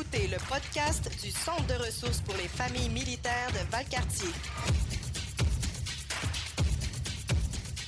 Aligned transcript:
écoutez 0.00 0.28
le 0.28 0.38
podcast 0.48 1.10
du 1.22 1.30
Centre 1.30 1.66
de 1.66 1.74
ressources 1.74 2.20
pour 2.20 2.34
les 2.36 2.48
familles 2.48 2.88
militaires 2.88 3.48
de 3.52 3.70
Valcartier. 3.70 4.30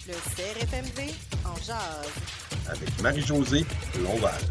Le 0.07 0.13
CRFMV 0.13 1.11
en 1.47 1.57
jazz. 1.57 2.09
Avec 2.69 3.01
Marie-Josée 3.01 3.65
Lonval. 4.03 4.43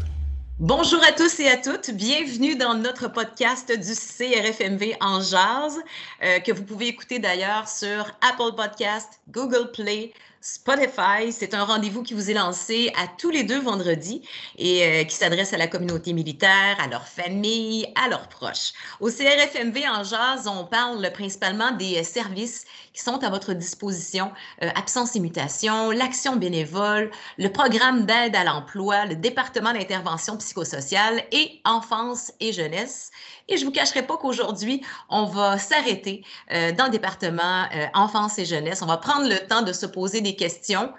Bonjour 0.58 1.00
à 1.04 1.12
tous 1.12 1.38
et 1.38 1.48
à 1.48 1.56
toutes. 1.56 1.90
Bienvenue 1.92 2.56
dans 2.56 2.74
notre 2.74 3.06
podcast 3.06 3.70
du 3.70 3.94
CRFMV 3.94 4.96
en 5.00 5.20
jazz, 5.20 5.78
euh, 6.24 6.40
que 6.40 6.50
vous 6.50 6.64
pouvez 6.64 6.88
écouter 6.88 7.20
d'ailleurs 7.20 7.68
sur 7.68 8.10
Apple 8.22 8.56
Podcast, 8.56 9.20
Google 9.30 9.70
Play, 9.72 10.12
Spotify. 10.42 11.30
C'est 11.30 11.54
un 11.54 11.64
rendez-vous 11.64 12.02
qui 12.02 12.14
vous 12.14 12.28
est 12.28 12.34
lancé 12.34 12.92
à 12.96 13.06
tous 13.06 13.30
les 13.30 13.44
deux 13.44 13.60
vendredis 13.60 14.22
et 14.58 14.84
euh, 14.84 15.04
qui 15.04 15.14
s'adresse 15.14 15.52
à 15.52 15.56
la 15.56 15.68
communauté 15.68 16.12
militaire, 16.12 16.76
à 16.80 16.88
leurs 16.88 17.06
familles, 17.06 17.86
à 17.94 18.08
leurs 18.08 18.28
proches. 18.28 18.72
Au 18.98 19.08
CRFMV 19.08 19.88
en 19.88 20.02
jazz, 20.02 20.48
on 20.48 20.64
parle 20.64 21.08
principalement 21.12 21.70
des 21.70 22.00
euh, 22.00 22.02
services 22.02 22.64
qui 22.92 23.00
sont 23.00 23.22
à 23.22 23.30
votre 23.30 23.52
disposition, 23.52 24.32
euh, 24.62 24.68
absence 24.74 25.14
et 25.14 25.20
mutation, 25.20 25.92
l'action 25.92 26.34
bénévole, 26.34 27.12
le 27.38 27.48
programme 27.48 28.04
d'aide 28.04 28.34
à 28.34 28.42
l'emploi, 28.42 29.06
le 29.06 29.14
département 29.14 29.72
d'intervention 29.72 30.36
psychosociale 30.38 31.22
et 31.30 31.60
enfance 31.64 32.32
et 32.40 32.52
jeunesse. 32.52 33.12
Et 33.48 33.56
je 33.56 33.62
ne 33.62 33.66
vous 33.66 33.72
cacherai 33.72 34.02
pas 34.02 34.16
qu'aujourd'hui, 34.16 34.82
on 35.08 35.24
va 35.24 35.58
s'arrêter 35.58 36.24
euh, 36.52 36.72
dans 36.72 36.84
le 36.84 36.90
département 36.90 37.64
euh, 37.74 37.86
enfance 37.94 38.38
et 38.38 38.44
jeunesse. 38.44 38.82
On 38.82 38.86
va 38.86 38.96
prendre 38.96 39.28
le 39.28 39.38
temps 39.46 39.62
de 39.62 39.72
se 39.72 39.86
poser 39.86 40.20
des 40.20 40.36
questions 40.36 40.92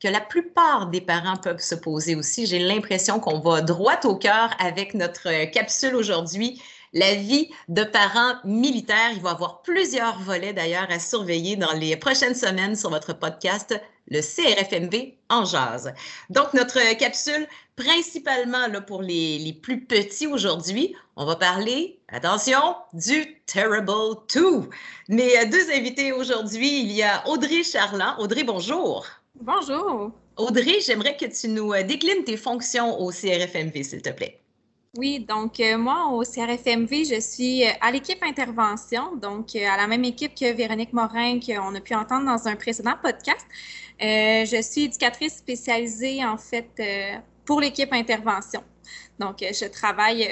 que 0.00 0.08
la 0.08 0.20
plupart 0.20 0.88
des 0.88 1.00
parents 1.00 1.36
peuvent 1.36 1.60
se 1.60 1.74
poser 1.74 2.14
aussi. 2.14 2.46
J'ai 2.46 2.58
l'impression 2.58 3.18
qu'on 3.18 3.40
va 3.40 3.62
droit 3.62 3.98
au 4.04 4.16
cœur 4.16 4.50
avec 4.58 4.94
notre 4.94 5.28
euh, 5.28 5.46
capsule 5.46 5.96
aujourd'hui. 5.96 6.62
La 6.92 7.14
vie 7.14 7.50
de 7.68 7.84
parents 7.84 8.34
militaires. 8.44 9.10
Il 9.14 9.20
va 9.22 9.30
y 9.30 9.32
avoir 9.32 9.62
plusieurs 9.62 10.18
volets 10.20 10.52
d'ailleurs 10.52 10.86
à 10.90 10.98
surveiller 10.98 11.56
dans 11.56 11.72
les 11.72 11.96
prochaines 11.96 12.34
semaines 12.34 12.76
sur 12.76 12.90
votre 12.90 13.12
podcast, 13.12 13.78
le 14.08 14.20
CRFMV 14.20 15.14
en 15.28 15.44
jazz. 15.44 15.92
Donc, 16.30 16.54
notre 16.54 16.96
capsule, 16.96 17.46
principalement 17.74 18.68
là, 18.68 18.80
pour 18.80 19.02
les, 19.02 19.38
les 19.38 19.52
plus 19.52 19.84
petits 19.84 20.26
aujourd'hui, 20.26 20.94
on 21.16 21.24
va 21.24 21.36
parler, 21.36 21.98
attention, 22.08 22.76
du 22.92 23.40
Terrible 23.46 24.16
2. 24.32 24.68
Mes 25.08 25.46
deux 25.46 25.70
invités 25.70 26.12
aujourd'hui, 26.12 26.80
il 26.80 26.92
y 26.92 27.02
a 27.02 27.26
Audrey 27.28 27.62
Charland. 27.62 28.14
Audrey, 28.18 28.44
bonjour. 28.44 29.06
Bonjour. 29.40 30.12
Audrey, 30.36 30.80
j'aimerais 30.84 31.16
que 31.16 31.26
tu 31.26 31.48
nous 31.48 31.72
déclines 31.82 32.24
tes 32.24 32.36
fonctions 32.36 33.00
au 33.00 33.10
CRFMV, 33.10 33.82
s'il 33.82 34.02
te 34.02 34.10
plaît. 34.10 34.40
Oui, 34.96 35.20
donc 35.20 35.60
euh, 35.60 35.76
moi, 35.76 36.08
au 36.12 36.22
CRFMV, 36.22 37.04
je 37.04 37.20
suis 37.20 37.64
euh, 37.64 37.70
à 37.80 37.90
l'équipe 37.90 38.22
intervention, 38.22 39.16
donc 39.16 39.54
euh, 39.54 39.68
à 39.68 39.76
la 39.76 39.86
même 39.86 40.04
équipe 40.04 40.34
que 40.34 40.52
Véronique 40.52 40.92
Morin, 40.92 41.38
qu'on 41.38 41.74
a 41.74 41.80
pu 41.80 41.94
entendre 41.94 42.24
dans 42.26 42.48
un 42.48 42.56
précédent 42.56 42.94
podcast. 43.02 43.46
je 44.00 44.60
suis 44.62 44.84
éducatrice 44.84 45.36
spécialisée, 45.36 46.24
en 46.24 46.38
fait, 46.38 46.70
pour 47.44 47.60
l'équipe 47.60 47.92
intervention. 47.92 48.62
Donc, 49.18 49.36
je 49.40 49.66
travaille 49.66 50.28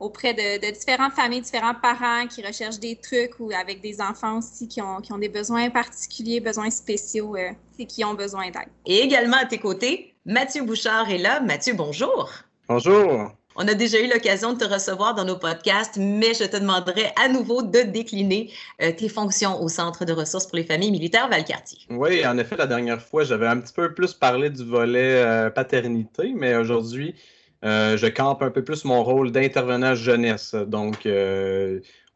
auprès 0.00 0.32
de, 0.32 0.66
de, 0.66 0.72
différentes 0.72 1.12
familles, 1.12 1.42
différents 1.42 1.74
parents 1.74 2.26
qui 2.26 2.44
recherchent 2.44 2.78
des 2.78 2.96
trucs 2.96 3.38
ou 3.38 3.50
avec 3.52 3.80
des 3.80 4.00
enfants 4.00 4.38
aussi 4.38 4.68
qui 4.68 4.80
ont, 4.80 5.00
qui 5.00 5.12
ont 5.12 5.18
des 5.18 5.28
besoins 5.28 5.68
particuliers, 5.70 6.40
besoins 6.40 6.70
spéciaux 6.70 7.36
et 7.36 7.86
qui 7.86 8.04
ont 8.04 8.14
besoin 8.14 8.46
d'aide. 8.50 8.70
Et 8.86 9.00
également 9.00 9.36
à 9.36 9.46
tes 9.46 9.58
côtés, 9.58 10.14
Mathieu 10.24 10.62
Bouchard 10.62 11.10
est 11.10 11.18
là. 11.18 11.40
Mathieu, 11.40 11.74
bonjour. 11.74 12.30
Bonjour. 12.68 13.37
On 13.60 13.66
a 13.66 13.74
déjà 13.74 13.98
eu 14.00 14.06
l'occasion 14.06 14.52
de 14.52 14.58
te 14.58 14.72
recevoir 14.72 15.16
dans 15.16 15.24
nos 15.24 15.36
podcasts, 15.36 15.96
mais 15.96 16.32
je 16.32 16.44
te 16.44 16.56
demanderai 16.56 17.06
à 17.20 17.28
nouveau 17.28 17.60
de 17.60 17.80
décliner 17.80 18.52
euh, 18.80 18.92
tes 18.92 19.08
fonctions 19.08 19.60
au 19.60 19.68
Centre 19.68 20.04
de 20.04 20.12
ressources 20.12 20.46
pour 20.46 20.56
les 20.58 20.62
familles 20.62 20.92
militaires 20.92 21.28
Valcartier. 21.28 21.80
Oui, 21.90 22.24
en 22.24 22.38
effet, 22.38 22.56
la 22.56 22.68
dernière 22.68 23.02
fois, 23.02 23.24
j'avais 23.24 23.48
un 23.48 23.58
petit 23.58 23.72
peu 23.72 23.92
plus 23.92 24.14
parlé 24.14 24.48
du 24.50 24.64
volet 24.64 25.24
euh, 25.24 25.50
paternité, 25.50 26.32
mais 26.36 26.54
aujourd'hui, 26.54 27.16
euh, 27.64 27.96
je 27.96 28.06
campe 28.06 28.42
un 28.42 28.50
peu 28.52 28.62
plus 28.62 28.84
mon 28.84 29.02
rôle 29.02 29.32
d'intervenant 29.32 29.96
jeunesse. 29.96 30.54
Donc, 30.54 31.08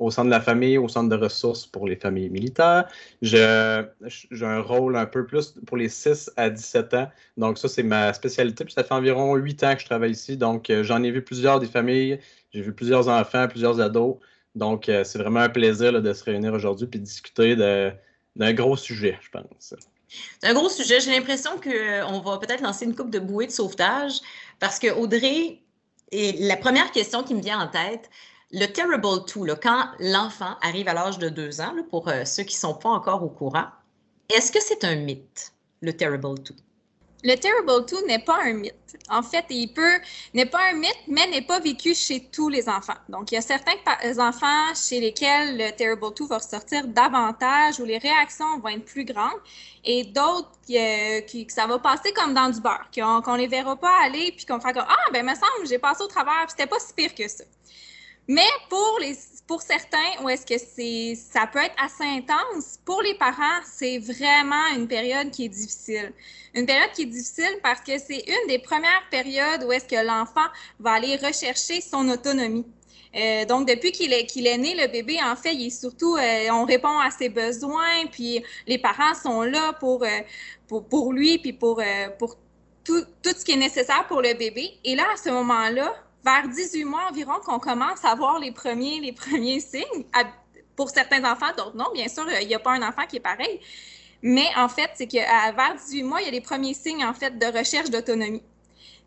au 0.02 0.10
sein 0.10 0.24
de 0.24 0.30
la 0.30 0.40
famille, 0.40 0.78
au 0.78 0.88
centre 0.88 1.08
de 1.08 1.16
ressources 1.16 1.66
pour 1.66 1.86
les 1.86 1.96
familles 1.96 2.30
militaires. 2.30 2.88
J'ai 3.22 3.42
un 3.42 4.60
rôle 4.60 4.96
un 4.96 5.06
peu 5.06 5.24
plus 5.24 5.54
pour 5.66 5.76
les 5.76 5.88
6 5.88 6.30
à 6.36 6.50
17 6.50 6.94
ans. 6.94 7.10
Donc, 7.36 7.58
ça, 7.58 7.68
c'est 7.68 7.82
ma 7.82 8.12
spécialité. 8.12 8.64
Puis 8.64 8.74
ça 8.74 8.84
fait 8.84 8.94
environ 8.94 9.34
8 9.36 9.64
ans 9.64 9.74
que 9.74 9.80
je 9.80 9.86
travaille 9.86 10.12
ici. 10.12 10.36
Donc, 10.36 10.70
euh, 10.70 10.82
j'en 10.82 11.02
ai 11.02 11.10
vu 11.10 11.22
plusieurs 11.22 11.60
des 11.60 11.66
familles. 11.66 12.18
J'ai 12.52 12.62
vu 12.62 12.72
plusieurs 12.72 13.08
enfants, 13.08 13.46
plusieurs 13.48 13.80
ados. 13.80 14.16
Donc, 14.54 14.84
c'est 14.86 15.16
vraiment 15.16 15.40
un 15.40 15.48
plaisir 15.48 16.02
de 16.02 16.12
se 16.12 16.24
réunir 16.24 16.52
aujourd'hui 16.52 16.86
et 16.92 16.98
de 16.98 17.02
discuter 17.02 17.56
d'un 17.56 18.52
gros 18.52 18.76
sujet, 18.76 19.18
je 19.22 19.30
pense. 19.30 19.74
C'est 20.40 20.48
un 20.48 20.52
gros 20.52 20.68
sujet. 20.68 21.00
J'ai 21.00 21.10
l'impression 21.10 21.52
qu'on 21.58 22.20
va 22.20 22.38
peut-être 22.38 22.60
lancer 22.60 22.84
une 22.84 22.94
coupe 22.94 23.10
de 23.10 23.18
bouée 23.18 23.46
de 23.46 23.52
sauvetage 23.52 24.20
parce 24.58 24.78
que 24.78 24.92
Audrey, 24.92 25.60
et 26.10 26.32
la 26.32 26.58
première 26.58 26.92
question 26.92 27.22
qui 27.22 27.34
me 27.34 27.40
vient 27.40 27.60
en 27.60 27.68
tête, 27.68 28.10
le 28.52 28.66
Terrible 28.66 29.00
2, 29.00 29.54
quand 29.56 29.86
l'enfant 29.98 30.56
arrive 30.60 30.88
à 30.88 30.94
l'âge 30.94 31.18
de 31.18 31.28
deux 31.28 31.60
ans, 31.60 31.74
pour 31.90 32.08
euh, 32.08 32.24
ceux 32.24 32.42
qui 32.42 32.56
ne 32.56 32.60
sont 32.60 32.74
pas 32.74 32.90
encore 32.90 33.22
au 33.22 33.28
courant, 33.28 33.66
est-ce 34.34 34.52
que 34.52 34.60
c'est 34.60 34.84
un 34.84 34.96
mythe, 34.96 35.52
le 35.80 35.92
Terrible 35.94 36.38
2? 36.38 36.54
Le 37.24 37.36
Terrible 37.36 37.86
2 37.86 38.06
n'est 38.06 38.18
pas 38.18 38.40
un 38.42 38.52
mythe. 38.52 38.74
En 39.08 39.22
fait, 39.22 39.46
il 39.48 39.68
peut, 39.68 40.00
n'est 40.34 40.44
pas 40.44 40.70
un 40.70 40.74
mythe, 40.74 41.02
mais 41.06 41.26
n'est 41.28 41.42
pas 41.42 41.60
vécu 41.60 41.94
chez 41.94 42.28
tous 42.30 42.48
les 42.50 42.68
enfants. 42.68 42.96
Donc, 43.08 43.30
il 43.30 43.36
y 43.36 43.38
a 43.38 43.42
certains 43.42 43.72
enfants 44.18 44.74
chez 44.74 45.00
lesquels 45.00 45.56
le 45.56 45.70
Terrible 45.70 46.12
2 46.14 46.26
va 46.26 46.36
ressortir 46.36 46.86
davantage, 46.88 47.80
où 47.80 47.86
les 47.86 47.98
réactions 47.98 48.58
vont 48.58 48.68
être 48.68 48.84
plus 48.84 49.06
grandes, 49.06 49.40
et 49.84 50.04
d'autres 50.04 50.50
euh, 50.70 51.20
qui, 51.22 51.46
ça 51.48 51.66
va 51.66 51.78
passer 51.78 52.12
comme 52.12 52.34
dans 52.34 52.50
du 52.50 52.60
beurre, 52.60 52.90
qu'on 52.94 53.32
ne 53.32 53.38
les 53.38 53.46
verra 53.46 53.76
pas 53.76 54.02
aller, 54.02 54.32
puis 54.36 54.44
qu'on 54.44 54.60
fera 54.60 54.74
comme 54.74 54.86
Ah, 54.86 55.10
ben, 55.10 55.24
me 55.24 55.34
semble, 55.34 55.66
j'ai 55.66 55.78
passé 55.78 56.02
au 56.02 56.08
travers, 56.08 56.44
c'était 56.50 56.66
pas 56.66 56.80
si 56.80 56.92
pire 56.92 57.14
que 57.14 57.26
ça. 57.28 57.44
Mais 58.28 58.46
pour, 58.68 58.98
les, 59.00 59.16
pour 59.46 59.62
certains, 59.62 60.22
où 60.22 60.28
est-ce 60.28 60.46
que 60.46 60.58
c'est, 60.58 61.14
ça 61.16 61.46
peut 61.46 61.58
être 61.58 61.74
assez 61.76 62.04
intense, 62.04 62.78
pour 62.84 63.02
les 63.02 63.14
parents, 63.14 63.60
c'est 63.64 63.98
vraiment 63.98 64.68
une 64.76 64.86
période 64.86 65.30
qui 65.30 65.46
est 65.46 65.48
difficile. 65.48 66.12
Une 66.54 66.66
période 66.66 66.90
qui 66.92 67.02
est 67.02 67.06
difficile 67.06 67.58
parce 67.62 67.80
que 67.80 67.98
c'est 67.98 68.24
une 68.28 68.46
des 68.48 68.58
premières 68.58 69.02
périodes 69.10 69.64
où 69.64 69.72
est-ce 69.72 69.86
que 69.86 70.06
l'enfant 70.06 70.46
va 70.78 70.92
aller 70.92 71.16
rechercher 71.16 71.80
son 71.80 72.08
autonomie. 72.08 72.66
Euh, 73.14 73.44
donc, 73.44 73.68
depuis 73.68 73.92
qu'il 73.92 74.12
est, 74.12 74.24
qu'il 74.26 74.46
est 74.46 74.56
né, 74.56 74.74
le 74.74 74.90
bébé, 74.90 75.18
en 75.22 75.36
fait, 75.36 75.54
il 75.54 75.66
est 75.66 75.70
surtout, 75.70 76.16
euh, 76.16 76.48
on 76.50 76.64
répond 76.64 76.98
à 76.98 77.10
ses 77.10 77.28
besoins, 77.28 78.06
puis 78.10 78.42
les 78.66 78.78
parents 78.78 79.14
sont 79.14 79.42
là 79.42 79.74
pour, 79.74 80.02
euh, 80.04 80.20
pour, 80.66 80.88
pour, 80.88 81.12
lui, 81.12 81.38
puis 81.38 81.52
pour, 81.52 81.82
pour 82.18 82.36
tout, 82.84 83.04
tout 83.22 83.30
ce 83.36 83.44
qui 83.44 83.52
est 83.52 83.56
nécessaire 83.56 84.06
pour 84.06 84.22
le 84.22 84.32
bébé. 84.34 84.78
Et 84.84 84.94
là, 84.94 85.04
à 85.12 85.16
ce 85.16 85.28
moment-là, 85.30 85.94
vers 86.24 86.48
18 86.48 86.84
mois 86.84 87.08
environ 87.10 87.34
qu'on 87.44 87.58
commence 87.58 88.04
à 88.04 88.14
voir 88.14 88.38
les 88.38 88.52
premiers, 88.52 89.00
les 89.00 89.12
premiers 89.12 89.60
signes. 89.60 90.04
Pour 90.76 90.90
certains 90.90 91.24
enfants, 91.30 91.52
d'autres 91.56 91.76
non. 91.76 91.86
Bien 91.92 92.08
sûr, 92.08 92.24
il 92.40 92.48
n'y 92.48 92.54
a 92.54 92.58
pas 92.58 92.72
un 92.72 92.82
enfant 92.82 93.06
qui 93.08 93.16
est 93.16 93.20
pareil. 93.20 93.60
Mais 94.22 94.46
en 94.56 94.68
fait, 94.68 94.90
c'est 94.94 95.06
qu'à 95.06 95.52
vers 95.52 95.74
18 95.74 96.02
mois, 96.04 96.20
il 96.20 96.26
y 96.26 96.28
a 96.28 96.30
les 96.30 96.40
premiers 96.40 96.74
signes 96.74 97.04
en 97.04 97.12
fait 97.12 97.38
de 97.38 97.46
recherche 97.46 97.90
d'autonomie. 97.90 98.42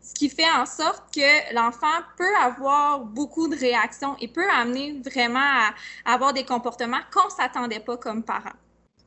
Ce 0.02 0.14
qui 0.14 0.28
fait 0.28 0.48
en 0.56 0.66
sorte 0.66 1.02
que 1.12 1.54
l'enfant 1.54 1.86
peut 2.16 2.36
avoir 2.40 3.00
beaucoup 3.00 3.48
de 3.48 3.56
réactions 3.56 4.14
et 4.20 4.28
peut 4.28 4.48
amener 4.50 5.00
vraiment 5.04 5.40
à, 5.40 5.74
avoir 6.04 6.32
des 6.32 6.44
comportements 6.44 7.00
qu'on 7.12 7.24
ne 7.24 7.30
s'attendait 7.30 7.80
pas 7.80 7.96
comme 7.96 8.22
parents. 8.22 8.54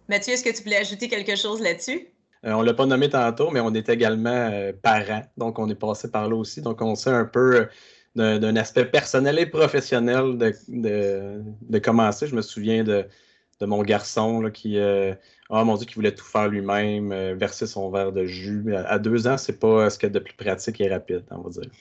Mathieu, 0.09 0.34
est-ce 0.34 0.44
que 0.44 0.50
tu 0.50 0.64
voulais 0.64 0.78
ajouter 0.78 1.08
quelque 1.08 1.36
chose 1.36 1.62
là-dessus? 1.62 2.08
Euh, 2.46 2.52
on 2.52 2.62
ne 2.62 2.66
l'a 2.66 2.74
pas 2.74 2.86
nommé 2.86 3.09
tantôt, 3.09 3.52
mais 3.52 3.59
on 3.59 3.74
est 3.74 3.88
également 3.88 4.50
euh, 4.52 4.74
parents. 4.74 5.22
Donc, 5.38 5.59
on 5.59 5.70
est 5.70 5.76
passé 5.76 6.09
par 6.09 6.28
là 6.28 6.36
aussi. 6.36 6.62
Donc, 6.62 6.81
on 6.81 6.96
sait 6.96 7.12
un 7.12 7.26
peu 7.26 7.67
d'un 8.16 8.56
aspect 8.56 8.85
personnel 8.85 9.40
et 9.40 9.46
professionnel 9.46 10.38
de, 10.38 10.53
de, 10.67 11.79
commencer. 11.79 12.28
Je 12.28 12.35
me 12.35 12.41
souviens 12.41 12.84
de, 12.84 13.06
de 13.59 13.66
mon 13.66 13.82
garçon 13.84 14.41
là, 14.41 14.50
qui, 14.50 14.78
euh, 14.78 15.14
oh 15.50 15.64
mon 15.64 15.76
Dieu, 15.76 15.85
qui 15.85 15.96
voulait 15.96 16.14
tout 16.14 16.26
faire 16.26 16.47
lui-même, 16.47 17.11
euh, 17.11 17.35
verser 17.35 17.67
son 17.67 17.90
verre 17.91 18.11
de 18.11 18.26
jus. 18.26 18.76
À, 18.76 19.00
deux 19.00 19.28
ans, 19.28 19.38
c'est 19.38 19.59
pas 19.59 19.90
ce 19.90 19.97
qu'il 19.97 20.08
y 20.08 20.11
a 20.11 20.14
de 20.14 20.20
plus 20.20 20.34
pratique 20.34 20.82
et 20.82 20.90
rapide, 20.90 21.23
on 21.32 21.41
va 21.41 21.50
dire. 21.50 21.72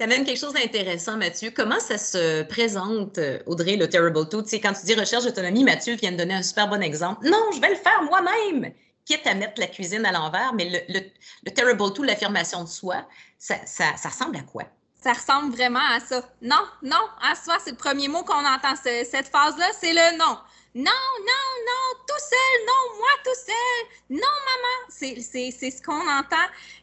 Tu 0.00 0.06
même 0.06 0.24
quelque 0.24 0.38
chose 0.38 0.52
d'intéressant, 0.52 1.16
Mathieu. 1.16 1.50
Comment 1.54 1.80
ça 1.80 1.98
se 1.98 2.44
présente, 2.44 3.18
Audrey, 3.46 3.76
le 3.76 3.88
Terrible 3.88 4.28
Two? 4.28 4.42
Tu 4.42 4.50
sais, 4.50 4.60
quand 4.60 4.72
tu 4.72 4.86
dis 4.86 4.94
recherche 4.94 5.24
d'autonomie, 5.24 5.64
Mathieu 5.64 5.96
vient 5.96 6.12
de 6.12 6.16
donner 6.16 6.34
un 6.34 6.42
super 6.42 6.68
bon 6.68 6.82
exemple. 6.82 7.28
Non, 7.28 7.50
je 7.52 7.60
vais 7.60 7.70
le 7.70 7.74
faire 7.74 8.02
moi-même! 8.04 8.72
Quitte 9.04 9.26
à 9.26 9.34
mettre 9.34 9.58
la 9.58 9.66
cuisine 9.66 10.04
à 10.04 10.12
l'envers, 10.12 10.52
mais 10.54 10.68
le, 10.88 11.00
le, 11.44 11.50
Terrible 11.50 11.92
Two, 11.94 12.04
l'affirmation 12.04 12.62
de 12.62 12.68
soi, 12.68 13.08
ça, 13.38 13.56
ça 13.64 14.08
ressemble 14.08 14.36
à 14.36 14.42
quoi? 14.42 14.64
Ça 15.02 15.12
ressemble 15.12 15.54
vraiment 15.54 15.86
à 15.94 16.00
ça. 16.00 16.22
Non, 16.42 16.64
non, 16.82 17.00
à 17.22 17.34
soi, 17.34 17.56
c'est 17.62 17.70
le 17.70 17.76
premier 17.76 18.08
mot 18.08 18.22
qu'on 18.24 18.44
entend. 18.44 18.74
cette 18.82 19.28
phase-là, 19.28 19.66
c'est 19.80 19.92
le 19.92 20.18
non. 20.18 20.36
non, 20.74 20.84
non, 20.84 21.48
non, 21.66 22.04
tout 22.06 22.20
seul, 22.20 22.66
non, 22.66 22.98
moi 22.98 23.08
tout 23.24 23.40
seul, 23.46 23.86
non, 24.10 24.20
maman. 24.20 24.88
C'est 24.88 25.70
ce 25.70 25.82
qu'on 25.82 25.94
entend 25.94 26.36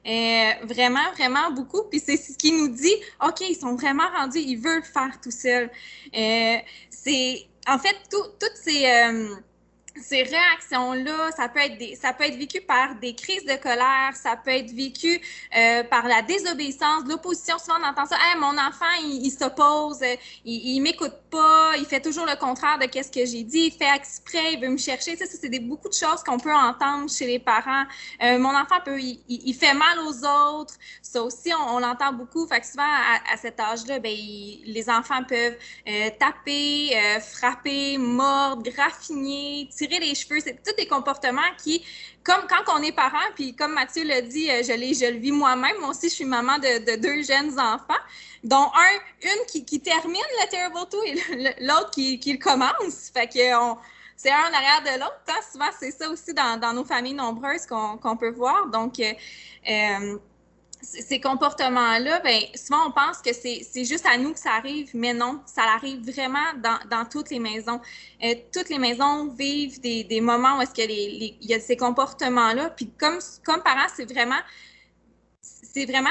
euh, 0.08 0.66
vraiment, 0.66 1.12
vraiment 1.14 1.52
beaucoup. 1.52 1.84
Puis 1.90 2.02
c'est 2.06 2.18
ce 2.18 2.38
qui 2.38 2.54
nous 2.54 2.70
dit, 2.70 2.96
OK, 3.26 3.42
ils 3.42 3.56
sont 3.56 3.76
vraiment 3.76 4.10
rendus, 4.18 4.40
ils 4.40 4.58
veulent 4.58 4.84
faire 4.84 5.20
tout 5.22 5.32
seul. 5.32 5.70
Euh, 6.16 6.58
c'est, 6.90 7.48
en 7.68 7.78
fait, 7.78 7.98
toutes 8.10 8.56
ces... 8.56 8.86
Euh, 8.86 9.36
ces 10.02 10.24
réactions-là, 10.24 11.32
ça 11.36 11.50
peut 11.50 11.60
être 11.60 11.98
ça 12.00 12.14
peut 12.14 12.26
être 12.26 12.38
vécu 12.38 12.62
par 12.62 12.96
des 12.96 13.16
crises 13.16 13.46
de 13.46 13.56
colère, 13.56 14.12
ça 14.16 14.36
peut 14.36 14.52
être 14.52 14.72
vécu 14.72 15.22
euh, 15.56 15.84
par 15.84 16.08
la 16.08 16.22
désobéissance, 16.22 17.04
l'opposition. 17.08 17.58
Souvent, 17.58 17.78
on 17.82 17.88
entend 17.88 18.06
ça. 18.06 18.16
Hey, 18.16 18.40
mon 18.40 18.58
enfant, 18.58 18.86
il, 19.02 19.32
s'oppose, 19.32 20.02
il, 20.44 20.76
il 20.76 20.80
m'écoute 20.82 21.16
pas, 21.32 21.74
il 21.78 21.86
fait 21.86 22.02
toujours 22.02 22.26
le 22.26 22.36
contraire 22.36 22.78
de 22.80 22.86
qu'est-ce 22.86 23.12
que 23.12 23.26
j'ai 23.26 23.44
dit, 23.44 23.68
il 23.68 23.72
fait 23.72 23.94
exprès, 23.96 24.54
il 24.54 24.62
veut 24.62 24.70
me 24.70 24.78
chercher. 24.78 25.16
Ça, 25.16 25.26
c'est 25.26 25.60
beaucoup 25.60 25.90
de 25.90 25.94
choses 25.94 26.24
qu'on 26.26 26.40
peut 26.40 26.54
entendre 26.54 27.10
chez 27.10 27.28
les 27.28 27.40
parents. 27.40 27.86
Euh, 28.24 28.38
mon 28.38 28.56
enfant 28.56 28.80
peut, 28.84 29.00
il, 29.00 29.22
il, 29.30 29.54
fait 29.54 29.74
mal 29.74 30.00
aux 30.00 30.26
autres. 30.26 30.76
Ça 31.16 31.24
aussi, 31.24 31.54
on, 31.54 31.80
l'entend 31.80 32.12
beaucoup. 32.12 32.46
Fait 32.46 32.60
que 32.60 32.68
souvent, 32.68 32.84
à, 32.84 33.38
cet 33.38 33.58
âge-là, 33.58 34.00
ben, 34.00 34.12
les 34.12 34.90
enfants 34.90 35.24
peuvent 35.24 35.56
euh, 35.88 36.10
taper, 36.20 36.92
euh, 36.94 37.22
frapper, 37.22 37.98
mordre, 37.98 38.70
graffiner, 38.70 39.70
tirer 39.74 40.00
les 40.00 40.14
cheveux. 40.14 40.42
C'est 40.44 40.62
tous 40.62 40.76
des 40.76 40.88
comportements 40.88 41.40
qui, 41.58 41.86
comme 42.22 42.46
quand 42.50 42.78
on 42.78 42.84
est 42.84 42.92
parent, 42.92 43.32
puis 43.34 43.56
comme 43.56 43.72
Mathieu 43.72 44.04
l'a 44.04 44.20
dit, 44.20 44.52
euh, 44.52 44.58
je, 44.62 44.74
je 44.74 45.10
le 45.10 45.18
vis 45.20 45.32
moi-même. 45.32 45.78
Moi 45.80 45.92
aussi, 45.92 46.10
je 46.10 46.16
suis 46.16 46.26
maman 46.26 46.58
de, 46.58 46.98
deux 46.98 47.24
jeunes 47.24 47.58
enfants, 47.58 48.04
dont 48.44 48.70
un, 48.76 49.30
une 49.30 49.46
qui, 49.48 49.64
qui 49.64 49.80
termine 49.80 50.22
le 50.42 50.50
Terrible 50.50 50.80
2 50.92 50.98
et 51.06 51.66
l'autre 51.66 51.92
qui, 51.92 52.20
qui, 52.20 52.34
le 52.34 52.40
commence. 52.40 53.10
Fait 53.14 53.28
que 53.28 53.40
c'est 54.18 54.32
un 54.32 54.50
en 54.50 54.54
arrière 54.54 54.82
de 54.84 55.00
l'autre. 55.00 55.22
Hein. 55.30 55.40
Souvent, 55.50 55.70
c'est 55.80 55.92
ça 55.92 56.10
aussi 56.10 56.34
dans, 56.34 56.74
nos 56.74 56.84
familles 56.84 57.14
nombreuses 57.14 57.66
qu'on 57.68 58.18
peut 58.18 58.32
voir. 58.32 58.68
Donc, 58.68 59.00
euh 59.00 60.18
ces 60.86 61.20
comportements-là, 61.20 62.20
ben, 62.20 62.40
souvent 62.56 62.88
on 62.88 62.92
pense 62.92 63.20
que 63.20 63.34
c'est 63.34 63.86
juste 63.86 64.06
à 64.06 64.18
nous 64.18 64.34
que 64.34 64.40
ça 64.40 64.52
arrive, 64.54 64.92
mais 64.94 65.14
non, 65.14 65.42
ça 65.46 65.64
arrive 65.64 66.02
vraiment 66.10 66.54
dans, 66.90 67.06
toutes 67.06 67.30
les 67.30 67.40
maisons. 67.40 67.82
Euh, 68.24 68.36
toutes 68.54 68.70
les 68.70 68.78
maisons 68.78 69.28
vivent 69.28 69.80
des, 69.82 70.22
moments 70.22 70.60
où 70.60 70.66
qu'il 70.72 70.92
y, 70.92 71.54
a 71.54 71.60
ces 71.60 71.78
comportements-là. 71.78 72.70
Puis 72.72 72.92
comme, 72.98 73.20
parents, 73.64 73.88
c'est 73.96 74.06
vraiment, 74.06 74.40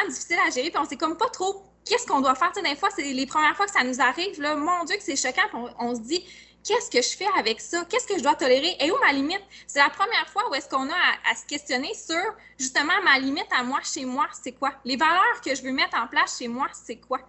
difficile 0.09 0.39
à 0.47 0.51
gérer. 0.51 0.71
Puis 0.71 0.79
on 0.81 0.85
sait 0.85 0.97
comme 0.97 1.17
pas 1.17 1.29
trop 1.29 1.63
qu'est-ce 1.85 2.07
qu'on 2.07 2.21
doit 2.21 2.35
faire. 2.35 2.53
Tu 2.53 2.63
des 2.63 2.77
fois, 2.77 2.89
c'est 2.95 3.03
les 3.03 3.27
premières 3.27 3.57
fois 3.57 3.67
que 3.67 3.73
ça 3.73 3.85
nous 3.85 4.01
arrive, 4.01 4.41
là, 4.41 4.57
mon 4.57 4.85
Dieu, 4.85 4.97
que 4.97 5.03
c'est 5.03 5.17
choquant. 5.17 5.43
On, 5.55 5.69
on, 5.79 5.95
se 5.95 6.01
dit, 6.01 6.25
qu'est-ce 6.65 6.91
que 6.91 7.03
je 7.03 7.17
fais 7.17 7.29
avec 7.39 7.61
ça? 7.61 7.85
Qu'est-ce 7.89 8.07
que 8.07 8.17
je 8.17 8.23
dois 8.23 8.35
tolérer? 8.35 8.77
Et 8.81 8.91
où 8.91 8.99
ma 9.01 9.13
limite? 9.13 9.43
C'est 9.67 9.79
la 9.79 9.91
première 9.91 10.29
fois 10.31 10.49
où 10.51 10.55
est-ce 10.55 10.69
qu'on 10.69 10.89
a 10.89 11.31
à, 11.31 11.35
se 11.37 11.45
questionner 11.47 11.93
sur 11.95 12.23
justement 12.59 13.01
ma 13.05 13.19
limite 13.19 13.47
à 13.57 13.63
moi, 13.63 13.81
chez 13.83 14.05
moi, 14.05 14.27
c'est 14.43 14.53
quoi? 14.53 14.73
Les 14.85 14.97
valeurs 14.97 15.41
que 15.45 15.55
je 15.55 15.63
veux 15.63 15.73
mettre 15.73 15.97
en 15.97 16.09
place 16.09 16.39
chez 16.39 16.49
moi, 16.49 16.67
c'est 16.73 16.97
quoi? 16.97 17.21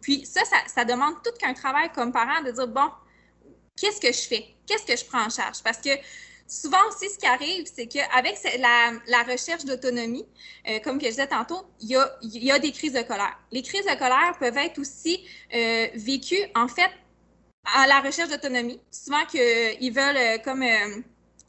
Puis 0.00 0.24
ça, 0.24 0.40
ça, 0.66 0.84
demande 0.84 1.14
tout 1.22 1.32
qu'un 1.38 1.54
travail 1.54 1.90
comme 1.92 2.12
parent 2.12 2.42
de 2.42 2.50
dire, 2.50 2.68
bon, 2.68 2.88
qu'est-ce 3.76 4.00
que 4.00 4.12
je 4.12 4.28
fais? 4.28 4.54
Qu'est-ce 4.66 4.86
que 4.86 4.96
je 4.96 5.04
prends 5.04 5.26
en 5.26 5.30
charge? 5.30 5.62
Parce 5.62 5.78
que 5.78 5.90
souvent 6.46 6.78
aussi, 6.88 7.10
ce 7.10 7.18
qui 7.18 7.26
arrive, 7.26 7.66
c'est 7.72 7.86
qu'avec 7.86 8.38
la, 8.58 9.22
recherche 9.24 9.64
d'autonomie, 9.64 10.26
euh, 10.68 10.78
comme 10.80 10.98
que 10.98 11.06
je 11.06 11.10
disais 11.10 11.26
tantôt, 11.26 11.66
il 11.80 11.88
y, 11.88 11.96
a, 11.96 12.10
il 12.22 12.44
y, 12.44 12.50
a, 12.52 12.58
des 12.58 12.72
crises 12.72 12.92
de 12.92 13.02
colère. 13.02 13.38
Les 13.50 13.62
crises 13.62 13.84
de 13.84 13.98
colère 13.98 14.36
peuvent 14.38 14.56
être 14.56 14.78
aussi 14.78 15.26
euh, 15.52 15.88
vécues, 15.94 16.46
en 16.54 16.68
fait, 16.68 16.90
à 17.74 17.86
la 17.86 18.00
recherche 18.00 18.30
d'autonomie. 18.30 18.80
Souvent 18.90 19.24
qu'ils 19.26 19.92
veulent, 19.92 20.16
euh, 20.16 20.38
comme, 20.38 20.62
euh, 20.62 21.02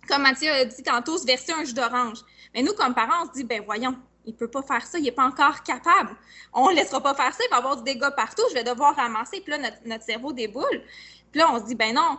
comme 0.08 0.22
Mathieu 0.22 0.52
a 0.52 0.66
dit 0.66 0.84
tantôt, 0.84 1.18
se 1.18 1.26
verser 1.26 1.52
un 1.54 1.64
jus 1.64 1.74
d'orange. 1.74 2.20
Mais 2.54 2.62
nous, 2.62 2.74
comme 2.74 2.94
parents, 2.94 3.24
on 3.24 3.28
se 3.28 3.34
dit, 3.34 3.44
ben 3.44 3.62
voyons, 3.66 3.96
il 4.26 4.34
ne 4.34 4.38
peut 4.38 4.50
pas 4.50 4.62
faire 4.62 4.86
ça, 4.86 4.98
il 4.98 5.04
n'est 5.04 5.12
pas 5.12 5.26
encore 5.26 5.64
capable. 5.64 6.16
On 6.54 6.70
ne 6.70 6.76
laissera 6.76 7.02
pas 7.02 7.14
faire 7.14 7.34
ça, 7.34 7.44
il 7.46 7.50
va 7.50 7.58
avoir 7.58 7.78
du 7.78 7.84
dégât 7.84 8.12
partout, 8.12 8.44
je 8.50 8.56
vais 8.56 8.64
devoir 8.64 8.96
ramasser. 8.96 9.42
Puis 9.42 9.52
là, 9.52 9.72
notre, 9.86 10.04
cerveau 10.04 10.34
déboule. 10.34 10.84
Puis 11.32 11.40
là, 11.40 11.52
on 11.52 11.60
se 11.60 11.66
dit, 11.66 11.76
ben 11.76 11.94
non, 11.94 12.18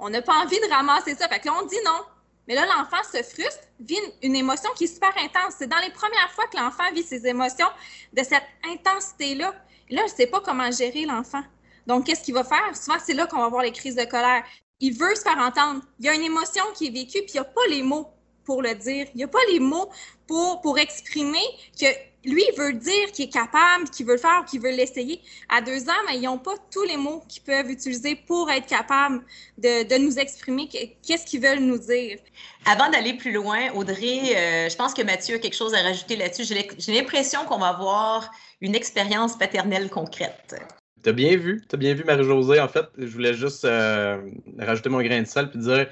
on 0.00 0.08
n'a 0.10 0.22
pas 0.22 0.34
envie 0.42 0.58
de 0.58 0.70
ramasser 0.70 1.14
ça. 1.14 1.28
Fait 1.28 1.40
que 1.40 1.46
là, 1.46 1.54
on 1.60 1.66
dit 1.66 1.76
non. 1.84 2.00
Mais 2.48 2.54
là, 2.54 2.66
l'enfant 2.66 3.02
se 3.04 3.22
frustre, 3.22 3.62
vit 3.78 3.98
une, 4.22 4.34
émotion 4.34 4.70
qui 4.76 4.84
est 4.84 4.94
super 4.94 5.12
intense. 5.18 5.54
C'est 5.58 5.68
dans 5.68 5.78
les 5.78 5.90
premières 5.90 6.30
fois 6.32 6.46
que 6.48 6.56
l'enfant 6.56 6.90
vit 6.92 7.02
ses 7.02 7.26
émotions 7.26 7.68
de 8.12 8.22
cette 8.22 8.46
intensité-là. 8.64 9.54
Là, 9.90 10.02
je 10.06 10.12
ne 10.12 10.16
sais 10.16 10.26
pas 10.26 10.40
comment 10.40 10.70
gérer 10.70 11.04
l'enfant. 11.04 11.42
Donc, 11.86 12.06
qu'est-ce 12.06 12.22
qu'il 12.22 12.34
va 12.34 12.44
faire? 12.44 12.76
Souvent, 12.76 12.98
c'est 13.04 13.14
là 13.14 13.26
qu'on 13.26 13.38
va 13.38 13.48
voir 13.48 13.62
les 13.62 13.72
crises 13.72 13.96
de 13.96 14.04
colère. 14.04 14.44
Il 14.80 14.96
veut 14.96 15.14
se 15.14 15.22
faire 15.22 15.38
entendre. 15.38 15.82
Il 16.00 16.06
y 16.06 16.08
a 16.08 16.14
une 16.14 16.22
émotion 16.22 16.64
qui 16.76 16.88
est 16.88 16.90
vécue, 16.90 17.22
puis 17.22 17.34
il 17.34 17.34
n'y 17.34 17.40
a 17.40 17.44
pas 17.44 17.66
les 17.68 17.82
mots 17.82 18.08
pour 18.44 18.62
le 18.62 18.74
dire. 18.74 19.06
Il 19.14 19.18
n'y 19.18 19.24
a 19.24 19.28
pas 19.28 19.44
les 19.50 19.60
mots 19.60 19.90
pour, 20.26 20.60
pour 20.60 20.78
exprimer 20.78 21.44
que 21.80 21.86
lui, 22.24 22.44
il 22.52 22.56
veut 22.56 22.72
dire 22.72 23.10
qu'il 23.12 23.24
est 23.24 23.32
capable, 23.32 23.90
qu'il 23.90 24.06
veut 24.06 24.14
le 24.14 24.18
faire, 24.18 24.44
qu'il 24.44 24.60
veut 24.60 24.70
l'essayer. 24.70 25.20
À 25.48 25.60
deux 25.60 25.88
ans, 25.88 26.02
mais 26.06 26.18
ils 26.18 26.22
n'ont 26.22 26.38
pas 26.38 26.54
tous 26.70 26.84
les 26.84 26.96
mots 26.96 27.22
qu'ils 27.28 27.42
peuvent 27.42 27.68
utiliser 27.68 28.14
pour 28.14 28.50
être 28.50 28.66
capables 28.66 29.24
de, 29.58 29.82
de 29.82 29.96
nous 29.96 30.18
exprimer 30.18 30.68
qu'est-ce 30.68 31.26
qu'ils 31.26 31.40
veulent 31.40 31.60
nous 31.60 31.78
dire. 31.78 32.18
Avant 32.64 32.88
d'aller 32.90 33.14
plus 33.14 33.32
loin, 33.32 33.72
Audrey, 33.72 34.36
euh, 34.36 34.68
je 34.68 34.76
pense 34.76 34.94
que 34.94 35.02
Mathieu 35.02 35.36
a 35.36 35.38
quelque 35.38 35.56
chose 35.56 35.74
à 35.74 35.82
rajouter 35.82 36.16
là-dessus. 36.16 36.44
J'ai 36.44 36.94
l'impression 36.94 37.44
qu'on 37.44 37.58
va 37.58 37.68
avoir 37.68 38.30
une 38.60 38.74
expérience 38.74 39.36
paternelle 39.36 39.90
concrète. 39.90 40.54
T'as 41.02 41.12
bien 41.12 41.36
vu, 41.36 41.62
t'as 41.66 41.76
bien 41.76 41.94
vu 41.94 42.04
Marie-Josée. 42.04 42.60
En 42.60 42.68
fait, 42.68 42.86
je 42.96 43.06
voulais 43.06 43.34
juste 43.34 43.64
euh, 43.64 44.22
rajouter 44.58 44.88
mon 44.88 45.02
grain 45.02 45.20
de 45.20 45.26
sel 45.26 45.50
puis 45.50 45.58
dire 45.58 45.88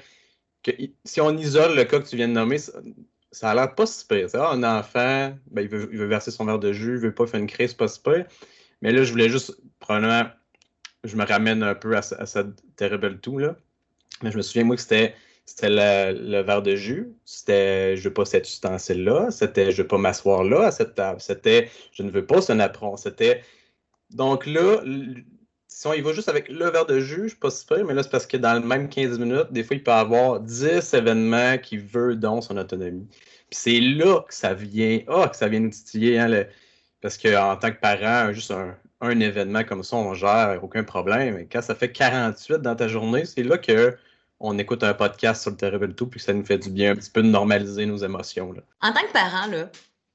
que 0.63 0.71
si 1.03 1.19
on 1.21 1.35
isole 1.37 1.75
le 1.75 1.83
cas 1.83 1.99
que 1.99 2.07
tu 2.07 2.15
viens 2.15 2.27
de 2.27 2.33
nommer, 2.33 2.57
ça, 2.59 3.49
a 3.49 3.55
l'air 3.55 3.75
pas 3.75 3.85
si 3.85 4.05
pire. 4.05 4.27
un 4.35 4.63
enfant, 4.63 5.33
ben, 5.49 5.61
il, 5.61 5.67
veut, 5.67 6.05
verser 6.05 6.31
son 6.31 6.45
verre 6.45 6.59
de 6.59 6.71
jus, 6.71 6.95
il 6.95 6.99
veut 6.99 7.13
pas 7.13 7.27
faire 7.27 7.39
une 7.39 7.47
crise, 7.47 7.73
pas 7.73 7.87
si 7.87 7.99
pire. 7.99 8.25
Mais 8.81 8.91
là, 8.91 9.03
je 9.03 9.11
voulais 9.11 9.29
juste, 9.29 9.57
probablement, 9.79 10.29
je 11.03 11.15
me 11.15 11.25
ramène 11.25 11.63
un 11.63 11.75
peu 11.75 11.95
à, 11.95 12.01
cette 12.01 12.75
terrible 12.75 13.19
tout, 13.19 13.37
là. 13.37 13.55
Mais 14.23 14.31
je 14.31 14.37
me 14.37 14.41
souviens, 14.41 14.63
moi, 14.63 14.75
que 14.75 14.81
c'était 14.81 15.15
c'était 15.45 15.69
le, 15.69 16.41
verre 16.43 16.61
de 16.61 16.75
jus, 16.75 17.09
c'était 17.25 17.97
je 17.97 18.03
veux 18.03 18.13
pas 18.13 18.25
cet 18.25 18.47
ustensile-là, 18.47 19.31
c'était 19.31 19.71
je 19.71 19.81
veux 19.81 19.87
pas 19.87 19.97
m'asseoir 19.97 20.43
là 20.43 20.67
à 20.67 20.71
cette 20.71 20.95
table, 20.95 21.19
c'était 21.19 21.69
je 21.91 22.03
ne 22.03 22.11
veux 22.11 22.25
pas 22.25 22.41
ce 22.41 22.53
napperon, 22.53 22.95
c'était 22.95 23.41
donc 24.13 24.45
là, 24.45 24.81
si 25.67 25.87
on 25.87 25.93
y 25.93 26.01
va 26.01 26.11
juste 26.13 26.29
avec 26.29 26.49
le 26.49 26.69
verre 26.69 26.85
de 26.85 26.99
jus, 26.99 27.23
je 27.23 27.27
suis 27.29 27.37
pas 27.37 27.49
super, 27.49 27.83
mais 27.85 27.93
là, 27.93 28.03
c'est 28.03 28.09
parce 28.09 28.27
que 28.27 28.37
dans 28.37 28.53
le 28.53 28.59
même 28.59 28.89
15 28.89 29.17
minutes, 29.19 29.47
des 29.51 29.63
fois, 29.63 29.75
il 29.77 29.83
peut 29.83 29.91
avoir 29.91 30.39
10 30.41 30.93
événements 30.93 31.57
qui 31.57 31.77
veulent 31.77 32.19
dans 32.19 32.41
son 32.41 32.57
autonomie. 32.57 33.07
Puis 33.49 33.59
c'est 33.59 33.79
là 33.79 34.21
que 34.27 34.33
ça 34.33 34.53
vient, 34.53 34.99
ah, 35.07 35.29
que 35.29 35.37
ça 35.37 35.47
vient 35.47 35.61
nous 35.61 35.69
titiller, 35.69 36.19
hein, 36.19 36.45
parce 37.01 37.17
qu'en 37.17 37.55
tant 37.55 37.71
que 37.71 37.79
parent, 37.79 38.33
juste 38.33 38.51
un, 38.51 39.19
événement 39.19 39.63
comme 39.63 39.83
ça, 39.83 39.95
on 39.95 40.13
gère, 40.13 40.59
aucun 40.61 40.83
problème. 40.83 41.35
Mais 41.35 41.47
quand 41.51 41.61
ça 41.61 41.73
fait 41.73 41.91
48 41.91 42.57
dans 42.57 42.75
ta 42.75 42.87
journée, 42.87 43.25
c'est 43.25 43.43
là 43.43 43.57
que 43.57 43.97
on 44.39 44.57
écoute 44.57 44.83
un 44.83 44.93
podcast 44.93 45.41
sur 45.41 45.51
le 45.51 45.57
Terrible 45.57 45.93
Tout, 45.93 46.07
puis 46.07 46.19
que 46.19 46.25
ça 46.25 46.33
nous 46.33 46.43
fait 46.43 46.57
du 46.57 46.69
bien 46.69 46.91
un 46.91 46.95
petit 46.95 47.11
peu 47.11 47.21
de 47.21 47.27
normaliser 47.27 47.85
nos 47.85 47.97
émotions. 47.97 48.51
Là. 48.51 48.61
En 48.81 48.91
tant 48.91 49.01
que 49.01 49.13
parent, 49.13 49.47
là, 49.47 49.69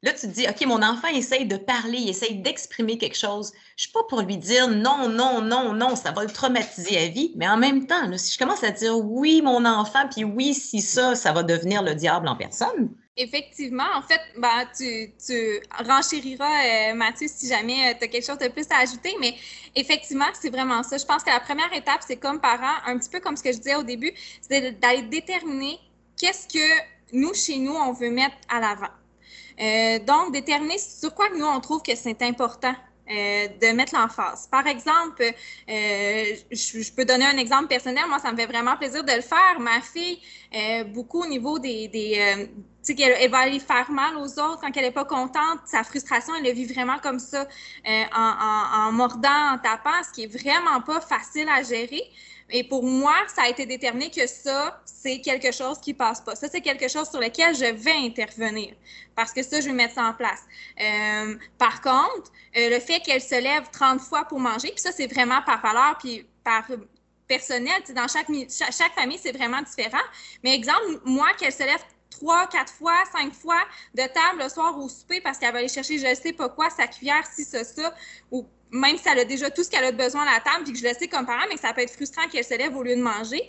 Là, 0.06 0.12
tu 0.12 0.20
te 0.20 0.26
dis, 0.26 0.46
OK, 0.48 0.64
mon 0.66 0.84
enfant 0.84 1.08
essaye 1.08 1.46
de 1.46 1.56
parler, 1.56 1.98
il 1.98 2.08
essaye 2.10 2.36
d'exprimer 2.36 2.96
quelque 2.96 3.16
chose. 3.16 3.50
Je 3.50 3.58
ne 3.58 3.78
suis 3.78 3.90
pas 3.90 4.04
pour 4.08 4.20
lui 4.20 4.36
dire 4.36 4.68
non, 4.68 5.08
non, 5.08 5.40
non, 5.40 5.72
non, 5.72 5.96
ça 5.96 6.12
va 6.12 6.22
le 6.22 6.30
traumatiser 6.30 6.96
à 6.96 7.08
vie. 7.08 7.32
Mais 7.34 7.48
en 7.48 7.56
même 7.56 7.88
temps, 7.88 8.16
si 8.16 8.32
je 8.32 8.38
commence 8.38 8.62
à 8.62 8.70
dire 8.70 8.96
oui, 8.96 9.42
mon 9.42 9.64
enfant, 9.64 10.08
puis 10.08 10.22
oui, 10.22 10.54
si 10.54 10.80
ça, 10.80 11.16
ça 11.16 11.32
va 11.32 11.42
devenir 11.42 11.82
le 11.82 11.96
diable 11.96 12.28
en 12.28 12.36
personne. 12.36 12.94
Effectivement, 13.16 13.88
en 13.96 14.02
fait, 14.02 14.20
ben, 14.38 14.68
tu, 14.78 15.12
tu 15.26 15.60
renchériras, 15.84 16.92
euh, 16.92 16.94
Mathieu, 16.94 17.26
si 17.28 17.48
jamais 17.48 17.90
euh, 17.90 17.94
tu 17.98 18.04
as 18.04 18.08
quelque 18.08 18.26
chose 18.26 18.38
de 18.38 18.46
plus 18.46 18.66
à 18.70 18.82
ajouter, 18.82 19.12
mais 19.18 19.34
effectivement, 19.74 20.26
c'est 20.40 20.50
vraiment 20.50 20.84
ça. 20.84 20.98
Je 20.98 21.04
pense 21.04 21.24
que 21.24 21.30
la 21.30 21.40
première 21.40 21.72
étape, 21.72 22.02
c'est 22.06 22.18
comme 22.18 22.40
parent, 22.40 22.76
un 22.86 22.96
petit 22.96 23.10
peu 23.10 23.18
comme 23.18 23.36
ce 23.36 23.42
que 23.42 23.50
je 23.50 23.58
disais 23.58 23.74
au 23.74 23.82
début, 23.82 24.12
c'est 24.40 24.78
d'aller 24.78 25.02
déterminer 25.02 25.80
qu'est-ce 26.16 26.46
que 26.46 26.82
nous, 27.12 27.34
chez 27.34 27.58
nous, 27.58 27.74
on 27.74 27.92
veut 27.92 28.10
mettre 28.10 28.36
à 28.48 28.60
l'avant. 28.60 28.92
Euh, 29.60 29.98
donc, 30.00 30.32
déterminer 30.32 30.78
sur 30.78 31.14
quoi 31.14 31.28
nous, 31.36 31.46
on 31.46 31.60
trouve 31.60 31.82
que 31.82 31.94
c'est 31.94 32.20
important 32.22 32.74
euh, 33.10 33.48
de 33.48 33.74
mettre 33.74 33.94
l'emphase. 33.94 34.48
Par 34.50 34.66
exemple, 34.66 35.22
euh, 35.22 36.24
je, 36.50 36.92
peux 36.92 37.04
donner 37.04 37.24
un 37.24 37.38
exemple 37.38 37.68
personnel. 37.68 38.04
Moi, 38.08 38.18
ça 38.18 38.32
me 38.32 38.36
fait 38.36 38.46
vraiment 38.46 38.76
plaisir 38.76 39.04
de 39.04 39.12
le 39.12 39.22
faire. 39.22 39.58
Ma 39.60 39.80
fille, 39.80 40.20
beaucoup 40.92 41.22
au 41.22 41.26
niveau 41.26 41.58
des... 41.58 42.48
sais, 42.86 42.94
qu'elle 42.94 43.16
elle 43.18 43.30
va 43.30 43.38
aller 43.38 43.60
faire 43.60 43.90
mal 43.90 44.16
aux 44.16 44.38
autres 44.38 44.60
quand 44.60 44.70
elle 44.76 44.84
n'est 44.84 44.90
pas 44.90 45.04
contente. 45.04 45.60
Sa 45.64 45.84
frustration, 45.84 46.34
elle 46.36 46.44
le 46.44 46.52
vit 46.52 46.66
vraiment 46.66 46.98
comme 46.98 47.18
ça, 47.18 47.46
en, 47.86 48.00
en, 48.14 48.88
en, 48.88 48.92
mordant, 48.92 49.52
en 49.54 49.58
tapant, 49.58 50.02
ce 50.06 50.12
qui 50.12 50.24
est 50.24 50.26
vraiment 50.26 50.80
pas 50.80 51.00
facile 51.00 51.48
à 51.48 51.62
gérer. 51.62 52.02
Et 52.50 52.62
pour 52.62 52.84
moi, 52.84 53.14
ça 53.34 53.42
a 53.42 53.48
été 53.48 53.66
déterminé 53.66 54.10
que 54.10 54.26
ça, 54.26 54.80
c'est 54.84 55.20
quelque 55.20 55.50
chose 55.50 55.80
qui 55.80 55.94
passe 55.94 56.20
pas. 56.20 56.36
Ça, 56.36 56.48
c'est 56.48 56.60
quelque 56.60 56.88
chose 56.88 57.10
sur 57.10 57.20
lequel 57.20 57.56
je 57.56 57.64
vais 57.64 57.96
intervenir 58.06 58.74
parce 59.16 59.32
que 59.32 59.42
ça, 59.42 59.60
je 59.60 59.66
vais 59.66 59.72
mettre 59.72 59.94
ça 59.94 60.04
en 60.04 60.12
place. 60.12 60.42
Euh, 60.80 61.36
par 61.58 61.80
contre, 61.80 62.30
euh, 62.56 62.70
le 62.70 62.78
fait 62.78 63.00
qu'elle 63.00 63.20
se 63.20 63.40
lève 63.40 63.64
30 63.72 64.00
fois 64.00 64.24
pour 64.24 64.38
manger, 64.38 64.68
puis 64.68 64.80
ça, 64.80 64.92
c'est 64.92 65.12
vraiment 65.12 65.42
par 65.42 65.60
valeur, 65.60 65.96
puis 65.98 66.24
par 66.44 66.64
personnel. 67.26 67.82
Dans 67.94 68.06
chaque, 68.06 68.28
chaque, 68.48 68.94
famille, 68.94 69.18
c'est 69.20 69.32
vraiment 69.32 69.62
différent. 69.62 70.04
Mais 70.44 70.54
exemple, 70.54 71.00
moi, 71.04 71.28
qu'elle 71.38 71.52
se 71.52 71.64
lève 71.64 71.82
trois, 72.10 72.46
quatre 72.46 72.72
fois, 72.72 72.96
cinq 73.12 73.32
fois 73.32 73.60
de 73.94 74.02
table 74.02 74.42
le 74.42 74.48
soir 74.48 74.78
au 74.78 74.88
souper 74.88 75.20
parce 75.20 75.38
qu'elle 75.38 75.52
va 75.52 75.58
aller 75.58 75.68
chercher 75.68 75.98
je 75.98 76.06
ne 76.06 76.14
sais 76.14 76.32
pas 76.32 76.48
quoi, 76.48 76.70
sa 76.70 76.86
cuillère, 76.86 77.24
si, 77.26 77.44
ça, 77.44 77.64
ça, 77.64 77.94
ou 78.30 78.46
même 78.70 78.96
si 78.96 79.08
elle 79.08 79.20
a 79.20 79.24
déjà 79.24 79.50
tout 79.50 79.62
ce 79.62 79.70
qu'elle 79.70 79.84
a 79.84 79.92
besoin 79.92 80.22
à 80.22 80.34
la 80.34 80.40
table, 80.40 80.64
puis 80.64 80.72
que 80.72 80.78
je 80.78 80.86
le 80.86 80.94
sais 80.94 81.08
comme 81.08 81.26
parent, 81.26 81.44
mais 81.48 81.54
que 81.54 81.60
ça 81.60 81.72
peut 81.72 81.82
être 81.82 81.92
frustrant 81.92 82.26
qu'elle 82.28 82.44
se 82.44 82.54
lève 82.54 82.76
au 82.76 82.82
lieu 82.82 82.96
de 82.96 83.02
manger. 83.02 83.42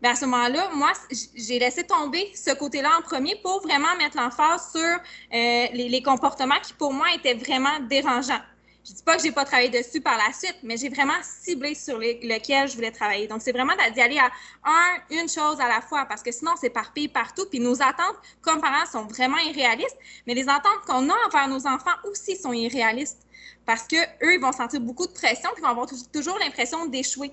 Bien, 0.00 0.12
à 0.12 0.16
ce 0.16 0.24
moment-là, 0.24 0.70
moi, 0.74 0.92
j'ai 1.36 1.58
laissé 1.58 1.84
tomber 1.84 2.32
ce 2.34 2.52
côté-là 2.52 2.90
en 2.98 3.02
premier 3.02 3.36
pour 3.36 3.62
vraiment 3.62 3.94
mettre 3.98 4.16
l'emphase 4.16 4.72
sur 4.72 4.80
euh, 4.80 4.98
les, 5.30 5.88
les, 5.88 6.02
comportements 6.02 6.58
qui, 6.60 6.72
pour 6.72 6.92
moi, 6.92 7.06
étaient 7.14 7.34
vraiment 7.34 7.78
dérangeants. 7.88 8.40
Je 8.84 8.94
dis 8.94 9.02
pas 9.04 9.16
que 9.16 9.22
j'ai 9.22 9.30
pas 9.30 9.44
travaillé 9.44 9.68
dessus 9.68 10.00
par 10.00 10.16
la 10.16 10.32
suite, 10.32 10.56
mais 10.64 10.76
j'ai 10.76 10.88
vraiment 10.88 11.20
ciblé 11.22 11.74
sur 11.76 11.98
lequel 11.98 12.68
je 12.68 12.74
voulais 12.74 12.90
travailler. 12.90 13.28
Donc, 13.28 13.40
c'est 13.40 13.52
vraiment 13.52 13.74
d'y 13.94 14.00
aller 14.00 14.18
à 14.18 14.30
un, 14.64 14.98
une 15.10 15.28
chose 15.28 15.60
à 15.60 15.68
la 15.68 15.80
fois, 15.80 16.04
parce 16.06 16.20
que 16.20 16.32
sinon, 16.32 16.52
c'est 16.60 16.66
éparpillé 16.66 17.08
partout. 17.08 17.46
Puis 17.48 17.60
nos 17.60 17.80
attentes, 17.80 18.16
comme 18.40 18.60
parents, 18.60 18.84
sont 18.90 19.04
vraiment 19.04 19.38
irréalistes, 19.38 19.96
mais 20.26 20.34
les 20.34 20.48
attentes 20.48 20.80
qu'on 20.84 21.08
a 21.08 21.14
envers 21.26 21.48
nos 21.48 21.64
enfants 21.66 21.94
aussi 22.10 22.36
sont 22.36 22.52
irréalistes, 22.52 23.24
parce 23.64 23.84
que 23.86 23.96
eux, 24.24 24.34
ils 24.34 24.40
vont 24.40 24.50
sentir 24.50 24.80
beaucoup 24.80 25.06
de 25.06 25.12
pression, 25.12 25.50
puis 25.52 25.62
ils 25.62 25.62
vont 25.62 25.70
avoir 25.70 25.86
toujours 26.12 26.38
l'impression 26.40 26.86
d'échouer. 26.86 27.30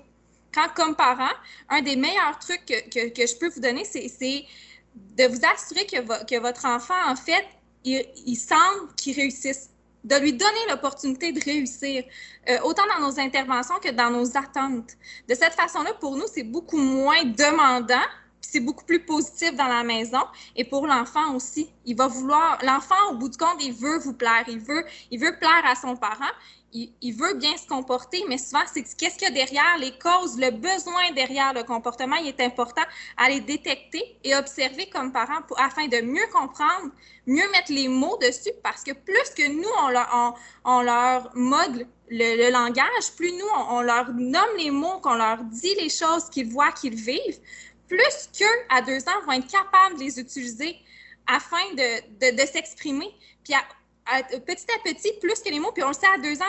Quand, 0.54 0.68
comme 0.74 0.94
parent, 0.94 1.34
un 1.68 1.82
des 1.82 1.96
meilleurs 1.96 2.38
trucs 2.38 2.64
que, 2.64 3.08
que, 3.08 3.26
je 3.26 3.36
peux 3.36 3.48
vous 3.48 3.60
donner, 3.60 3.84
c'est 3.84 4.44
de 4.94 5.24
vous 5.24 5.40
assurer 5.52 5.84
que, 5.86 6.38
votre 6.38 6.66
enfant, 6.66 7.08
en 7.08 7.16
fait, 7.16 7.44
il 7.84 8.36
semble 8.36 8.94
qu'il 8.96 9.16
réussisse 9.16 9.70
de 10.04 10.16
lui 10.16 10.32
donner 10.32 10.66
l'opportunité 10.68 11.32
de 11.32 11.40
réussir, 11.40 12.04
euh, 12.48 12.58
autant 12.64 12.82
dans 12.94 13.06
nos 13.06 13.20
interventions 13.20 13.78
que 13.82 13.90
dans 13.90 14.10
nos 14.10 14.36
attentes. 14.36 14.96
De 15.28 15.34
cette 15.34 15.54
façon-là, 15.54 15.92
pour 16.00 16.16
nous, 16.16 16.26
c'est 16.32 16.42
beaucoup 16.42 16.78
moins 16.78 17.24
demandant, 17.24 18.06
c'est 18.40 18.60
beaucoup 18.60 18.84
plus 18.84 19.00
positif 19.04 19.54
dans 19.54 19.68
la 19.68 19.82
maison. 19.82 20.22
Et 20.56 20.64
pour 20.64 20.86
l'enfant 20.86 21.34
aussi, 21.34 21.70
il 21.84 21.96
va 21.96 22.06
vouloir, 22.06 22.58
l'enfant, 22.62 23.10
au 23.10 23.16
bout 23.16 23.28
du 23.28 23.36
compte, 23.36 23.62
il 23.62 23.72
veut 23.72 23.98
vous 23.98 24.14
plaire, 24.14 24.44
il 24.48 24.60
veut, 24.60 24.84
il 25.10 25.20
veut 25.20 25.36
plaire 25.38 25.62
à 25.64 25.74
son 25.74 25.96
parent, 25.96 26.32
il, 26.72 27.14
veut 27.14 27.34
bien 27.34 27.56
se 27.56 27.66
comporter, 27.66 28.22
mais 28.28 28.38
souvent, 28.38 28.62
c'est 28.72 28.82
qu'est-ce 28.82 29.16
qu'il 29.16 29.28
y 29.28 29.30
a 29.30 29.34
derrière 29.34 29.78
les 29.78 29.92
causes, 29.98 30.38
le 30.38 30.50
besoin 30.50 31.10
derrière 31.14 31.52
le 31.52 31.64
comportement, 31.64 32.16
il 32.16 32.28
est 32.28 32.40
important 32.40 32.82
à 33.16 33.28
les 33.28 33.40
détecter 33.40 34.16
et 34.22 34.34
observer 34.36 34.88
comme 34.88 35.12
parents 35.12 35.40
afin 35.58 35.88
de 35.88 36.00
mieux 36.00 36.26
comprendre, 36.32 36.90
mieux 37.26 37.48
mettre 37.50 37.72
les 37.72 37.88
mots 37.88 38.16
dessus, 38.18 38.52
parce 38.62 38.84
que 38.84 38.92
plus 38.92 39.30
que 39.36 39.48
nous, 39.48 39.68
on 39.82 39.88
leur, 39.88 40.36
on, 40.64 40.82
le, 40.82 42.50
langage, 42.50 43.12
plus 43.16 43.32
nous, 43.32 43.48
on, 43.68 43.82
leur 43.82 44.12
nomme 44.12 44.56
les 44.56 44.70
mots, 44.70 44.98
qu'on 45.00 45.14
leur 45.14 45.38
dit 45.44 45.74
les 45.76 45.90
choses 45.90 46.30
qu'ils 46.30 46.48
voient, 46.48 46.72
qu'ils 46.72 46.94
vivent, 46.94 47.40
plus 47.88 48.28
qu'eux, 48.38 48.46
à 48.68 48.82
deux 48.82 49.00
ans, 49.08 49.20
vont 49.26 49.32
être 49.32 49.50
capables 49.50 49.96
de 49.96 50.04
les 50.04 50.20
utiliser 50.20 50.76
afin 51.26 51.62
de, 51.74 52.36
de, 52.36 52.46
s'exprimer. 52.46 53.08
Puis 53.44 53.54
petit 54.46 54.66
à 54.74 54.82
petit, 54.82 55.12
plus 55.20 55.40
que 55.40 55.50
les 55.50 55.60
mots, 55.60 55.72
puis 55.72 55.82
on 55.82 55.88
le 55.88 55.94
sait 55.94 56.06
à 56.06 56.18
deux 56.18 56.40
ans, 56.40 56.44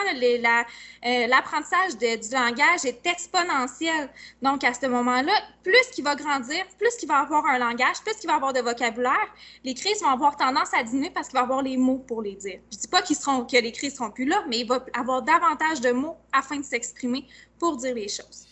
euh, 1.04 1.26
l'apprentissage 1.26 1.96
du 1.96 2.34
langage 2.34 2.84
est 2.84 3.06
exponentiel. 3.06 4.08
Donc, 4.40 4.64
à 4.64 4.74
ce 4.74 4.86
moment-là, 4.86 5.32
plus 5.62 5.86
qu'il 5.92 6.04
va 6.04 6.14
grandir, 6.14 6.64
plus 6.78 6.94
qu'il 6.96 7.08
va 7.08 7.20
avoir 7.20 7.46
un 7.46 7.58
langage, 7.58 8.00
plus 8.04 8.14
qu'il 8.14 8.28
va 8.28 8.36
avoir 8.36 8.52
de 8.52 8.60
vocabulaire, 8.60 9.28
les 9.64 9.74
crises 9.74 10.00
vont 10.02 10.10
avoir 10.10 10.36
tendance 10.36 10.72
à 10.74 10.82
diminuer 10.82 11.10
parce 11.10 11.28
qu'il 11.28 11.36
va 11.36 11.42
avoir 11.42 11.62
les 11.62 11.76
mots 11.76 12.04
pour 12.06 12.22
les 12.22 12.34
dire. 12.34 12.60
Je 12.70 12.76
ne 12.76 12.80
dis 12.82 12.88
pas 12.88 13.02
seront, 13.04 13.44
que 13.44 13.56
les 13.56 13.72
crises 13.72 13.92
ne 13.92 13.96
seront 13.96 14.10
plus 14.10 14.24
là, 14.24 14.44
mais 14.48 14.60
il 14.60 14.66
va 14.66 14.84
avoir 14.94 15.22
davantage 15.22 15.80
de 15.80 15.92
mots 15.92 16.16
afin 16.32 16.58
de 16.58 16.64
s'exprimer 16.64 17.26
pour 17.58 17.76
dire 17.76 17.94
les 17.94 18.08
choses. 18.08 18.46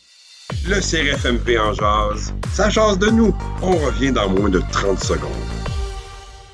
Le 0.66 0.80
CRFMP 0.80 1.58
en 1.58 1.72
jazz, 1.72 2.34
ça 2.52 2.68
jase 2.68 2.98
de 2.98 3.08
nous. 3.08 3.34
On 3.62 3.76
revient 3.76 4.12
dans 4.12 4.28
moins 4.28 4.48
de 4.48 4.60
30 4.72 4.98
secondes 4.98 5.59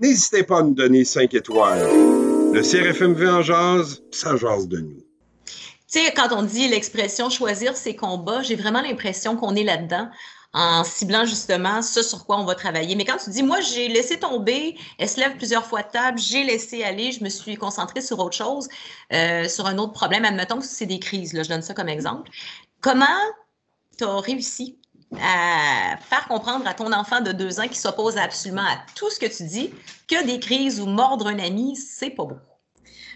N'hésitez 0.00 0.44
pas 0.44 0.60
à 0.60 0.62
nous 0.62 0.74
donner 0.74 1.04
5 1.04 1.34
étoiles. 1.34 1.84
Le 2.50 2.62
CRFMV 2.62 3.28
en 3.28 3.42
jazz, 3.42 4.02
ça 4.10 4.36
jase 4.36 4.68
de 4.68 4.78
nous. 4.78 5.02
Tu 5.44 5.54
sais, 5.86 6.12
quand 6.16 6.32
on 6.32 6.42
dit 6.42 6.66
l'expression 6.68 7.28
choisir 7.30 7.76
ses 7.76 7.94
combats, 7.94 8.42
j'ai 8.42 8.56
vraiment 8.56 8.80
l'impression 8.80 9.36
qu'on 9.36 9.54
est 9.54 9.64
là-dedans 9.64 10.08
en 10.54 10.82
ciblant 10.82 11.26
justement 11.26 11.82
ce 11.82 12.02
sur 12.02 12.24
quoi 12.24 12.38
on 12.38 12.44
va 12.44 12.54
travailler. 12.54 12.96
Mais 12.96 13.04
quand 13.04 13.18
tu 13.22 13.30
dis, 13.30 13.42
moi, 13.42 13.60
j'ai 13.60 13.88
laissé 13.88 14.18
tomber, 14.18 14.76
elle 14.98 15.08
se 15.08 15.20
lève 15.20 15.36
plusieurs 15.36 15.66
fois 15.66 15.82
de 15.82 15.90
table, 15.90 16.18
j'ai 16.18 16.42
laissé 16.42 16.82
aller, 16.82 17.12
je 17.12 17.22
me 17.22 17.28
suis 17.28 17.56
concentrée 17.56 18.00
sur 18.00 18.18
autre 18.18 18.36
chose, 18.36 18.68
euh, 19.12 19.46
sur 19.48 19.66
un 19.66 19.76
autre 19.78 19.92
problème, 19.92 20.24
admettons 20.24 20.58
que 20.58 20.64
c'est 20.64 20.86
des 20.86 20.98
crises, 20.98 21.34
là, 21.34 21.42
je 21.42 21.50
donne 21.50 21.62
ça 21.62 21.74
comme 21.74 21.88
exemple. 21.88 22.30
Comment 22.80 23.06
tu 23.98 24.04
as 24.04 24.20
réussi 24.20 24.78
à 25.16 25.96
faire 25.98 26.26
comprendre 26.28 26.66
à 26.66 26.74
ton 26.74 26.92
enfant 26.92 27.20
de 27.20 27.32
deux 27.32 27.60
ans 27.60 27.68
qui 27.68 27.78
s'oppose 27.78 28.16
absolument 28.16 28.66
à 28.66 28.78
tout 28.94 29.10
ce 29.10 29.18
que 29.18 29.26
tu 29.26 29.44
dis 29.44 29.72
que 30.06 30.24
des 30.26 30.38
crises 30.38 30.80
ou 30.80 30.86
mordre 30.86 31.28
un 31.28 31.38
ami, 31.38 31.76
c'est 31.76 32.10
pas 32.10 32.24
beau. 32.24 32.38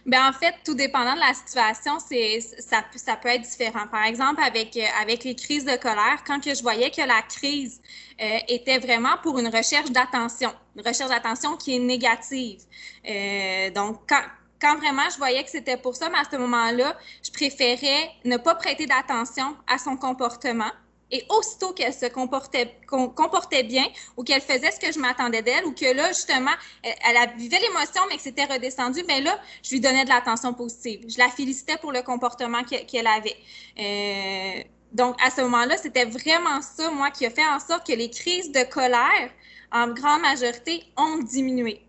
Bien, 0.05 0.29
en 0.29 0.33
fait, 0.33 0.55
tout 0.65 0.75
dépendant 0.75 1.15
de 1.15 1.21
la 1.21 1.33
situation, 1.33 1.99
c'est, 2.01 2.41
ça, 2.41 2.83
ça 2.97 3.17
peut 3.17 3.29
être 3.29 3.43
différent. 3.43 3.87
Par 3.87 4.05
exemple, 4.05 4.43
avec, 4.43 4.77
avec 5.01 5.23
les 5.23 5.37
crises 5.37 5.65
de 5.65 5.77
colère, 5.77 6.25
quand 6.27 6.41
que 6.41 6.53
je 6.55 6.63
voyais 6.63 6.91
que 6.91 7.03
la 7.03 7.23
crise 7.23 7.81
euh, 8.21 8.39
était 8.49 8.79
vraiment 8.79 9.17
pour 9.23 9.39
une 9.39 9.47
recherche 9.47 9.93
d'attention, 9.93 10.53
une 10.75 10.83
recherche 10.85 11.11
d'attention 11.11 11.57
qui 11.57 11.77
est 11.77 11.79
négative. 11.79 12.63
Euh, 13.09 13.71
donc, 13.71 14.01
quand, 14.09 14.23
quand 14.61 14.77
vraiment 14.79 15.09
je 15.13 15.19
voyais 15.19 15.45
que 15.45 15.51
c'était 15.51 15.77
pour 15.77 15.95
ça, 15.95 16.09
mais 16.09 16.19
à 16.19 16.25
ce 16.29 16.37
moment-là, 16.37 16.97
je 17.25 17.31
préférais 17.31 18.11
ne 18.25 18.39
pas 18.39 18.57
prêter 18.57 18.87
d'attention 18.87 19.57
à 19.69 19.79
son 19.79 19.97
comportement 19.97 20.73
et 21.13 21.27
aussitôt 21.29 21.73
qu'elle 21.73 21.93
se 21.93 22.07
comportait, 22.07 23.63
bien 23.65 23.85
ou 24.17 24.25
qu'elle 24.25 24.41
faisait 24.41 24.71
ce 24.71 24.81
que 24.81 24.91
je 24.91 24.99
m'attendais 24.99 25.43
d'elle 25.43 25.67
ou 25.67 25.73
que 25.73 25.95
là, 25.95 26.09
justement, 26.09 26.51
elle, 26.83 26.95
elle 27.05 27.37
vivait 27.37 27.61
l'émotion, 27.61 28.01
mais 28.09 28.17
que 28.17 28.23
c'était 28.23 28.47
redescendu, 28.47 29.05
bien 29.05 29.21
là, 29.21 29.39
je 29.63 29.71
lui 29.71 29.81
donnais 29.81 30.05
de 30.05 30.09
l'attention 30.09 30.55
positive. 30.55 31.05
Je 31.07 31.19
la 31.19 31.29
félicitais 31.29 31.77
pour 31.77 31.93
le 31.93 32.01
comportement 32.03 32.65
qu'elle 32.65 33.07
avait. 33.07 33.37
Euh, 33.79 34.63
donc, 34.93 35.17
à 35.23 35.31
ce 35.31 35.43
moment-là, 35.43 35.77
c'était 35.77 36.07
vraiment 36.07 36.63
ça, 36.63 36.91
moi, 36.91 37.11
qui 37.11 37.27
a 37.27 37.31
fait 37.31 37.47
en 37.47 37.61
sorte 37.61 37.87
que 37.87 37.93
les 37.93 38.09
crises 38.09 38.51
de 38.51 38.65
colère, 38.65 39.31
en 39.71 39.89
grande 39.89 40.23
majorité, 40.23 40.83
ont 40.97 41.19
diminué. 41.19 41.83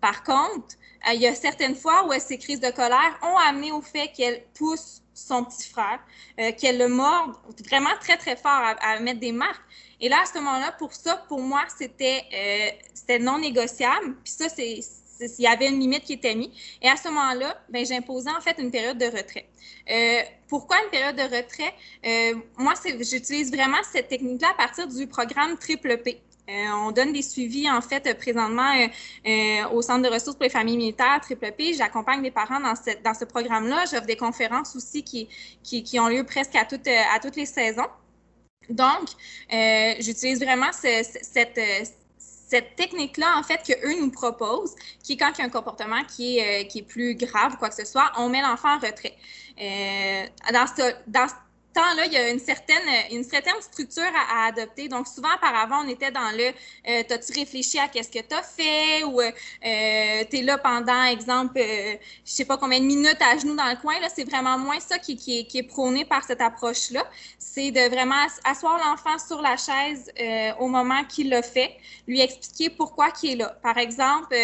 Par 0.00 0.22
contre, 0.22 0.76
euh, 1.08 1.12
il 1.14 1.20
y 1.20 1.26
a 1.26 1.34
certaines 1.34 1.76
fois 1.76 2.06
où 2.06 2.12
ces 2.18 2.38
crises 2.38 2.60
de 2.60 2.70
colère 2.70 3.18
ont 3.22 3.36
amené 3.36 3.70
au 3.70 3.82
fait 3.82 4.08
qu'elle 4.08 4.44
pousse 4.54 5.01
son 5.14 5.44
petit 5.44 5.68
frère, 5.68 6.00
euh, 6.40 6.52
qu'elle 6.52 6.78
le 6.78 6.88
morde 6.88 7.34
vraiment 7.66 7.90
très, 8.00 8.16
très 8.16 8.36
fort 8.36 8.62
à, 8.80 9.00
mettre 9.00 9.20
des 9.20 9.32
marques. 9.32 9.62
Et 10.00 10.08
là, 10.08 10.22
à 10.22 10.26
ce 10.26 10.34
moment-là, 10.38 10.72
pour 10.72 10.92
ça, 10.92 11.24
pour 11.28 11.40
moi, 11.40 11.62
c'était 11.78 12.24
euh, 13.10 13.18
non 13.18 13.38
négociable. 13.38 14.16
Puis 14.24 14.32
ça, 14.32 14.48
c'est 14.48 14.80
il 15.38 15.44
y 15.44 15.46
avait 15.46 15.68
une 15.68 15.78
limite 15.78 16.02
qui 16.02 16.14
était 16.14 16.34
mise. 16.34 16.50
Et 16.80 16.88
à 16.88 16.96
ce 16.96 17.06
moment-là, 17.08 17.56
ben, 17.68 17.86
j'imposais 17.86 18.30
en 18.30 18.40
fait 18.40 18.56
une 18.58 18.72
période 18.72 18.98
de 18.98 19.04
retrait. 19.04 19.46
Euh, 19.88 20.20
pourquoi 20.48 20.82
une 20.82 20.90
période 20.90 21.14
de 21.14 21.22
retrait? 21.22 22.42
Moi, 22.58 22.72
j'utilise 22.84 23.52
vraiment 23.52 23.78
cette 23.84 24.08
technique-là 24.08 24.48
à 24.50 24.54
partir 24.54 24.88
du 24.88 25.06
programme 25.06 25.56
Triple 25.58 25.98
P. 25.98 26.20
Euh, 26.48 26.52
on 26.74 26.90
donne 26.90 27.12
des 27.12 27.22
suivis, 27.22 27.70
en 27.70 27.80
fait, 27.80 28.18
présentement 28.18 28.74
euh, 28.74 28.88
euh, 29.28 29.68
au 29.70 29.80
Centre 29.80 30.02
de 30.02 30.12
ressources 30.12 30.36
pour 30.36 30.42
les 30.42 30.50
familles 30.50 30.76
militaires, 30.76 31.20
Triple 31.22 31.52
P. 31.52 31.74
J'accompagne 31.74 32.20
des 32.20 32.32
parents 32.32 32.58
dans, 32.58 32.74
dans 33.04 33.14
ce 33.14 33.24
programme-là. 33.24 33.84
J'offre 33.90 34.06
des 34.06 34.16
conférences 34.16 34.74
aussi 34.74 35.04
qui, 35.04 35.28
qui, 35.62 36.00
ont 36.00 36.08
lieu 36.08 36.24
presque 36.24 36.56
à, 36.56 36.64
toutes, 36.64 36.88
à 36.88 37.20
toutes 37.20 37.36
les 37.36 37.46
saisons. 37.46 37.86
Donc, 38.68 39.08
j'utilise 40.00 40.40
vraiment 40.40 40.72
cette, 40.72 41.60
cette 42.18 42.76
technique-là, 42.76 43.38
en 43.38 43.42
fait, 43.44 43.62
qu'eux 43.64 44.00
nous 44.00 44.10
proposent, 44.10 44.74
qui 45.02 45.12
est 45.12 45.16
quand 45.16 45.30
il 45.36 45.38
y 45.38 45.42
a 45.42 45.46
un 45.46 45.50
comportement 45.50 46.02
qui 46.04 46.38
est, 46.38 46.66
qui 46.66 46.80
est 46.80 46.88
plus 46.88 47.14
grave 47.14 47.54
ou 47.54 47.56
quoi 47.56 47.68
que 47.68 47.76
ce 47.76 47.84
soit, 47.84 48.10
on 48.18 48.28
met 48.28 48.42
l'enfant 48.42 48.76
en 48.76 48.78
retrait. 48.78 49.16
dans, 50.52 50.66
ce, 50.66 50.92
temps-là, 51.72 52.06
il 52.06 52.12
y 52.12 52.16
a 52.16 52.30
une 52.30 52.38
certaine, 52.38 52.88
une 53.10 53.24
certaine 53.24 53.60
structure 53.60 54.10
à, 54.30 54.46
adopter. 54.46 54.88
Donc, 54.88 55.06
souvent, 55.06 55.34
auparavant, 55.34 55.84
on 55.84 55.88
était 55.88 56.10
dans 56.10 56.30
le 56.30 56.48
euh, 56.48 57.02
T'as-tu 57.08 57.32
réfléchi 57.32 57.78
à 57.78 57.88
qu'est-ce 57.88 58.10
que 58.10 58.24
tu 58.24 58.34
as 58.34 58.42
fait? 58.42 59.04
Ou 59.04 59.20
euh, 59.20 59.30
tu 60.30 60.38
es 60.38 60.42
là 60.42 60.58
pendant, 60.58 61.04
exemple, 61.04 61.58
euh, 61.58 61.94
je 62.24 62.30
sais 62.30 62.44
pas 62.44 62.56
combien 62.56 62.80
de 62.80 62.84
minutes 62.84 63.20
à 63.20 63.36
genoux 63.38 63.56
dans 63.56 63.68
le 63.68 63.80
coin. 63.80 63.98
Là, 64.00 64.08
c'est 64.14 64.24
vraiment 64.24 64.58
moins 64.58 64.80
ça 64.80 64.98
qui, 64.98 65.48
est, 65.52 65.62
prôné 65.62 66.04
par 66.04 66.24
cette 66.24 66.40
approche-là. 66.40 67.04
C'est 67.38 67.70
de 67.70 67.88
vraiment 67.90 68.26
asseoir 68.44 68.78
l'enfant 68.78 69.18
sur 69.18 69.40
la 69.42 69.56
chaise 69.56 70.10
euh, 70.20 70.52
au 70.58 70.68
moment 70.68 71.04
qu'il 71.04 71.30
le 71.30 71.42
fait, 71.42 71.76
lui 72.06 72.20
expliquer 72.20 72.70
pourquoi 72.70 73.08
il 73.22 73.32
est 73.32 73.36
là. 73.36 73.56
Par 73.62 73.78
exemple, 73.78 74.34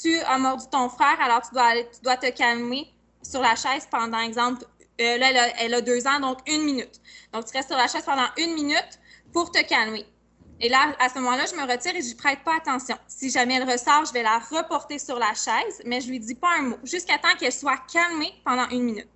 tu 0.00 0.18
as 0.20 0.38
mordu 0.38 0.64
ton 0.70 0.88
frère, 0.88 1.20
alors 1.20 1.42
tu 1.42 1.54
dois, 1.54 1.72
tu 1.82 2.00
dois 2.02 2.16
te 2.16 2.30
calmer 2.30 2.88
sur 3.22 3.40
la 3.40 3.56
chaise 3.56 3.86
pendant, 3.90 4.20
exemple, 4.20 4.64
euh, 5.00 5.18
là, 5.18 5.52
elle 5.58 5.74
a, 5.74 5.80
deux 5.80 6.06
ans, 6.06 6.20
donc 6.20 6.38
une 6.48 6.62
minute. 6.62 7.00
Donc, 7.32 7.46
tu 7.46 7.56
restes 7.56 7.68
sur 7.68 7.76
la 7.76 7.88
chaise 7.88 8.04
pendant 8.04 8.26
une 8.38 8.54
minute 8.54 8.98
pour 9.32 9.50
te 9.50 9.62
calmer. 9.62 10.06
Et 10.60 10.68
là, 10.70 10.96
à 10.98 11.10
ce 11.10 11.16
moment-là, 11.16 11.44
je 11.50 11.54
me 11.54 11.70
retire 11.70 11.94
et 11.94 12.00
je 12.00 12.14
ne 12.14 12.18
prête 12.18 12.42
pas 12.42 12.56
attention. 12.56 12.96
Si 13.06 13.30
jamais 13.30 13.56
elle 13.56 13.70
ressort, 13.70 14.06
je 14.06 14.12
vais 14.12 14.22
la 14.22 14.38
reporter 14.38 14.98
sur 14.98 15.18
la 15.18 15.34
chaise, 15.34 15.82
mais 15.84 16.00
je 16.00 16.06
ne 16.06 16.12
lui 16.12 16.20
dis 16.20 16.34
pas 16.34 16.48
un 16.58 16.62
mot, 16.62 16.78
jusqu'à 16.82 17.18
temps 17.18 17.36
qu'elle 17.38 17.52
soit 17.52 17.78
calmée 17.92 18.32
pendant 18.44 18.66
une 18.70 18.84
minute. 18.84 19.08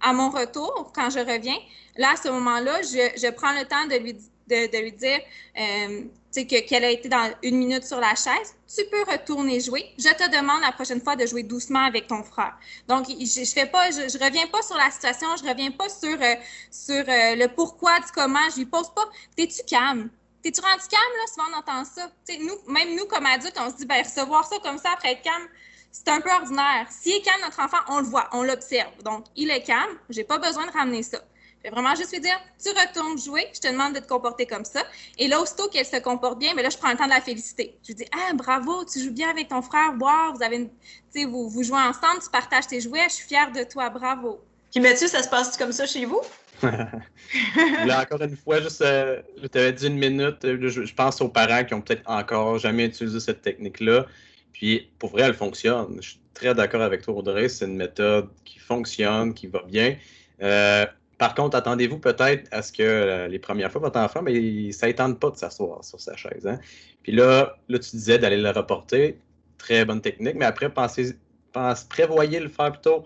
À 0.00 0.12
mon 0.12 0.30
retour, 0.30 0.92
quand 0.94 1.10
je 1.10 1.18
reviens, 1.18 1.58
là, 1.96 2.12
à 2.12 2.16
ce 2.16 2.28
moment-là, 2.28 2.82
je, 2.82 3.30
prends 3.30 3.52
le 3.52 3.64
temps 3.66 3.86
de 3.86 3.96
lui, 3.96 4.14
de, 4.48 4.82
lui 4.82 4.92
dire, 4.92 5.20
euh, 5.58 6.04
qu'elle 6.32 6.84
a 6.84 6.90
été 6.90 7.08
dans 7.08 7.30
une 7.42 7.56
minute 7.56 7.84
sur 7.84 7.98
la 7.98 8.14
chaise, 8.14 8.54
tu 8.74 8.84
peux 8.90 9.02
retourner 9.10 9.60
jouer. 9.60 9.84
Je 9.98 10.08
te 10.08 10.30
demande 10.30 10.60
la 10.62 10.72
prochaine 10.72 11.00
fois 11.00 11.16
de 11.16 11.26
jouer 11.26 11.42
doucement 11.42 11.84
avec 11.84 12.06
ton 12.06 12.22
frère. 12.22 12.56
Donc, 12.88 13.08
je, 13.08 13.24
je 13.24 13.44
je, 13.44 14.24
reviens 14.24 14.46
pas 14.46 14.62
sur 14.62 14.76
la 14.76 14.90
situation, 14.90 15.28
je 15.36 15.48
reviens 15.48 15.70
pas 15.72 15.88
sur, 15.88 16.16
euh, 16.20 16.34
sur 16.70 16.94
euh, 16.94 17.34
le 17.36 17.46
pourquoi 17.48 17.98
du 18.00 18.12
comment, 18.14 18.48
je 18.52 18.58
lui 18.58 18.66
pose 18.66 18.90
pas. 18.94 19.08
T'es-tu 19.36 19.62
calme? 19.64 20.08
T'es-tu 20.42 20.60
rendu 20.60 20.82
calme, 20.88 21.12
là? 21.18 21.26
Souvent, 21.26 21.46
on 21.52 21.58
entend 21.58 21.84
ça. 21.84 22.10
nous, 22.38 22.72
même 22.72 22.96
nous, 22.96 23.06
comme 23.06 23.26
adultes, 23.26 23.58
on 23.60 23.70
se 23.70 23.76
dit, 23.76 23.86
ben, 23.86 24.02
recevoir 24.02 24.46
ça 24.46 24.56
comme 24.62 24.78
ça 24.78 24.90
après 24.94 25.12
être 25.12 25.22
calme, 25.22 25.48
c'est 25.92 26.08
un 26.08 26.20
peu 26.20 26.30
ordinaire. 26.30 26.86
S'il 26.90 27.16
est 27.16 27.20
calme, 27.22 27.40
notre 27.42 27.60
enfant, 27.60 27.78
on 27.88 28.00
le 28.00 28.06
voit, 28.06 28.28
on 28.32 28.42
l'observe. 28.42 28.90
Donc, 29.04 29.24
il 29.36 29.50
est 29.50 29.62
calme, 29.62 29.96
j'ai 30.08 30.24
pas 30.24 30.38
besoin 30.38 30.66
de 30.66 30.72
ramener 30.72 31.02
ça. 31.02 31.18
Je 31.62 31.68
vais 31.68 31.74
vraiment 31.74 31.94
juste 31.94 32.12
lui 32.12 32.20
dire, 32.20 32.40
tu 32.62 32.70
retournes 32.70 33.18
jouer, 33.18 33.46
je 33.52 33.60
te 33.60 33.68
demande 33.68 33.94
de 33.94 33.98
te 33.98 34.08
comporter 34.08 34.46
comme 34.46 34.64
ça. 34.64 34.82
Et 35.18 35.28
là, 35.28 35.40
aussitôt 35.40 35.68
qu'elle 35.68 35.84
se 35.84 35.98
comporte 35.98 36.38
bien, 36.38 36.50
mais 36.50 36.56
ben 36.56 36.62
là, 36.62 36.70
je 36.70 36.78
prends 36.78 36.90
le 36.90 36.96
temps 36.96 37.04
de 37.04 37.10
la 37.10 37.20
féliciter. 37.20 37.76
Je 37.82 37.88
lui 37.88 37.94
dis, 37.96 38.06
ah, 38.12 38.32
bravo, 38.34 38.84
tu 38.86 38.98
joues 39.00 39.12
bien 39.12 39.28
avec 39.28 39.48
ton 39.48 39.60
frère, 39.60 39.92
wow, 40.00 40.34
vous 40.34 40.42
avez, 40.42 40.56
une... 40.56 41.28
vous, 41.28 41.50
vous 41.50 41.62
jouez 41.62 41.78
ensemble, 41.78 42.22
tu 42.22 42.30
partages 42.30 42.66
tes 42.66 42.80
jouets, 42.80 43.08
je 43.10 43.16
suis 43.16 43.26
fière 43.26 43.52
de 43.52 43.62
toi, 43.64 43.90
bravo. 43.90 44.40
Puis 44.70 44.80
Mathieu, 44.80 45.08
ça 45.08 45.22
se 45.22 45.28
passe 45.28 45.56
comme 45.56 45.72
ça 45.72 45.84
chez 45.84 46.06
vous? 46.06 46.22
là, 46.62 48.02
encore 48.02 48.22
une 48.22 48.36
fois, 48.36 48.60
juste, 48.60 48.82
euh, 48.82 49.20
tu 49.52 49.58
avais 49.58 49.72
dit 49.72 49.86
une 49.86 49.98
minute, 49.98 50.44
euh, 50.44 50.68
je, 50.68 50.94
pense 50.94 51.20
aux 51.20 51.28
parents 51.28 51.64
qui 51.64 51.74
ont 51.74 51.80
peut-être 51.80 52.08
encore 52.08 52.58
jamais 52.58 52.86
utilisé 52.86 53.20
cette 53.20 53.42
technique-là. 53.42 54.06
Puis, 54.52 54.90
pour 54.98 55.10
vrai, 55.10 55.22
elle 55.22 55.34
fonctionne. 55.34 55.96
Je 56.00 56.10
suis 56.10 56.20
très 56.34 56.54
d'accord 56.54 56.82
avec 56.82 57.02
toi, 57.02 57.14
Audrey. 57.14 57.48
C'est 57.48 57.66
une 57.66 57.76
méthode 57.76 58.28
qui 58.44 58.58
fonctionne, 58.58 59.34
qui 59.34 59.46
va 59.46 59.62
bien. 59.62 59.96
Euh, 60.42 60.86
par 61.18 61.34
contre, 61.34 61.56
attendez-vous 61.56 61.98
peut-être 61.98 62.48
à 62.50 62.62
ce 62.62 62.72
que 62.72 62.82
euh, 62.82 63.28
les 63.28 63.38
premières 63.38 63.70
fois, 63.70 63.82
votre 63.82 63.98
enfant, 63.98 64.22
mais 64.22 64.72
ça 64.72 64.86
pas 64.92 65.30
de 65.30 65.36
s'asseoir 65.36 65.84
sur 65.84 66.00
sa 66.00 66.16
chaise. 66.16 66.46
Hein. 66.46 66.58
Puis 67.02 67.12
là, 67.12 67.58
là, 67.68 67.78
tu 67.78 67.90
disais 67.90 68.18
d'aller 68.18 68.38
le 68.38 68.50
reporter. 68.50 69.18
Très 69.58 69.84
bonne 69.84 70.00
technique. 70.00 70.36
Mais 70.36 70.46
après, 70.46 70.70
pensez, 70.70 71.14
pense, 71.52 71.84
prévoyez 71.84 72.40
le 72.40 72.48
faire 72.48 72.72
plutôt. 72.72 73.04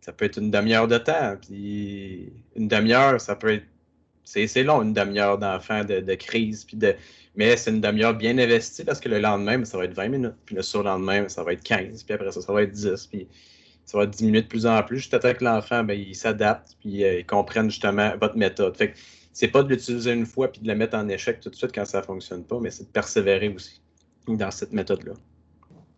Ça 0.00 0.12
peut 0.12 0.24
être 0.24 0.38
une 0.38 0.50
demi-heure 0.50 0.88
de 0.88 0.98
temps. 0.98 1.36
Puis 1.40 2.32
une 2.56 2.66
demi-heure, 2.66 3.20
ça 3.20 3.36
peut 3.36 3.52
être. 3.52 3.66
C'est 4.28 4.62
long, 4.62 4.82
une 4.82 4.92
demi-heure 4.92 5.38
d'enfant 5.38 5.84
de, 5.84 6.14
crise. 6.14 6.64
Puis 6.64 6.76
de, 6.76 6.94
mais 7.34 7.56
c'est 7.56 7.70
une 7.70 7.80
demi-heure 7.80 8.14
bien 8.14 8.36
investie 8.38 8.84
parce 8.84 9.00
que 9.00 9.08
le 9.08 9.18
lendemain, 9.18 9.64
ça 9.64 9.78
va 9.78 9.84
être 9.84 9.94
20 9.94 10.08
minutes. 10.08 10.34
Puis 10.44 10.54
le 10.54 10.62
surlendemain, 10.62 11.28
ça 11.28 11.42
va 11.42 11.52
être 11.54 11.62
15. 11.62 12.04
Puis 12.04 12.14
après 12.14 12.30
ça, 12.32 12.42
ça 12.42 12.52
va 12.52 12.62
être 12.62 12.72
10. 12.72 13.06
Puis 13.06 13.26
ça 13.88 13.96
va 13.96 14.06
diminuer 14.06 14.42
de 14.42 14.46
plus 14.46 14.66
en 14.66 14.82
plus 14.82 14.98
juste 14.98 15.14
à 15.14 15.34
que 15.34 15.42
l'enfant 15.42 15.82
ben, 15.82 15.98
il 15.98 16.14
s'adapte 16.14 16.76
puis 16.78 17.04
euh, 17.04 17.20
il 17.20 17.26
comprenne 17.26 17.70
justement 17.70 18.12
votre 18.20 18.36
méthode. 18.36 18.76
Fait 18.76 18.90
que 18.90 18.98
c'est 19.32 19.48
pas 19.48 19.62
de 19.62 19.70
l'utiliser 19.70 20.12
une 20.12 20.26
fois 20.26 20.52
puis 20.52 20.60
de 20.60 20.68
la 20.68 20.74
mettre 20.74 20.94
en 20.94 21.08
échec 21.08 21.40
tout 21.40 21.48
de 21.48 21.54
suite 21.54 21.72
quand 21.74 21.86
ça 21.86 22.02
fonctionne 22.02 22.44
pas, 22.44 22.60
mais 22.60 22.70
c'est 22.70 22.84
de 22.84 22.88
persévérer 22.88 23.48
aussi 23.48 23.80
dans 24.26 24.50
cette 24.50 24.72
méthode-là. 24.72 25.14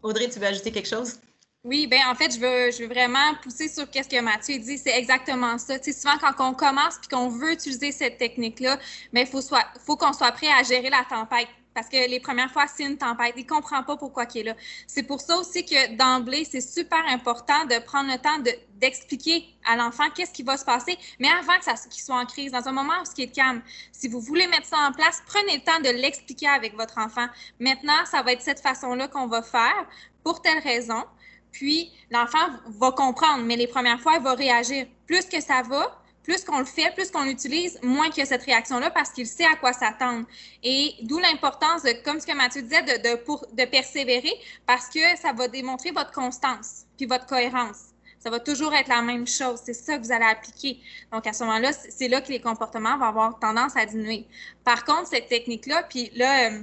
Audrey, 0.03 0.29
tu 0.29 0.39
veux 0.39 0.47
ajouter 0.47 0.71
quelque 0.71 0.89
chose? 0.89 1.19
Oui, 1.63 1.87
ben 1.87 2.01
en 2.09 2.15
fait, 2.15 2.33
je 2.35 2.41
veux, 2.41 2.71
je 2.71 2.83
veux 2.83 2.89
vraiment 2.89 3.35
pousser 3.43 3.69
sur 3.69 3.85
ce 3.85 4.09
que 4.09 4.21
Mathieu 4.23 4.59
dit. 4.59 4.79
C'est 4.79 4.97
exactement 4.97 5.59
ça. 5.59 5.79
Tu 5.79 5.93
sais, 5.93 6.01
souvent, 6.01 6.17
quand 6.19 6.49
on 6.51 6.55
commence 6.55 6.97
puis 6.99 7.09
qu'on 7.09 7.29
veut 7.29 7.53
utiliser 7.53 7.93
cette 7.93 8.17
technique-là, 8.17 8.79
mais 9.13 9.25
ben, 9.25 9.31
il 9.31 9.81
faut 9.85 9.97
qu'on 9.97 10.13
soit 10.15 10.33
prêt 10.33 10.49
à 10.59 10.63
gérer 10.63 10.89
la 10.89 11.05
tempête 11.05 11.49
parce 11.75 11.89
que 11.89 12.09
les 12.09 12.19
premières 12.19 12.51
fois, 12.51 12.67
c'est 12.67 12.85
une 12.85 12.97
tempête. 12.97 13.35
Il 13.37 13.45
ne 13.45 13.49
comprend 13.49 13.83
pas 13.83 13.99
pourquoi 13.99 14.25
il 14.35 14.41
est 14.41 14.45
là. 14.45 14.55
C'est 14.87 15.03
pour 15.03 15.21
ça 15.21 15.37
aussi 15.37 15.65
que 15.67 15.97
d'emblée, 15.97 16.47
c'est 16.51 16.63
super 16.63 17.05
important 17.09 17.67
de 17.67 17.79
prendre 17.85 18.11
le 18.11 18.19
temps 18.19 18.39
d'expliquer 18.77 19.45
à 19.67 19.77
l'enfant 19.77 20.05
qu'est-ce 20.15 20.33
qui 20.33 20.43
va 20.43 20.57
se 20.57 20.65
passer, 20.65 20.99
mais 21.19 21.29
avant 21.29 21.59
qu'il 21.59 22.03
soit 22.03 22.17
en 22.19 22.25
crise, 22.25 22.53
dans 22.53 22.67
un 22.69 22.73
moment 22.73 22.95
où 23.03 23.05
ce 23.05 23.23
est 23.23 23.29
calme. 23.29 23.63
Si 23.93 24.09
vous 24.09 24.21
voulez 24.21 24.47
mettre 24.47 24.67
ça 24.67 24.79
en 24.79 24.93
place, 24.93 25.23
prenez 25.27 25.57
le 25.57 25.63
temps 25.63 25.81
de 25.81 25.91
l'expliquer 26.01 26.49
avec 26.49 26.75
votre 26.75 26.97
enfant. 26.97 27.27
Maintenant, 27.59 28.05
ça 28.07 28.23
va 28.23 28.33
être 28.33 28.43
cette 28.43 28.61
façon-là 28.61 29.09
qu'on 29.09 29.27
va 29.27 29.43
faire 29.43 29.87
pour 30.25 30.41
telle 30.43 30.59
raison. 30.61 31.05
Puis, 31.53 31.93
l'enfant 32.11 32.49
va 32.67 32.93
comprendre, 32.93 33.45
mais 33.45 33.57
les 33.57 33.67
premières 33.67 34.01
fois, 34.01 34.15
il 34.17 34.23
va 34.23 34.35
réagir. 34.35 34.87
Plus 35.07 35.27
que 35.27 35.41
ça 35.41 35.63
va, 35.63 36.01
plus 36.23 36.45
qu'on 36.45 36.59
le 36.59 36.65
fait, 36.65 36.95
plus 36.95 37.11
qu'on 37.11 37.25
l'utilise, 37.25 37.79
moins 37.83 38.09
qu'il 38.11 38.19
y 38.19 38.23
a 38.23 38.27
cette 38.27 38.45
réaction-là 38.45 38.91
parce 38.91 39.11
qu'il 39.11 39.27
sait 39.27 39.47
à 39.47 39.57
quoi 39.57 39.73
s'attendre. 39.73 40.27
Et 40.63 40.95
d'où 41.03 41.19
l'importance, 41.19 41.83
comme 42.05 42.21
ce 42.21 42.27
que 42.27 42.35
Mathieu 42.35 42.63
disait, 42.63 42.83
de 42.83 43.65
persévérer 43.65 44.33
parce 44.67 44.89
que 44.89 45.01
ça 45.21 45.33
va 45.33 45.49
démontrer 45.49 45.91
votre 45.91 46.13
constance 46.13 46.85
puis 46.97 47.07
votre 47.07 47.27
cohérence. 47.27 47.91
Ça 48.21 48.29
va 48.29 48.39
toujours 48.39 48.75
être 48.75 48.89
la 48.89 49.01
même 49.01 49.27
chose. 49.27 49.61
C'est 49.65 49.73
ça 49.73 49.97
que 49.97 50.05
vous 50.05 50.13
allez 50.13 50.27
appliquer. 50.27 50.79
Donc, 51.11 51.27
à 51.27 51.33
ce 51.33 51.43
moment-là, 51.43 51.73
c'est 51.73 52.09
là 52.09 52.21
que 52.21 52.29
les 52.29 52.41
comportements 52.41 52.99
vont 52.99 53.07
avoir 53.07 53.39
tendance 53.39 53.75
à 53.77 53.87
diminuer. 53.87 54.27
Par 54.63 54.85
contre, 54.85 55.09
cette 55.09 55.29
technique-là, 55.29 55.85
puis 55.85 56.11
là, 56.15 56.51
euh, 56.51 56.61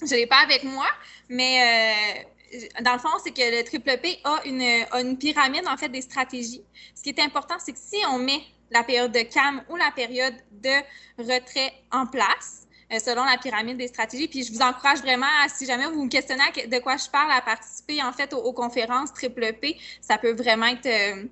je 0.00 0.14
ne 0.14 0.20
l'ai 0.20 0.26
pas 0.28 0.38
avec 0.44 0.62
moi, 0.62 0.86
mais 1.28 1.58
euh, 1.60 2.28
dans 2.82 2.92
le 2.92 2.98
fond, 2.98 3.08
c'est 3.22 3.32
que 3.32 3.58
le 3.58 3.64
triple 3.64 3.98
P 3.98 4.18
a 4.24 4.40
une, 4.44 5.16
pyramide, 5.18 5.66
en 5.66 5.76
fait, 5.76 5.88
des 5.88 6.02
stratégies. 6.02 6.62
Ce 6.94 7.02
qui 7.02 7.10
est 7.10 7.20
important, 7.20 7.54
c'est 7.58 7.72
que 7.72 7.78
si 7.78 7.96
on 8.10 8.18
met 8.18 8.42
la 8.70 8.82
période 8.82 9.12
de 9.12 9.20
calme 9.20 9.62
ou 9.68 9.76
la 9.76 9.90
période 9.90 10.34
de 10.50 10.76
retrait 11.18 11.72
en 11.90 12.06
place 12.06 12.62
euh, 12.92 12.98
selon 12.98 13.24
la 13.24 13.38
pyramide 13.38 13.78
des 13.78 13.88
stratégies. 13.88 14.28
Puis 14.28 14.44
je 14.44 14.52
vous 14.52 14.60
encourage 14.60 15.00
vraiment, 15.00 15.26
si 15.48 15.64
jamais 15.64 15.86
vous 15.86 16.04
me 16.04 16.08
questionnez 16.08 16.42
de 16.66 16.78
quoi 16.78 16.96
je 16.96 17.08
parle, 17.08 17.30
à 17.32 17.40
participer 17.40 18.02
en 18.02 18.12
fait 18.12 18.34
aux, 18.34 18.52
conférences 18.52 19.12
Triple 19.14 19.52
P. 19.54 19.78
Ça 20.00 20.18
peut 20.18 20.32
vraiment 20.32 20.66
être, 20.66 20.86
euh, 20.86 21.24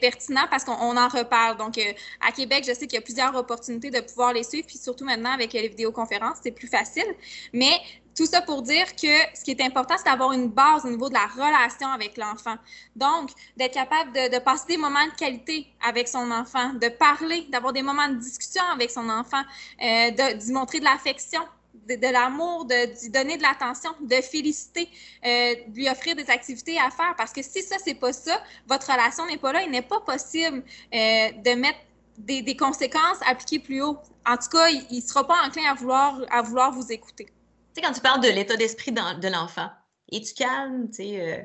pertinent 0.00 0.46
parce 0.50 0.64
qu'on 0.64 0.96
en 0.96 1.08
reparle. 1.08 1.56
Donc, 1.56 1.78
euh, 1.78 1.92
à 2.20 2.32
Québec, 2.32 2.64
je 2.66 2.72
sais 2.72 2.86
qu'il 2.86 2.94
y 2.94 2.98
a 2.98 3.02
plusieurs 3.02 3.34
opportunités 3.34 3.90
de 3.90 4.00
pouvoir 4.00 4.32
les 4.32 4.42
suivre, 4.42 4.66
puis 4.66 4.78
surtout 4.78 5.04
maintenant 5.04 5.32
avec 5.32 5.52
les 5.52 5.68
vidéoconférences, 5.68 6.38
c'est 6.42 6.50
plus 6.50 6.68
facile. 6.68 7.14
Mais 7.52 7.80
tout 8.16 8.26
ça 8.26 8.42
pour 8.42 8.62
dire 8.62 8.86
que 8.96 9.08
ce 9.34 9.44
qui 9.44 9.52
est 9.52 9.62
important, 9.62 9.94
c'est 9.96 10.04
d'avoir 10.04 10.32
une 10.32 10.48
base 10.48 10.84
au 10.84 10.90
niveau 10.90 11.08
de 11.08 11.14
la 11.14 11.26
relation 11.26 11.88
avec 11.88 12.16
l'enfant. 12.16 12.56
Donc, 12.96 13.30
d'être 13.56 13.74
capable 13.74 14.12
de, 14.12 14.38
passer 14.40 14.66
des 14.68 14.76
moments 14.76 15.06
de 15.06 15.14
qualité 15.16 15.66
avec 15.86 16.08
son 16.08 16.30
enfant, 16.30 16.72
de 16.74 16.88
parler, 16.88 17.46
d'avoir 17.50 17.72
des 17.72 17.82
moments 17.82 18.08
de 18.08 18.16
discussion 18.16 18.62
avec 18.72 18.90
son 18.90 19.08
enfant, 19.08 19.42
euh, 19.82 20.10
lui 20.10 20.52
montrer 20.52 20.80
de 20.80 20.84
l'affection, 20.84 21.40
de, 21.86 22.12
l'amour, 22.12 22.64
de, 22.64 23.10
donner 23.10 23.36
de 23.36 23.42
l'attention, 23.42 23.90
de 24.00 24.16
féliciter, 24.16 24.88
euh, 25.24 25.54
de 25.68 25.74
lui 25.74 25.88
offrir 25.88 26.16
des 26.16 26.28
activités 26.30 26.78
à 26.78 26.90
faire. 26.90 27.14
Parce 27.16 27.32
que 27.32 27.42
si 27.42 27.62
ça, 27.62 27.76
c'est 27.82 27.94
pas 27.94 28.12
ça, 28.12 28.42
votre 28.66 28.90
relation 28.90 29.26
n'est 29.26 29.38
pas 29.38 29.52
là, 29.52 29.62
il 29.62 29.70
n'est 29.70 29.82
pas 29.82 30.00
possible 30.00 30.62
euh, 30.94 31.30
de 31.32 31.54
mettre 31.54 31.78
des, 32.18 32.56
conséquences 32.56 33.18
appliquées 33.26 33.60
plus 33.60 33.82
haut. 33.82 33.98
En 34.26 34.36
tout 34.36 34.48
cas, 34.50 34.68
il 34.68 34.96
ne 34.96 35.00
sera 35.00 35.26
pas 35.26 35.36
enclin 35.46 35.70
à 35.70 35.74
vouloir, 35.74 36.20
à 36.30 36.42
vouloir 36.42 36.72
vous 36.72 36.92
écouter 36.92 37.28
sais, 37.74 37.82
quand 37.82 37.92
tu 37.92 38.00
parles 38.00 38.22
de 38.22 38.28
l'état 38.28 38.56
d'esprit 38.56 38.92
de 38.92 39.28
l'enfant, 39.28 39.70
es-tu 40.10 40.34
calme? 40.34 40.88
Tu 40.90 40.96
sais, 40.96 41.20
euh, 41.20 41.42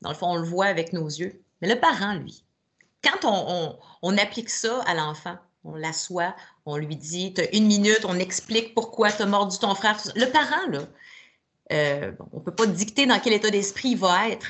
dans 0.00 0.10
le 0.10 0.14
fond, 0.16 0.30
on 0.32 0.36
le 0.36 0.46
voit 0.46 0.66
avec 0.66 0.92
nos 0.92 1.06
yeux. 1.06 1.42
Mais 1.60 1.68
le 1.68 1.78
parent, 1.78 2.14
lui, 2.14 2.44
quand 3.02 3.24
on, 4.02 4.18
applique 4.18 4.50
ça 4.50 4.82
à 4.82 4.94
l'enfant, 4.94 5.36
on 5.64 5.74
l'assoit, 5.74 6.34
on 6.66 6.76
lui 6.76 6.96
dit, 6.96 7.34
tu 7.34 7.40
as 7.40 7.54
une 7.54 7.66
minute, 7.66 8.04
on 8.04 8.18
explique 8.18 8.74
pourquoi 8.74 9.10
tu 9.12 9.22
as 9.22 9.26
mordu 9.26 9.58
ton 9.58 9.74
frère. 9.74 10.00
Le 10.16 10.26
parent, 10.26 10.66
là, 10.70 10.80
euh, 11.72 12.12
on 12.32 12.38
ne 12.38 12.42
peut 12.42 12.54
pas 12.54 12.66
dicter 12.66 13.06
dans 13.06 13.18
quel 13.20 13.32
état 13.32 13.50
d'esprit 13.50 13.90
il 13.90 13.98
va 13.98 14.28
être. 14.28 14.46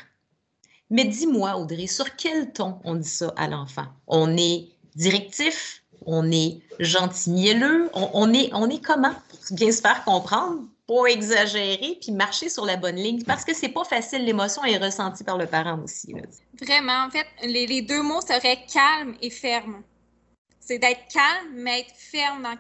Mais 0.91 1.05
dis-moi, 1.05 1.57
Audrey, 1.57 1.87
sur 1.87 2.17
quel 2.17 2.53
ton 2.53 2.79
on 2.85 2.95
dit 2.95 3.09
ça 3.09 3.33
à 3.37 3.49
l'enfant? 3.49 3.87
On 4.07 4.37
est 4.37 4.69
directif, 4.95 5.83
on 6.05 6.31
est 6.31 6.61
gentil 6.79 7.31
mielleux, 7.31 7.91
on, 7.95 8.33
est, 8.35 8.51
on 8.53 8.69
est 8.69 8.83
comment 8.83 9.15
pour 9.29 9.57
bien 9.57 9.73
se 9.73 9.81
faire 9.81 10.05
comprendre? 10.05 10.63
Pas 10.87 11.07
exagérer, 11.07 11.99
puis 12.01 12.12
marcher 12.12 12.49
sur 12.49 12.64
la 12.64 12.77
bonne 12.77 12.97
ligne, 12.97 13.23
parce 13.25 13.45
que 13.45 13.55
c'est 13.55 13.68
pas 13.68 13.85
facile, 13.85 14.25
l'émotion 14.25 14.64
est 14.64 14.79
ressentie 14.79 15.25
par 15.25 15.38
le 15.38 15.47
parent 15.47 15.81
aussi. 15.83 16.14
Vraiment, 16.61 17.05
en 17.07 17.11
fait, 17.11 17.27
les, 17.45 17.83
deux 17.83 18.03
mots 18.03 18.21
seraient 18.21 18.64
calme 18.73 19.16
et 19.21 19.31
ferme. 19.31 19.83
C'est 20.64 20.79
d'être 20.79 21.09
calme, 21.12 21.55
mais 21.55 21.81
être 21.81 21.94
ferme 21.96 22.40
dans 22.42 22.57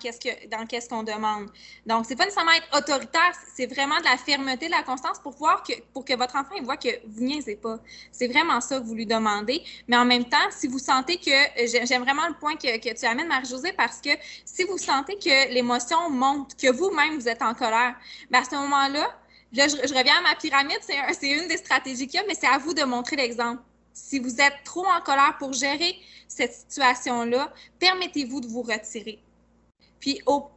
qu'est-ce 0.66 0.88
qu'on 0.88 1.04
demande. 1.04 1.48
Donc, 1.86 2.04
c'est 2.06 2.16
pas 2.16 2.24
nécessairement 2.24 2.52
être 2.52 2.76
autoritaire, 2.76 3.32
c'est 3.54 3.66
vraiment 3.66 3.96
de 3.98 4.04
la 4.04 4.16
fermeté, 4.16 4.66
de 4.66 4.72
la 4.72 4.82
constance 4.82 5.20
pour 5.20 5.32
voir 5.34 5.62
que 5.62 6.16
votre 6.16 6.34
enfant 6.34 6.56
voit 6.62 6.76
que 6.76 6.88
vous 7.06 7.22
niaisez 7.22 7.54
pas. 7.54 7.78
C'est 8.10 8.26
vraiment 8.26 8.60
ça 8.60 8.80
que 8.80 8.84
vous 8.84 8.96
lui 8.96 9.06
demandez. 9.06 9.62
Mais 9.86 9.96
en 9.96 10.04
même 10.04 10.24
temps, 10.24 10.50
si 10.50 10.66
vous 10.66 10.80
sentez 10.80 11.18
que 11.18 11.30
j'aime 11.86 12.02
vraiment 12.02 12.26
le 12.26 12.34
point 12.34 12.56
que, 12.56 12.92
tu 12.92 13.06
amènes, 13.06 13.28
Marie-Josée, 13.28 13.72
parce 13.72 14.00
que 14.00 14.10
si 14.44 14.64
vous 14.64 14.78
sentez 14.78 15.16
que 15.16 15.54
l'émotion 15.54 16.10
monte, 16.10 16.56
que 16.56 16.72
vous-même 16.72 17.18
vous 17.18 17.28
êtes 17.28 17.42
en 17.42 17.54
colère, 17.54 17.94
bien 18.30 18.40
à 18.40 18.44
ce 18.44 18.56
moment-là, 18.56 19.16
je, 19.52 19.60
je, 19.60 19.94
reviens 19.94 20.16
à 20.18 20.22
ma 20.22 20.34
pyramide, 20.34 20.80
c'est 20.82 21.30
une 21.30 21.46
des 21.46 21.58
stratégies 21.58 22.08
qu'il 22.08 22.18
y 22.18 22.22
a, 22.22 22.26
mais 22.26 22.34
c'est 22.34 22.48
à 22.48 22.58
vous 22.58 22.74
de 22.74 22.82
montrer 22.82 23.16
l'exemple. 23.16 23.62
Si 23.92 24.18
vous 24.18 24.40
êtes 24.40 24.64
trop 24.64 24.86
en 24.86 25.00
colère 25.00 25.36
pour 25.38 25.52
gérer 25.52 25.96
cette 26.28 26.52
situation-là, 26.54 27.52
permettez-vous 27.78 28.40
de 28.40 28.46
vous 28.46 28.62
retirer. 28.62 29.18
Puis 30.00 30.20
au, 30.26 30.50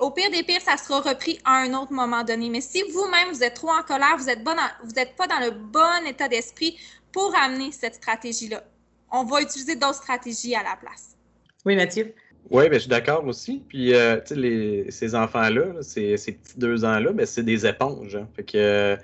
au, 0.00 0.10
pire 0.10 0.30
des 0.30 0.42
pires, 0.42 0.60
ça 0.60 0.76
sera 0.76 1.00
repris 1.00 1.38
à 1.44 1.62
un 1.62 1.74
autre 1.74 1.92
moment 1.92 2.22
donné. 2.22 2.50
Mais 2.50 2.60
si 2.60 2.82
vous-même, 2.92 3.32
vous 3.32 3.42
êtes 3.42 3.54
trop 3.54 3.70
en 3.70 3.82
colère, 3.82 4.16
vous 4.18 4.26
n'êtes 4.26 5.16
pas 5.16 5.26
dans 5.26 5.40
le 5.40 5.50
bon 5.50 6.06
état 6.06 6.28
d'esprit 6.28 6.78
pour 7.12 7.34
amener 7.36 7.72
cette 7.72 7.96
stratégie-là, 7.96 8.64
on 9.10 9.24
va 9.24 9.42
utiliser 9.42 9.76
d'autres 9.76 9.96
stratégies 9.96 10.54
à 10.54 10.62
la 10.62 10.76
place. 10.76 11.16
Oui, 11.64 11.76
Mathieu? 11.76 12.14
Oui, 12.50 12.68
ben, 12.68 12.74
je 12.74 12.80
suis 12.80 12.88
d'accord 12.88 13.24
aussi. 13.26 13.62
Puis, 13.68 13.94
euh, 13.94 14.20
les, 14.30 14.90
ces 14.90 15.14
enfants-là, 15.14 15.82
ces, 15.82 16.16
ces, 16.16 16.32
petits 16.32 16.58
deux 16.58 16.84
ans-là, 16.84 17.12
ben, 17.12 17.26
c'est 17.26 17.42
des 17.42 17.66
éponges. 17.66 18.16
Hein. 18.16 18.28
Fait 18.34 18.42
que 18.42 18.58
euh, 18.58 18.96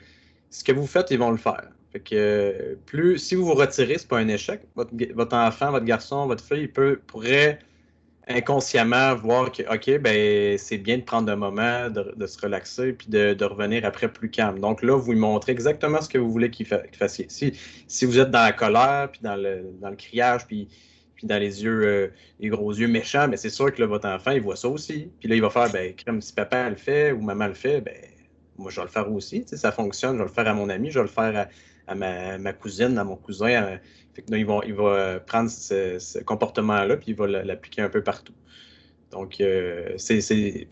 ce 0.51 0.65
que 0.65 0.73
vous 0.73 0.87
faites, 0.87 1.11
ils 1.11 1.19
vont 1.19 1.31
le 1.31 1.37
faire. 1.37 1.69
Fait 1.93 2.01
que 2.01 2.79
plus, 2.87 3.19
si 3.19 3.35
vous 3.35 3.47
vous 3.47 3.55
retirez, 3.55 3.97
c'est 3.99 4.09
pas 4.09 4.19
un 4.19 4.29
échec. 4.29 4.61
Votre, 4.75 5.37
enfant, 5.37 5.71
votre 5.71 5.87
garçon, 5.87 6.27
votre 6.27 6.45
fille, 6.45 6.63
il 6.63 6.73
peut, 6.73 7.01
pourrait 7.07 7.61
inconsciemment 8.29 9.15
voir 9.15 9.51
que, 9.51 9.63
OK, 9.75 9.99
ben, 10.03 10.59
c'est 10.59 10.77
bien 10.77 10.99
de 10.99 11.03
prendre 11.03 11.33
un 11.33 11.37
moment, 11.37 11.89
de, 11.89 12.27
se 12.27 12.39
relaxer, 12.39 12.93
puis 12.93 13.09
de, 13.09 13.45
revenir 13.45 13.87
après 13.87 14.13
plus 14.13 14.31
calme. 14.31 14.59
Donc 14.59 14.83
là, 14.83 14.97
vous 14.97 15.13
lui 15.13 15.19
montrez 15.19 15.53
exactement 15.53 16.03
ce 16.03 16.11
que 16.11 16.19
vous 16.19 16.31
voulez 16.31 16.51
qu'il 16.51 16.67
fasse. 16.67 17.23
Si, 17.29 17.55
si 17.87 18.05
vous 18.05 18.19
êtes 18.19 18.31
dans 18.31 18.43
la 18.43 18.53
colère, 18.53 19.09
puis 19.11 19.21
dans 19.23 19.37
le, 19.37 19.73
dans 19.81 19.89
le 19.89 19.97
criage, 19.97 20.47
puis, 20.47 20.69
puis 21.15 21.27
dans 21.27 21.39
les 21.39 21.65
yeux, 21.65 21.83
euh, 21.87 22.09
les 22.39 22.51
gros 22.51 22.73
yeux 22.73 22.87
méchants, 22.87 23.23
mais 23.23 23.33
ben, 23.33 23.37
c'est 23.39 23.51
sûr 23.51 23.73
que 23.73 23.81
là, 23.81 23.87
votre 23.87 24.07
enfant, 24.07 24.33
il 24.33 24.43
voit 24.43 24.57
ça 24.57 24.69
aussi. 24.69 25.11
Puis 25.21 25.29
là, 25.29 25.35
il 25.35 25.41
va 25.41 25.49
faire, 25.49 25.71
ben, 25.73 25.95
comme 26.05 26.21
si 26.21 26.35
papa 26.35 26.69
le 26.69 26.77
fait 26.77 27.13
ou 27.13 27.23
maman 27.23 27.47
le 27.47 27.55
fait, 27.55 27.81
ben, 27.81 27.97
moi, 28.59 28.71
je 28.71 28.77
vais 28.77 28.87
le 28.87 28.91
faire 28.91 29.11
aussi. 29.11 29.45
Tu 29.45 29.57
ça 29.57 29.73
fonctionne, 29.73 30.15
je 30.15 30.19
vais 30.19 30.29
le 30.29 30.35
faire 30.35 30.49
à 30.49 30.53
mon 30.53 30.69
ami, 30.69 30.91
je 30.91 30.99
vais 30.99 31.07
le 31.07 31.11
faire 31.11 31.35
à, 31.35 31.49
à 31.89 31.95
ma, 31.95 32.53
cousine, 32.53 32.99
à 32.99 33.05
mon 33.05 33.17
cousin. 33.17 33.79
fait 34.15 34.23
que, 34.23 34.35
il, 34.37 34.45
va, 34.75 35.21
prendre 35.21 35.51
ce, 35.51 36.23
comportement-là, 36.23 36.97
puis 36.97 37.13
il 37.13 37.17
va 37.17 37.27
l'appliquer 37.27 37.83
un 37.83 37.89
peu 37.89 38.03
partout. 38.03 38.35
Donc, 39.11 39.41
euh, 39.41 39.97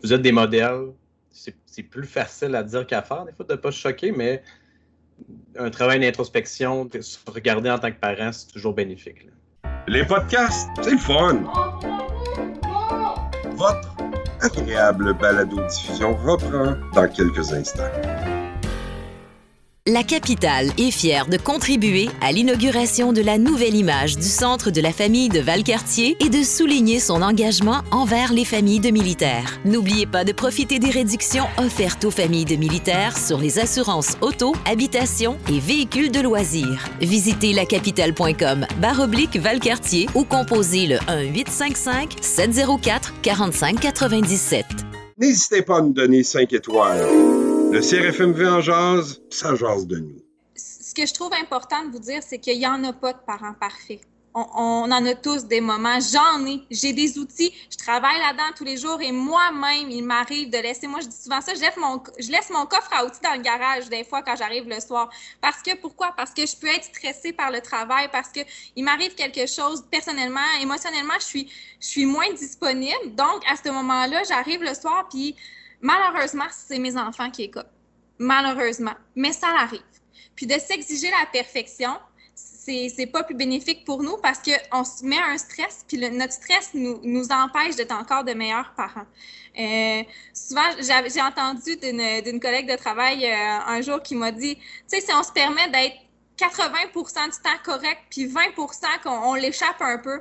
vous 0.03 0.13
êtes 0.13 0.21
des 0.21 0.31
modèles. 0.31 0.91
C'est, 1.31 1.83
plus 1.83 2.07
facile 2.07 2.55
à 2.55 2.63
dire 2.63 2.87
qu'à 2.87 3.03
faire, 3.03 3.23
des 3.25 3.31
fois, 3.31 3.45
de 3.45 3.53
ne 3.53 3.57
pas 3.57 3.71
se 3.71 3.77
choquer, 3.77 4.11
mais 4.11 4.41
un 5.55 5.69
travail 5.69 5.99
d'introspection, 5.99 6.89
se 6.99 7.17
regarder 7.27 7.69
en 7.69 7.77
tant 7.77 7.91
que 7.91 7.99
parent, 7.99 8.31
c'est 8.31 8.51
toujours 8.51 8.73
bénéfique. 8.73 9.27
Les 9.87 10.03
podcasts, 10.03 10.69
c'est 10.81 10.97
fun! 10.97 11.43
Votre 13.51 13.95
agréable 14.41 15.13
balado-diffusion 15.13 16.15
reprend 16.15 16.75
dans 16.95 17.07
quelques 17.07 17.53
instants 17.53 18.16
la 19.87 20.03
capitale 20.03 20.69
est 20.77 20.91
fière 20.91 21.27
de 21.27 21.37
contribuer 21.37 22.09
à 22.19 22.33
l'inauguration 22.33 23.13
de 23.13 23.21
la 23.21 23.37
nouvelle 23.37 23.73
image 23.73 24.17
du 24.17 24.27
centre 24.27 24.69
de 24.69 24.81
la 24.81 24.91
famille 24.91 25.29
de 25.29 25.39
Valcartier 25.39 26.17
et 26.19 26.29
de 26.29 26.43
souligner 26.43 26.99
son 26.99 27.21
engagement 27.21 27.83
envers 27.91 28.33
les 28.33 28.43
familles 28.43 28.81
de 28.81 28.89
militaires. 28.89 29.59
N'oubliez 29.63 30.05
pas 30.05 30.25
de 30.25 30.33
profiter 30.33 30.77
des 30.79 30.89
réductions 30.89 31.45
offertes 31.57 32.03
aux 32.03 32.11
familles 32.11 32.43
de 32.43 32.57
militaires 32.57 33.17
sur 33.17 33.37
les 33.37 33.59
assurances 33.59 34.17
auto, 34.19 34.53
habitation 34.69 35.37
et 35.49 35.59
véhicules 35.59 36.11
de 36.11 36.19
loisirs. 36.19 36.83
Visitez 36.99 37.53
lacapitale.com 37.53 38.67
baroblique 38.81 39.37
Valcartier 39.37 40.07
ou 40.15 40.25
composez 40.25 40.87
le 40.87 40.97
1 41.07 41.21
855 41.33 42.17
704 42.19 43.21
45 43.21 43.79
97. 43.79 44.65
N'hésitez 45.17 45.61
pas 45.61 45.77
à 45.77 45.81
nous 45.81 45.93
donner 45.93 46.23
5 46.23 46.51
étoiles. 46.51 47.46
Le 47.69 47.81
CRFMV 47.81 48.47
en 48.47 48.61
jase, 48.61 49.21
ça 49.29 49.53
jase 49.53 49.85
de 49.85 49.97
nous. 49.97 50.21
Ce 50.55 50.93
que 50.93 51.05
je 51.05 51.13
trouve 51.13 51.33
important 51.33 51.83
de 51.85 51.91
vous 51.91 51.99
dire, 51.99 52.23
c'est 52.25 52.39
qu'il 52.39 52.57
n'y 52.57 52.65
en 52.65 52.81
a 52.85 52.93
pas 52.93 53.11
de 53.11 53.19
parents 53.19 53.53
parfaits. 53.53 53.99
On, 54.33 54.89
en 54.89 55.05
a 55.05 55.15
tous 55.15 55.45
des 55.45 55.59
moments. 55.59 55.99
J'en 55.99 56.45
ai. 56.45 56.61
J'ai 56.71 56.93
des 56.93 57.17
outils. 57.17 57.51
Je 57.69 57.77
travaille 57.77 58.19
là-dedans 58.19 58.55
tous 58.55 58.63
les 58.63 58.77
jours 58.77 59.01
et 59.01 59.11
moi-même, 59.11 59.89
il 59.89 60.03
m'arrive 60.03 60.49
de 60.49 60.57
laisser. 60.59 60.87
Moi, 60.87 61.01
je 61.01 61.07
dis 61.07 61.17
souvent 61.23 61.41
ça. 61.41 61.53
Je 61.55 61.59
laisse, 61.59 62.49
mon, 62.51 62.65
coffre 62.67 62.89
à 62.93 63.03
outils 63.05 63.19
dans 63.21 63.33
le 63.33 63.41
garage 63.41 63.89
des 63.89 64.03
fois 64.03 64.21
quand 64.21 64.35
j'arrive 64.37 64.69
le 64.69 64.79
soir. 64.79 65.09
Parce 65.41 65.61
que 65.61 65.75
pourquoi? 65.75 66.13
Parce 66.15 66.31
que 66.31 66.45
je 66.45 66.55
peux 66.55 66.67
être 66.67 66.85
stressée 66.85 67.33
par 67.33 67.51
le 67.51 67.59
travail, 67.61 68.07
parce 68.11 68.29
qu'il 68.29 68.83
m'arrive 68.83 69.13
quelque 69.15 69.45
chose 69.45 69.83
personnellement, 69.91 70.39
émotionnellement, 70.61 71.15
je 71.19 71.25
suis, 71.25 71.51
je 71.81 71.87
suis 71.87 72.05
moins 72.05 72.31
disponible. 72.33 73.15
Donc, 73.15 73.41
à 73.51 73.55
ce 73.55 73.69
moment-là, 73.71 74.23
j'arrive 74.23 74.61
le 74.63 74.73
soir 74.73 75.07
puis 75.09 75.35
Malheureusement, 75.81 76.45
c'est 76.51 76.79
mes 76.79 76.97
enfants 76.97 77.29
qui 77.29 77.43
écoutent. 77.43 77.69
Malheureusement. 78.19 78.95
Mais 79.15 79.31
ça 79.31 79.47
arrive. 79.47 79.81
Puis 80.35 80.45
de 80.45 80.57
s'exiger 80.59 81.09
la 81.09 81.25
perfection, 81.31 81.91
c'est 82.35 83.09
pas 83.11 83.23
plus 83.23 83.35
bénéfique 83.35 83.85
pour 83.85 84.03
nous 84.03 84.17
parce 84.17 84.39
qu'on 84.39 84.83
se 84.83 85.05
met 85.05 85.17
un 85.17 85.37
stress, 85.37 85.85
puis 85.87 85.97
notre 85.97 86.33
stress 86.33 86.71
nous, 86.73 86.99
nous 87.03 87.27
empêche 87.31 87.75
d'être 87.75 87.93
encore 87.93 88.23
de 88.23 88.33
meilleurs 88.33 88.73
parents. 88.75 89.05
Euh, 89.57 90.03
souvent, 90.33 90.69
j'ai 90.79 91.21
entendu 91.21 91.77
d'une 91.77 92.39
collègue 92.39 92.69
de 92.69 92.75
travail 92.75 93.25
euh, 93.25 93.59
un 93.67 93.81
jour 93.81 94.01
qui 94.03 94.15
m'a 94.15 94.31
dit, 94.31 94.55
tu 94.55 94.63
sais, 94.87 95.01
si 95.01 95.11
on 95.13 95.23
se 95.23 95.31
permet 95.31 95.69
d'être 95.69 95.95
80% 96.37 97.25
du 97.25 97.41
temps 97.41 97.57
correct, 97.63 98.01
puis 98.11 98.27
20% 98.27 99.01
qu'on 99.03 99.33
l'échappe 99.33 99.81
un 99.81 99.97
peu, 99.97 100.19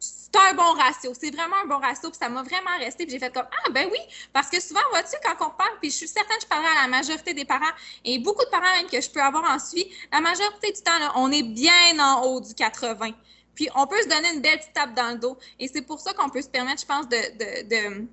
c'est 0.00 0.34
un 0.34 0.54
bon 0.54 0.72
ratio. 0.72 1.12
C'est 1.18 1.30
vraiment 1.34 1.56
un 1.62 1.66
bon 1.66 1.78
ratio. 1.78 2.08
Puis 2.08 2.18
ça 2.18 2.28
m'a 2.28 2.42
vraiment 2.42 2.76
resté. 2.78 3.04
Puis 3.04 3.12
j'ai 3.12 3.18
fait 3.18 3.32
comme 3.32 3.46
Ah, 3.50 3.70
ben 3.70 3.88
oui. 3.90 3.98
Parce 4.32 4.48
que 4.48 4.60
souvent, 4.60 4.80
vois-tu, 4.90 5.16
quand 5.22 5.46
on 5.46 5.50
parle, 5.50 5.78
puis 5.80 5.90
je 5.90 5.96
suis 5.96 6.08
certaine 6.08 6.36
que 6.38 6.42
je 6.42 6.48
parlerai 6.48 6.70
à 6.78 6.82
la 6.82 6.88
majorité 6.88 7.34
des 7.34 7.44
parents 7.44 7.72
et 8.04 8.18
beaucoup 8.18 8.44
de 8.44 8.50
parents 8.50 8.72
même 8.76 8.86
que 8.86 9.00
je 9.00 9.10
peux 9.10 9.20
avoir 9.20 9.44
en 9.50 9.58
suivi, 9.58 9.90
la 10.12 10.20
majorité 10.20 10.72
du 10.72 10.80
temps, 10.80 10.92
on 11.16 11.30
est 11.30 11.42
bien 11.42 11.98
en 11.98 12.22
haut 12.22 12.40
du 12.40 12.54
80. 12.54 13.10
Puis 13.54 13.68
on 13.74 13.86
peut 13.86 14.00
se 14.02 14.08
donner 14.08 14.32
une 14.34 14.40
belle 14.40 14.58
petite 14.58 14.72
tape 14.72 14.94
dans 14.94 15.10
le 15.10 15.18
dos. 15.18 15.36
Et 15.58 15.68
c'est 15.68 15.82
pour 15.82 16.00
ça 16.00 16.14
qu'on 16.14 16.30
peut 16.30 16.42
se 16.42 16.48
permettre, 16.48 16.80
je 16.80 16.86
pense, 16.86 17.08
de 17.08 18.08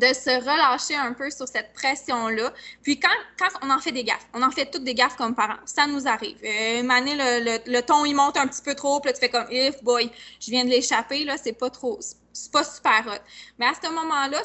se 0.00 0.30
relâcher 0.40 0.96
un 0.96 1.12
peu 1.12 1.30
sur 1.30 1.46
cette 1.46 1.72
pression-là. 1.72 2.52
Puis 2.82 2.98
quand, 2.98 3.08
quand 3.38 3.48
on 3.62 3.70
en 3.70 3.78
fait 3.78 3.92
des 3.92 4.04
gaffes, 4.04 4.26
on 4.34 4.42
en 4.42 4.50
fait 4.50 4.66
toutes 4.66 4.84
des 4.84 4.94
gaffes 4.94 5.16
comme 5.16 5.34
parents, 5.34 5.60
ça 5.64 5.86
nous 5.86 6.06
arrive. 6.06 6.38
Euh, 6.44 6.82
Mané, 6.82 7.14
le, 7.14 7.70
le, 7.70 7.80
ton, 7.82 8.04
il 8.04 8.14
monte 8.14 8.36
un 8.36 8.46
petit 8.46 8.62
peu 8.62 8.74
trop, 8.74 9.00
puis 9.00 9.10
là, 9.10 9.12
tu 9.14 9.20
fais 9.20 9.28
comme, 9.28 9.46
if, 9.50 9.82
boy, 9.82 10.10
je 10.40 10.50
viens 10.50 10.64
de 10.64 10.70
l'échapper, 10.70 11.24
là, 11.24 11.36
c'est 11.36 11.52
pas 11.52 11.70
trop, 11.70 11.98
c'est 12.32 12.52
pas 12.52 12.64
super 12.64 13.04
hot. 13.06 13.22
Mais 13.58 13.66
à 13.66 13.72
ce 13.74 13.88
moment-là, 13.90 14.42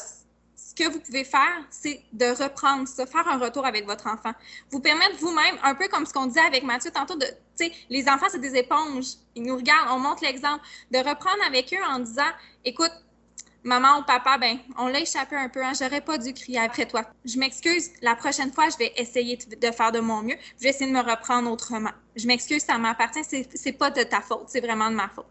ce 0.55 0.75
que 0.75 0.89
vous 0.89 0.99
pouvez 0.99 1.23
faire, 1.23 1.63
c'est 1.69 2.01
de 2.13 2.25
reprendre 2.25 2.87
ça, 2.87 3.05
faire 3.05 3.27
un 3.27 3.37
retour 3.37 3.65
avec 3.65 3.85
votre 3.85 4.07
enfant. 4.07 4.33
Vous 4.69 4.79
permettre 4.79 5.15
vous-même, 5.17 5.57
un 5.63 5.75
peu 5.75 5.87
comme 5.87 6.05
ce 6.05 6.13
qu'on 6.13 6.25
disait 6.25 6.41
avec 6.41 6.63
Mathieu 6.63 6.91
tantôt, 6.91 7.15
de, 7.15 7.25
les 7.89 8.07
enfants, 8.09 8.27
c'est 8.29 8.41
des 8.41 8.55
éponges. 8.55 9.13
Ils 9.35 9.43
nous 9.43 9.55
regardent, 9.55 9.89
on 9.91 9.99
montre 9.99 10.23
l'exemple. 10.23 10.63
De 10.91 10.97
reprendre 10.97 11.43
avec 11.45 11.73
eux 11.73 11.83
en 11.89 11.99
disant, 11.99 12.29
écoute, 12.65 12.91
maman 13.63 13.99
ou 13.99 14.03
papa, 14.03 14.37
ben, 14.37 14.57
on 14.77 14.87
l'a 14.87 15.01
échappé 15.01 15.35
un 15.35 15.49
peu, 15.49 15.63
hein, 15.63 15.73
j'aurais 15.79 16.01
pas 16.01 16.17
dû 16.17 16.33
crier 16.33 16.59
après 16.59 16.85
toi. 16.85 17.03
Je 17.25 17.37
m'excuse, 17.37 17.91
la 18.01 18.15
prochaine 18.15 18.51
fois, 18.51 18.69
je 18.69 18.77
vais 18.77 18.93
essayer 18.97 19.37
de 19.37 19.71
faire 19.71 19.91
de 19.91 19.99
mon 19.99 20.21
mieux, 20.21 20.37
je 20.57 20.63
vais 20.63 20.69
essayer 20.69 20.89
de 20.89 20.95
me 20.95 21.01
reprendre 21.01 21.51
autrement. 21.51 21.91
Je 22.17 22.25
m'excuse, 22.25 22.63
ça 22.63 22.77
m'appartient, 22.79 23.23
c'est 23.23 23.71
pas 23.73 23.91
de 23.91 24.01
ta 24.01 24.21
faute, 24.21 24.45
c'est 24.47 24.59
vraiment 24.59 24.89
de 24.89 24.95
ma 24.95 25.07
faute. 25.07 25.27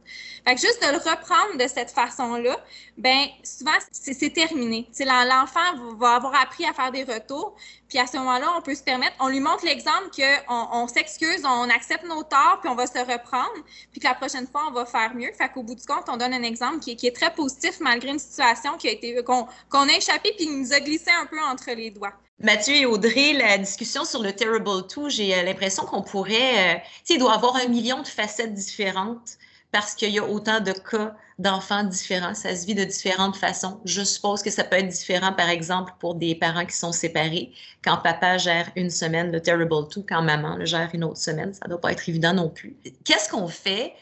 Fait 0.47 0.55
que 0.55 0.61
juste 0.61 0.81
de 0.81 0.93
le 0.93 0.99
reprendre 0.99 1.59
de 1.59 1.67
cette 1.67 1.91
façon-là, 1.91 2.57
ben 2.97 3.27
souvent, 3.43 3.73
c'est 3.91 4.33
terminé. 4.33 4.89
L'enfant 5.01 5.97
va 5.99 6.15
avoir 6.15 6.35
appris 6.41 6.65
à 6.65 6.73
faire 6.73 6.93
des 6.93 7.03
retours, 7.03 7.57
puis 7.89 7.99
à 7.99 8.07
ce 8.07 8.17
moment-là, 8.19 8.55
on 8.57 8.63
peut 8.63 8.77
se 8.77 8.85
permettre, 8.85 9.17
on 9.19 9.29
lui 9.29 9.41
montre 9.41 9.65
l'exemple 9.65 10.11
qu'on 10.15 10.69
on, 10.73 10.87
s'excuse, 10.87 11.45
on 11.45 11.69
accepte 11.71 12.05
nos 12.05 12.23
torts, 12.23 12.59
puis 12.61 12.69
on 12.69 12.77
va 12.77 12.87
se 12.87 12.99
reprendre, 12.99 13.65
puis 13.91 14.01
que 14.01 14.07
la 14.07 14.15
prochaine 14.15 14.47
fois, 14.47 14.67
on 14.69 14.73
va 14.73 14.87
faire 14.87 15.15
mieux. 15.15 15.33
Fait 15.37 15.49
qu'au 15.49 15.65
bout 15.65 15.75
du 15.75 15.85
compte, 15.85 16.05
on 16.09 16.17
donne 16.17 16.35
un 16.35 16.43
exemple 16.45 16.79
qui 16.79 16.93
est, 16.93 17.17
très 17.17 17.33
positif 17.35 17.81
malgré 17.81 18.11
une 18.11 18.19
situation 18.19 18.77
qui 18.77 18.89
a 18.89 18.91
été 18.93 19.17
qu'on 19.25 19.89
a 19.89 19.93
échappé 19.97 20.35
puis 20.37 20.47
qui 20.47 20.57
nous 20.57 20.73
a 20.73 20.81
glissé 20.81 21.11
un 21.11 21.27
peu 21.27 21.41
entre 21.41 21.71
les 21.73 21.91
doigts. 21.91 22.13
Mathieu 22.39 22.75
et 22.75 22.87
Audrey, 22.87 23.33
la 23.33 23.57
discussion 23.57 24.05
sur 24.05 24.23
le 24.23 24.31
Terrible 24.31 24.87
2, 24.95 25.09
j'ai 25.09 25.35
euh, 25.35 25.43
l'impression 25.43 25.87
qu'on 25.87 26.03
pourrait, 26.03 26.77
euh, 26.77 26.79
il 27.09 27.19
doit 27.19 27.33
avoir 27.33 27.57
un 27.57 27.67
million 27.69 28.03
de 28.03 28.07
facettes 28.07 28.53
différentes 28.53 29.39
parce 29.73 29.95
qu'il 29.95 30.11
y 30.11 30.19
a 30.19 30.25
autant 30.25 30.61
de 30.61 30.73
cas 30.73 31.17
d'enfants 31.39 31.85
différents. 31.85 32.35
Ça 32.35 32.55
se 32.55 32.67
vit 32.67 32.75
de 32.75 32.85
différentes 32.85 33.37
façons. 33.37 33.81
Je 33.87 34.03
suppose 34.03 34.43
que 34.43 34.51
ça 34.51 34.65
peut 34.65 34.77
être 34.77 34.89
différent, 34.89 35.33
par 35.33 35.49
exemple, 35.49 35.95
pour 35.99 36.15
des 36.15 36.35
parents 36.35 36.67
qui 36.67 36.77
sont 36.77 36.93
séparés. 36.93 37.53
Quand 37.83 37.97
papa 37.97 38.37
gère 38.37 38.71
une 38.77 38.91
semaine 38.91 39.33
le 39.33 39.41
Terrible 39.41 39.89
2, 39.95 40.05
quand 40.07 40.21
maman 40.21 40.57
le 40.57 40.67
gère 40.67 40.91
une 40.93 41.05
autre 41.05 41.19
semaine, 41.19 41.55
ça 41.55 41.61
ne 41.65 41.71
doit 41.71 41.81
pas 41.81 41.93
être 41.93 42.07
évident 42.07 42.35
non 42.35 42.51
plus. 42.51 42.77
Qu'est-ce 43.05 43.31
qu'on 43.31 43.49
fait 43.49 43.95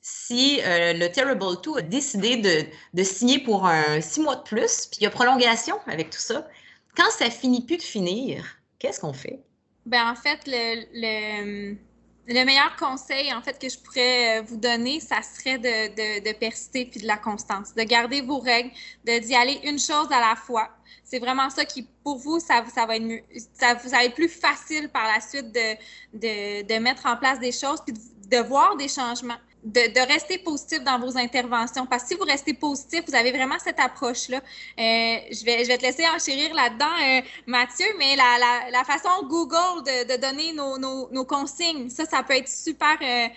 si 0.00 0.60
euh, 0.64 0.94
le 0.94 1.08
Terrible 1.08 1.60
2 1.62 1.78
a 1.78 1.82
décidé 1.82 2.36
de, 2.38 2.64
de, 2.94 3.02
signer 3.04 3.38
pour 3.38 3.66
un 3.66 4.00
six 4.00 4.20
mois 4.20 4.36
de 4.36 4.42
plus, 4.42 4.86
puis 4.86 4.98
il 5.00 5.04
y 5.04 5.06
a 5.06 5.10
prolongation 5.10 5.76
avec 5.86 6.10
tout 6.10 6.18
ça, 6.18 6.48
quand 6.96 7.10
ça 7.10 7.30
finit 7.30 7.64
plus 7.64 7.76
de 7.76 7.82
finir, 7.82 8.44
qu'est-ce 8.78 9.00
qu'on 9.00 9.12
fait? 9.12 9.40
Ben, 9.86 10.10
en 10.10 10.14
fait, 10.14 10.40
le, 10.46 10.84
le, 10.92 11.76
le, 12.28 12.44
meilleur 12.44 12.76
conseil 12.76 13.32
en 13.32 13.42
fait, 13.42 13.58
que 13.58 13.68
je 13.68 13.78
pourrais 13.78 14.38
euh, 14.38 14.42
vous 14.42 14.56
donner, 14.56 15.00
ça 15.00 15.22
serait 15.22 15.58
de, 15.58 16.32
persister 16.38 16.86
puis 16.86 17.00
de 17.00 17.06
la 17.06 17.16
constance, 17.16 17.74
de 17.74 17.82
garder 17.82 18.20
vos 18.20 18.38
règles, 18.38 18.70
de 19.04 19.18
d'y 19.18 19.34
aller 19.34 19.60
une 19.64 19.78
chose 19.78 20.06
à 20.10 20.20
la 20.20 20.36
fois. 20.36 20.68
C'est 21.04 21.18
vraiment 21.18 21.50
ça 21.50 21.64
qui, 21.64 21.86
pour 22.04 22.18
vous, 22.18 22.38
ça, 22.38 22.62
va 22.86 22.96
être 22.96 23.04
être 23.04 24.14
plus 24.14 24.28
facile 24.28 24.88
par 24.88 25.04
la 25.04 25.20
suite 25.20 25.52
de, 25.52 26.78
mettre 26.78 27.06
en 27.06 27.16
place 27.16 27.40
des 27.40 27.52
choses 27.52 27.80
puis 27.84 27.94
de 27.94 28.38
voir 28.38 28.76
des 28.76 28.88
changements 28.88 29.38
de, 29.64 30.12
rester 30.12 30.38
positif 30.38 30.82
dans 30.82 30.98
vos 30.98 31.16
interventions. 31.16 31.86
Parce 31.86 32.02
que 32.02 32.08
si 32.10 32.14
vous 32.14 32.24
restez 32.24 32.54
positif, 32.54 33.02
vous 33.06 33.14
avez 33.14 33.30
vraiment 33.30 33.58
cette 33.58 33.78
approche-là. 33.78 34.38
Euh, 34.38 35.16
je, 35.30 35.44
vais, 35.44 35.76
te 35.76 35.82
laisser 35.82 36.06
enchérir 36.08 36.54
là-dedans, 36.54 36.86
euh, 36.86 37.20
Mathieu, 37.46 37.86
mais 37.98 38.16
la, 38.16 38.84
façon 38.84 39.26
Google 39.26 39.84
de, 39.84 40.14
de 40.14 40.20
donner 40.20 40.52
nos, 40.52 41.24
consignes, 41.24 41.88
ça, 41.88 42.04
ça 42.04 42.22
peut 42.22 42.34
être 42.34 42.48
super, 42.48 42.98
euh 43.00 43.28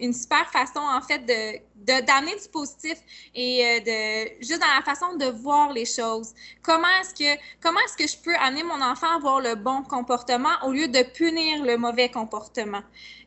une 0.00 0.12
super 0.12 0.48
façon, 0.50 0.80
en 0.80 1.00
fait, 1.00 1.18
de 1.18 1.58
d'amener 1.84 2.34
du 2.34 2.48
positif 2.50 2.98
et 3.34 3.64
euh, 3.64 3.80
de 3.80 4.42
juste 4.42 4.60
dans 4.60 4.74
la 4.74 4.82
façon 4.82 5.16
de 5.16 5.26
voir 5.26 5.72
les 5.72 5.84
choses. 5.84 6.32
Comment 6.62 6.88
est-ce 7.00 7.14
que 7.14 7.40
comment 7.60 7.78
est-ce 7.80 7.96
que 7.96 8.06
je 8.06 8.16
peux 8.22 8.34
amener 8.36 8.62
mon 8.62 8.80
enfant 8.80 9.10
à 9.12 9.16
avoir 9.16 9.40
le 9.40 9.54
bon 9.54 9.82
comportement 9.82 10.54
au 10.64 10.72
lieu 10.72 10.88
de 10.88 11.02
punir 11.02 11.64
le 11.64 11.76
mauvais 11.76 12.08
comportement? 12.10 12.82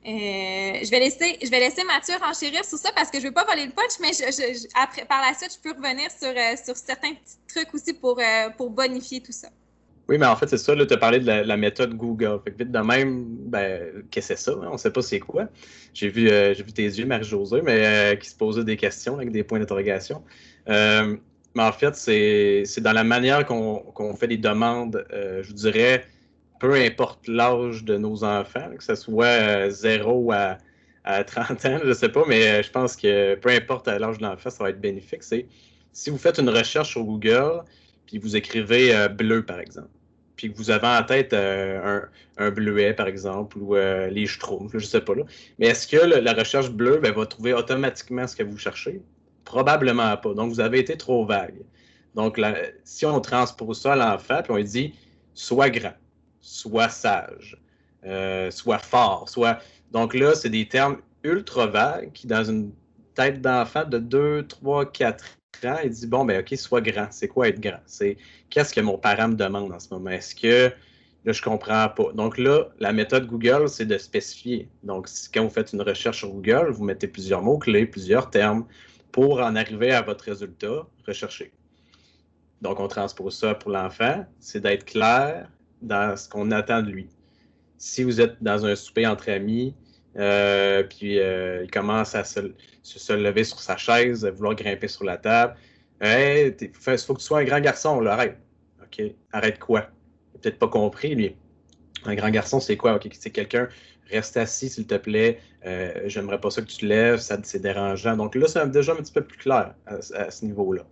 Euh, 0.05 0.79
je, 0.83 0.89
vais 0.89 0.99
laisser, 0.99 1.37
je 1.41 1.49
vais 1.49 1.59
laisser 1.59 1.83
Mathieu 1.83 2.15
enchérir 2.23 2.65
sur 2.65 2.77
ça 2.77 2.91
parce 2.91 3.09
que 3.11 3.19
je 3.19 3.25
veux 3.25 3.33
pas 3.33 3.45
voler 3.45 3.65
le 3.65 3.71
punch, 3.71 3.99
mais 3.99 4.13
je, 4.13 4.31
je, 4.31 4.67
après, 4.75 5.05
par 5.05 5.21
la 5.21 5.37
suite, 5.37 5.53
je 5.55 5.59
peux 5.59 5.75
revenir 5.77 6.09
sur, 6.11 6.29
euh, 6.29 6.55
sur 6.63 6.75
certains 6.75 7.13
petits 7.13 7.37
trucs 7.47 7.73
aussi 7.73 7.93
pour, 7.93 8.19
pour 8.57 8.69
bonifier 8.71 9.21
tout 9.21 9.31
ça. 9.31 9.49
Oui, 10.11 10.17
mais 10.17 10.25
en 10.25 10.35
fait, 10.35 10.47
c'est 10.47 10.57
ça, 10.57 10.75
tu 10.75 10.93
as 10.93 10.97
parlé 10.97 11.21
de 11.21 11.25
la, 11.25 11.55
méthode 11.55 11.93
Google. 11.95 12.37
Fait 12.43 12.51
que 12.51 12.57
vite 12.57 12.71
de 12.73 12.79
même, 12.79 13.23
ben, 13.45 14.03
qu'est-ce 14.11 14.33
que 14.33 14.35
c'est 14.35 14.43
ça? 14.43 14.51
Hein? 14.51 14.67
On 14.67 14.73
ne 14.73 14.77
sait 14.77 14.91
pas 14.91 15.01
c'est 15.01 15.21
quoi. 15.21 15.47
J'ai 15.93 16.09
vu, 16.09 16.29
euh, 16.29 16.51
vu 16.51 16.73
tes 16.73 16.83
yeux, 16.83 17.05
Marie-Josée, 17.05 17.61
mais 17.61 17.85
euh, 17.85 18.15
qui 18.17 18.29
se 18.29 18.35
posait 18.35 18.65
des 18.65 18.75
questions 18.75 19.15
avec 19.15 19.31
des 19.31 19.45
points 19.45 19.59
d'interrogation. 19.59 20.21
Euh, 20.67 21.15
mais 21.55 21.63
en 21.63 21.71
fait, 21.71 21.95
c'est 21.95 22.81
dans 22.81 22.91
la 22.91 23.05
manière 23.05 23.45
qu'on 23.45 23.79
qu 23.95 24.17
fait 24.19 24.27
des 24.27 24.37
demandes, 24.37 25.05
je 25.11 25.47
vous 25.47 25.53
dirais, 25.53 26.03
peu 26.59 26.73
importe 26.73 27.29
l'âge 27.29 27.85
de 27.85 27.95
nos 27.95 28.25
enfants, 28.25 28.69
que 28.77 28.83
ce 28.83 28.95
soit 28.95 29.69
0 29.69 30.33
à, 30.33 30.57
à 31.05 31.23
30 31.23 31.65
ans, 31.67 31.79
je 31.83 31.87
ne 31.87 31.93
sais 31.93 32.09
pas, 32.09 32.25
mais 32.27 32.61
je 32.61 32.69
pense 32.69 32.97
que 32.97 33.35
peu 33.35 33.49
importe 33.49 33.87
l'âge 33.87 34.17
de 34.17 34.23
l'enfant, 34.23 34.49
ça 34.49 34.61
va 34.65 34.71
être 34.71 34.81
bénéfique. 34.81 35.23
C'est 35.23 35.45
si 35.93 36.09
vous 36.09 36.17
faites 36.17 36.37
une 36.37 36.49
recherche 36.49 36.89
sur 36.89 37.05
Google, 37.05 37.63
puis 38.11 38.17
vous 38.17 38.35
écrivez 38.35 38.93
euh, 38.93 39.07
bleu, 39.07 39.45
par 39.45 39.59
exemple, 39.59 39.89
puis 40.41 40.51
que 40.51 40.57
vous 40.57 40.71
avez 40.71 40.87
en 40.87 41.03
tête 41.03 41.33
euh, 41.33 42.01
un, 42.37 42.45
un, 42.45 42.49
bleuet, 42.49 42.93
par 42.93 43.07
exemple, 43.07 43.59
ou 43.59 43.75
euh, 43.75 44.07
les 44.07 44.25
schtroumpfs, 44.25 44.71
je 44.71 44.77
ne 44.77 44.81
sais 44.81 45.01
pas 45.01 45.13
là. 45.13 45.23
Mais 45.59 45.67
est-ce 45.67 45.87
que 45.87 45.97
la 45.97 46.33
recherche 46.33 46.71
bleue 46.71 46.97
ben, 46.97 47.13
va 47.13 47.27
trouver 47.27 47.53
automatiquement 47.53 48.25
ce 48.25 48.35
que 48.35 48.41
vous 48.41 48.57
cherchez? 48.57 49.01
Probablement 49.45 50.17
pas. 50.17 50.33
Donc, 50.33 50.51
vous 50.51 50.59
avez 50.59 50.79
été 50.79 50.97
trop 50.97 51.25
vague. 51.25 51.61
Donc, 52.15 52.41
si 52.83 53.05
on 53.05 53.19
transpose 53.21 53.81
ça 53.81 53.93
à 53.93 53.95
l'enfant, 53.95 54.41
puis 54.41 54.51
on 54.51 54.55
lui 54.55 54.63
dit 54.63 54.95
sois 55.35 55.69
grand, 55.69 55.93
sois 56.39 56.89
sage, 56.89 57.57
euh, 58.03 58.49
sois 58.49 58.79
fort, 58.79 59.29
soit. 59.29 59.59
Donc 59.91 60.15
là, 60.15 60.33
c'est 60.33 60.49
des 60.49 60.67
termes 60.67 60.97
ultra 61.23 61.67
vagues 61.67 62.11
qui, 62.13 62.25
dans 62.25 62.43
une 62.43 62.71
tête 63.13 63.41
d'enfant 63.41 63.85
de 63.85 63.99
2, 63.99 64.47
3, 64.47 64.91
4 64.91 65.23
ans, 65.65 65.77
il 65.83 65.89
dit 65.89 66.07
bon, 66.07 66.25
ben 66.25 66.41
OK, 66.41 66.57
sois 66.57 66.81
grand. 66.81 67.07
C'est 67.11 67.27
quoi 67.27 67.49
être 67.49 67.59
grand? 67.59 67.79
C'est 67.85 68.17
qu'est-ce 68.49 68.73
que 68.73 68.81
mon 68.81 68.97
parent 68.97 69.29
me 69.29 69.35
demande 69.35 69.71
en 69.71 69.79
ce 69.79 69.93
moment? 69.93 70.09
Est-ce 70.09 70.35
que 70.35 70.73
là, 71.25 71.31
je 71.31 71.41
comprends 71.41 71.87
pas? 71.89 72.11
Donc 72.13 72.37
là, 72.37 72.69
la 72.79 72.93
méthode 72.93 73.27
Google, 73.27 73.69
c'est 73.69 73.85
de 73.85 73.97
spécifier. 73.97 74.67
Donc, 74.83 75.07
quand 75.33 75.43
vous 75.43 75.49
faites 75.49 75.73
une 75.73 75.81
recherche 75.81 76.19
sur 76.19 76.29
Google, 76.29 76.71
vous 76.71 76.83
mettez 76.83 77.07
plusieurs 77.07 77.41
mots-clés, 77.41 77.85
plusieurs 77.85 78.29
termes 78.29 78.65
pour 79.11 79.41
en 79.41 79.55
arriver 79.55 79.91
à 79.91 80.01
votre 80.01 80.25
résultat 80.25 80.87
recherché. 81.05 81.51
Donc, 82.61 82.79
on 82.79 82.87
transpose 82.87 83.37
ça 83.37 83.55
pour 83.55 83.71
l'enfant, 83.71 84.25
c'est 84.39 84.61
d'être 84.61 84.85
clair 84.85 85.49
dans 85.81 86.15
ce 86.15 86.29
qu'on 86.29 86.51
attend 86.51 86.81
de 86.81 86.89
lui. 86.89 87.09
Si 87.77 88.03
vous 88.03 88.21
êtes 88.21 88.41
dans 88.41 88.65
un 88.65 88.75
souper 88.75 89.07
entre 89.07 89.29
amis, 89.29 89.73
euh, 90.17 90.83
puis 90.83 91.19
euh, 91.19 91.63
il 91.63 91.71
commence 91.71 92.15
à 92.15 92.23
se, 92.23 92.39
lever 93.13 93.43
sur 93.43 93.59
sa 93.59 93.77
chaise, 93.77 94.25
à 94.25 94.31
vouloir 94.31 94.55
grimper 94.55 94.87
sur 94.87 95.05
la 95.05 95.17
table. 95.17 95.55
Hey, 96.01 96.55
il 96.59 96.71
faut 96.73 97.13
que 97.13 97.19
tu 97.19 97.25
sois 97.25 97.39
un 97.39 97.43
grand 97.43 97.59
garçon, 97.59 97.99
là, 98.01 98.13
arrête. 98.13 98.37
OK, 98.81 99.03
arrête 99.31 99.59
quoi? 99.59 99.87
Il 100.33 100.41
peut-être 100.41 100.59
pas 100.59 100.67
compris, 100.67 101.15
lui. 101.15 101.35
Un 102.05 102.15
grand 102.15 102.31
garçon, 102.31 102.59
c'est 102.59 102.77
quoi? 102.77 102.95
OK, 102.95 103.07
c'est 103.13 103.29
quelqu'un, 103.29 103.69
reste 104.09 104.35
assis, 104.37 104.69
s'il 104.69 104.87
te 104.87 104.95
plaît. 104.95 105.39
Euh, 105.65 105.93
J'aimerais 106.07 106.41
pas 106.41 106.49
ça 106.49 106.61
que 106.61 106.67
tu 106.67 106.77
te 106.77 106.85
lèves, 106.85 107.19
ça 107.19 107.37
c'est 107.43 107.61
dérangeant. 107.61 108.17
Donc 108.17 108.35
là, 108.35 108.47
c'est 108.47 108.69
déjà 108.71 108.93
un 108.93 108.95
petit 108.95 109.13
peu 109.13 109.23
plus 109.23 109.37
clair 109.37 109.75
à, 109.85 110.31
ce 110.31 110.45
niveau-là. 110.45 110.83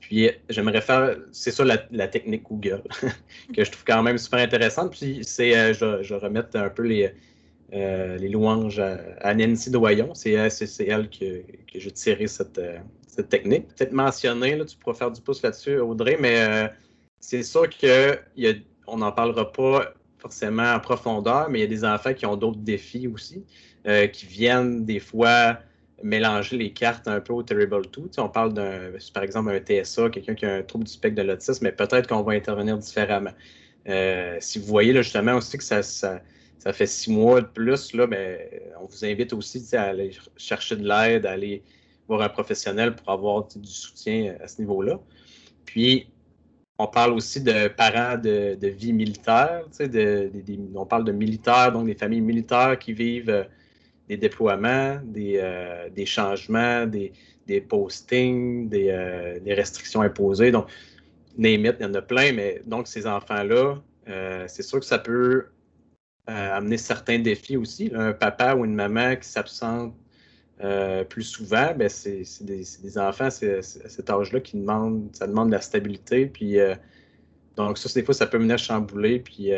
Puis 0.00 0.30
j'aimerais 0.50 0.82
faire, 0.82 1.16
c'est 1.32 1.50
ça 1.50 1.64
la, 1.64 2.08
technique 2.08 2.42
Google, 2.42 2.82
que 3.56 3.64
je 3.64 3.70
trouve 3.70 3.84
quand 3.86 4.02
même 4.02 4.18
super 4.18 4.40
intéressante. 4.40 4.92
Puis 4.92 5.20
c'est, 5.22 5.72
je, 5.72 6.02
je 6.02 6.14
remette 6.14 6.54
un 6.54 6.68
peu 6.68 6.82
les, 6.82 7.14
euh, 7.74 8.16
les 8.18 8.28
louanges 8.28 8.80
à, 8.80 9.34
Nancy 9.34 9.70
Doyon. 9.70 10.14
C'est 10.14 10.32
elle 10.32 11.08
que, 11.08 11.42
que 11.72 11.78
j'ai 11.78 11.90
tiré 11.90 12.26
cette, 12.26 12.58
euh, 12.58 12.78
cette 13.14 13.28
technique. 13.28 13.68
Peut-être 13.68 13.92
mentionner, 13.92 14.56
là, 14.56 14.64
tu 14.64 14.76
pourras 14.76 14.94
faire 14.94 15.10
du 15.10 15.20
pouce 15.20 15.42
là-dessus, 15.42 15.78
Audrey, 15.78 16.16
mais 16.20 16.40
euh, 16.40 16.68
c'est 17.20 17.42
sûr 17.42 17.68
qu'on 17.70 18.96
n'en 18.98 19.12
parlera 19.12 19.50
pas 19.50 19.94
forcément 20.18 20.74
en 20.74 20.80
profondeur, 20.80 21.48
mais 21.50 21.60
il 21.60 21.62
y 21.62 21.64
a 21.64 21.68
des 21.68 21.84
enfants 21.84 22.14
qui 22.14 22.26
ont 22.26 22.36
d'autres 22.36 22.60
défis 22.60 23.08
aussi, 23.08 23.44
euh, 23.86 24.06
qui 24.06 24.26
viennent 24.26 24.84
des 24.84 24.98
fois 24.98 25.58
mélanger 26.02 26.56
les 26.56 26.72
cartes 26.72 27.08
un 27.08 27.20
peu 27.20 27.32
au 27.32 27.42
Terrible 27.42 27.82
2. 27.82 27.88
Tu 27.90 28.08
sais, 28.10 28.20
on 28.20 28.28
parle 28.28 28.52
d'un, 28.52 28.90
par 29.12 29.22
exemple, 29.22 29.50
un 29.50 29.60
TSA, 29.60 30.10
quelqu'un 30.10 30.34
qui 30.34 30.44
a 30.44 30.54
un 30.56 30.62
trouble 30.62 30.84
du 30.84 30.92
spectre 30.92 31.22
de 31.22 31.26
l'autisme, 31.26 31.64
mais 31.64 31.72
peut-être 31.72 32.08
qu'on 32.08 32.22
va 32.22 32.32
intervenir 32.32 32.76
différemment. 32.78 33.32
Euh, 33.88 34.36
si 34.40 34.58
vous 34.58 34.66
voyez 34.66 34.92
là, 34.92 35.02
justement 35.02 35.34
aussi 35.34 35.58
que 35.58 35.64
ça 35.64 35.82
ça 36.58 36.72
fait 36.72 36.86
six 36.86 37.10
mois 37.10 37.40
de 37.40 37.46
plus, 37.46 37.92
là, 37.92 38.06
ben, 38.06 38.38
on 38.80 38.86
vous 38.86 39.04
invite 39.04 39.32
aussi 39.32 39.76
à 39.76 39.84
aller 39.84 40.12
chercher 40.36 40.76
de 40.76 40.88
l'aide, 40.88 41.26
à 41.26 41.32
aller 41.32 41.62
voir 42.08 42.22
un 42.22 42.28
professionnel 42.28 42.94
pour 42.94 43.10
avoir 43.10 43.46
du 43.46 43.70
soutien 43.70 44.36
à 44.40 44.48
ce 44.48 44.60
niveau-là. 44.60 44.98
Puis, 45.64 46.08
on 46.78 46.86
parle 46.86 47.12
aussi 47.12 47.40
de 47.40 47.68
parents 47.68 48.18
de, 48.18 48.56
de 48.60 48.68
vie 48.68 48.92
militaire. 48.92 49.62
On 50.74 50.86
parle 50.86 51.04
de 51.04 51.12
militaires, 51.12 51.72
donc 51.72 51.86
des 51.86 51.94
familles 51.94 52.20
militaires 52.20 52.78
qui 52.78 52.92
vivent 52.92 53.30
euh, 53.30 53.44
des 54.08 54.16
déploiements, 54.16 54.98
des, 55.04 55.38
euh, 55.40 55.88
des 55.90 56.04
changements, 56.04 56.86
des, 56.86 57.12
des 57.46 57.60
postings, 57.60 58.68
des, 58.68 58.88
euh, 58.88 59.38
des, 59.38 59.54
restrictions 59.54 60.02
imposées. 60.02 60.50
Donc, 60.50 60.66
name 61.38 61.66
it, 61.66 61.76
il 61.78 61.84
y 61.84 61.86
en 61.86 61.94
a 61.94 62.02
plein, 62.02 62.32
mais 62.32 62.60
donc 62.66 62.88
ces 62.88 63.06
enfants-là, 63.06 63.80
c'est 64.46 64.62
sûr 64.62 64.80
que 64.80 64.84
ça 64.84 64.98
peut 64.98 65.46
euh, 66.28 66.56
amener 66.56 66.78
certains 66.78 67.18
défis 67.18 67.56
aussi. 67.56 67.90
Un 67.94 68.12
papa 68.12 68.54
ou 68.54 68.64
une 68.64 68.74
maman 68.74 69.16
qui 69.16 69.28
s'absente 69.28 69.94
euh, 70.62 71.04
plus 71.04 71.24
souvent, 71.24 71.74
ben 71.76 71.88
c'est 71.88 72.24
des, 72.40 72.64
des, 72.82 72.98
enfants 72.98 73.26
à 73.26 73.30
cet 73.30 74.08
âge-là 74.08 74.40
qui 74.40 74.56
demandent, 74.56 75.08
ça 75.12 75.26
demande 75.26 75.48
de 75.48 75.54
la 75.54 75.60
stabilité. 75.60 76.26
Puis, 76.26 76.58
euh, 76.58 76.74
donc, 77.56 77.76
ça, 77.76 77.92
des 77.92 78.04
fois, 78.04 78.14
ça 78.14 78.26
peut 78.26 78.38
mener 78.38 78.54
à 78.54 78.56
chambouler, 78.56 79.18
puis 79.20 79.50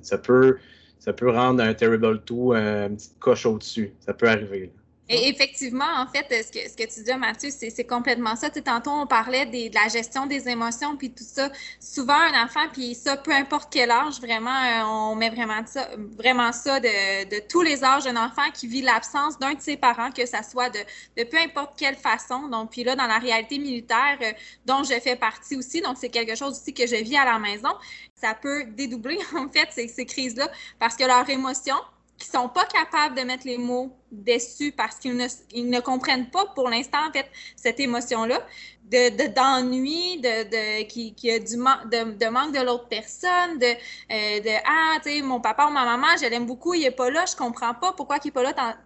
ça, 0.00 0.18
peut, 0.18 0.56
ça 0.98 1.12
peut 1.12 1.30
rendre 1.30 1.62
un 1.62 1.74
Terrible 1.74 2.22
2 2.24 2.34
une 2.34 2.96
petite 2.96 3.18
coche 3.18 3.46
au-dessus. 3.46 3.92
Ça 4.00 4.14
peut 4.14 4.28
arriver. 4.28 4.72
Et 5.06 5.28
effectivement, 5.28 5.84
en 5.98 6.06
fait, 6.06 6.26
ce 6.30 6.50
que, 6.50 6.66
ce 6.66 6.74
que 6.74 6.90
tu 6.90 7.04
dis, 7.04 7.14
Mathieu, 7.18 7.50
c'est 7.50 7.84
complètement 7.84 8.36
ça. 8.36 8.48
Tu 8.48 8.54
sais, 8.54 8.62
tantôt, 8.62 8.90
on 8.90 9.06
parlait 9.06 9.44
des, 9.44 9.68
de 9.68 9.74
la 9.74 9.88
gestion 9.88 10.24
des 10.24 10.48
émotions, 10.48 10.96
puis 10.96 11.10
tout 11.10 11.24
ça. 11.24 11.50
Souvent, 11.78 12.14
un 12.14 12.44
enfant, 12.44 12.66
puis 12.72 12.94
ça, 12.94 13.18
peu 13.18 13.32
importe 13.32 13.68
quel 13.70 13.90
âge, 13.90 14.18
vraiment, 14.20 15.10
on 15.10 15.14
met 15.14 15.28
vraiment 15.28 15.60
ça, 15.66 15.90
vraiment 16.16 16.52
ça 16.52 16.80
de, 16.80 17.28
de 17.28 17.42
tous 17.46 17.60
les 17.60 17.84
âges 17.84 18.04
d'un 18.04 18.16
enfant 18.16 18.50
qui 18.54 18.66
vit 18.66 18.80
l'absence 18.80 19.38
d'un 19.38 19.52
de 19.52 19.60
ses 19.60 19.76
parents, 19.76 20.10
que 20.10 20.24
ça 20.24 20.42
soit 20.42 20.70
de, 20.70 20.78
de 21.18 21.24
peu 21.24 21.36
importe 21.36 21.78
quelle 21.78 21.96
façon. 21.96 22.48
Donc, 22.48 22.70
puis 22.70 22.82
là, 22.82 22.96
dans 22.96 23.06
la 23.06 23.18
réalité 23.18 23.58
militaire, 23.58 24.16
euh, 24.22 24.32
dont 24.64 24.84
je 24.84 24.98
fais 25.00 25.16
partie 25.16 25.56
aussi, 25.56 25.82
donc 25.82 25.98
c'est 26.00 26.08
quelque 26.08 26.34
chose 26.34 26.58
aussi 26.58 26.72
que 26.72 26.86
je 26.86 26.96
vis 26.96 27.18
à 27.18 27.26
la 27.26 27.38
maison, 27.38 27.70
ça 28.14 28.34
peut 28.34 28.64
dédoubler, 28.64 29.18
en 29.36 29.50
fait, 29.50 29.68
ces, 29.70 29.88
ces 29.88 30.06
crises-là, 30.06 30.50
parce 30.78 30.96
que 30.96 31.04
leurs 31.04 31.28
émotions, 31.28 31.76
qui 32.18 32.28
sont 32.28 32.48
pas 32.48 32.64
capables 32.66 33.16
de 33.16 33.22
mettre 33.22 33.46
les 33.46 33.58
mots 33.58 33.96
déçus 34.10 34.72
parce 34.72 34.96
qu'ils 34.96 35.16
ne, 35.16 35.80
comprennent 35.80 36.30
pas 36.30 36.46
pour 36.54 36.68
l'instant, 36.68 37.08
en 37.08 37.12
fait, 37.12 37.26
cette 37.56 37.80
émotion-là, 37.80 38.40
d'ennui, 38.84 40.20
de, 40.20 40.44
de, 40.44 40.50
de, 40.50 40.82
qui, 40.84 41.14
qui 41.14 41.30
a 41.30 41.38
du 41.38 41.56
de, 41.56 42.12
de 42.12 42.26
manque 42.28 42.52
de 42.52 42.60
l'autre 42.60 42.88
personne, 42.88 43.58
de, 43.58 43.66
euh, 43.66 44.40
de 44.40 44.62
Ah, 44.64 44.98
tu 45.02 45.10
sais, 45.10 45.22
mon 45.22 45.40
papa 45.40 45.66
ou 45.66 45.70
ma 45.70 45.84
maman, 45.84 46.16
je 46.20 46.26
l'aime 46.28 46.46
beaucoup, 46.46 46.74
il 46.74 46.84
est 46.84 46.90
pas 46.90 47.10
là, 47.10 47.24
je 47.26 47.34
comprends 47.34 47.74
pas 47.74 47.92
pourquoi 47.92 48.18
il 48.22 48.28
est 48.28 48.30
pas 48.30 48.42
là 48.42 48.76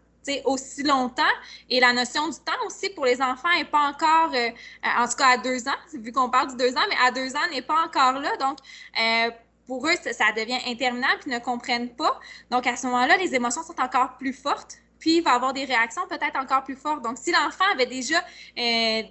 aussi 0.44 0.82
longtemps. 0.82 1.22
Et 1.70 1.80
la 1.80 1.92
notion 1.92 2.28
du 2.28 2.36
temps 2.38 2.66
aussi 2.66 2.90
pour 2.90 3.04
les 3.04 3.20
enfants 3.22 3.48
n'est 3.56 3.64
pas 3.64 3.88
encore, 3.88 4.32
euh, 4.34 4.50
en 4.84 5.08
tout 5.08 5.16
cas 5.16 5.28
à 5.28 5.36
deux 5.38 5.68
ans, 5.68 5.78
vu 5.94 6.12
qu'on 6.12 6.30
parle 6.30 6.48
du 6.48 6.56
deux 6.56 6.76
ans, 6.76 6.86
mais 6.88 6.96
à 7.06 7.10
deux 7.10 7.34
ans 7.34 7.48
n'est 7.50 7.62
pas 7.62 7.84
encore 7.84 8.20
là. 8.20 8.36
Donc, 8.36 8.58
euh, 9.00 9.30
pour 9.68 9.86
eux, 9.86 9.94
ça, 10.02 10.32
devient 10.32 10.58
interminable, 10.66 11.20
ils 11.26 11.32
ne 11.32 11.38
comprennent 11.38 11.94
pas. 11.94 12.18
Donc, 12.50 12.66
à 12.66 12.74
ce 12.74 12.86
moment-là, 12.86 13.16
les 13.18 13.34
émotions 13.36 13.62
sont 13.62 13.80
encore 13.80 14.16
plus 14.18 14.32
fortes, 14.32 14.78
puis 14.98 15.18
il 15.18 15.22
va 15.22 15.34
avoir 15.34 15.52
des 15.52 15.64
réactions 15.64 16.02
peut-être 16.08 16.36
encore 16.36 16.64
plus 16.64 16.74
fortes. 16.74 17.04
Donc, 17.04 17.18
si 17.18 17.30
l'enfant 17.30 17.66
avait 17.72 17.86
déjà 17.86 18.18
euh, 18.58 19.02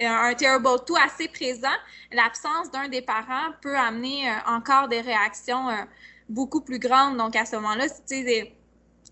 un 0.00 0.34
terrible 0.34 0.68
two 0.86 0.96
assez 0.96 1.28
présent, 1.28 1.76
l'absence 2.12 2.70
d'un 2.70 2.88
des 2.88 3.02
parents 3.02 3.52
peut 3.60 3.76
amener 3.76 4.32
encore 4.46 4.88
des 4.88 5.02
réactions 5.02 5.68
beaucoup 6.28 6.60
plus 6.60 6.78
grandes. 6.78 7.16
Donc, 7.16 7.36
à 7.36 7.44
ce 7.44 7.56
moment-là, 7.56 7.86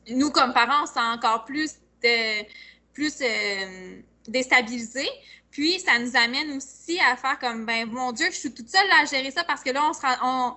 nous, 0.09 0.31
comme 0.31 0.53
parents, 0.53 0.85
on 0.85 0.87
se 0.87 0.95
sent 0.95 1.01
encore 1.01 1.45
plus, 1.45 1.75
de, 2.03 2.45
plus 2.93 3.21
euh, 3.21 4.01
déstabilisés. 4.29 5.09
Puis, 5.57 5.81
ça 5.81 5.99
nous 5.99 6.15
amène 6.15 6.55
aussi 6.59 7.01
à 7.01 7.17
faire 7.17 7.39
comme, 7.39 7.65
ben 7.65 7.89
mon 7.89 8.13
Dieu, 8.13 8.27
je 8.27 8.37
suis 8.37 8.53
toute 8.53 8.69
seule 8.69 8.91
à 9.01 9.07
gérer 9.07 9.31
ça 9.31 9.43
parce 9.43 9.63
que 9.63 9.71
là, 9.71 9.89
on 9.89 9.95
sera, 9.95 10.15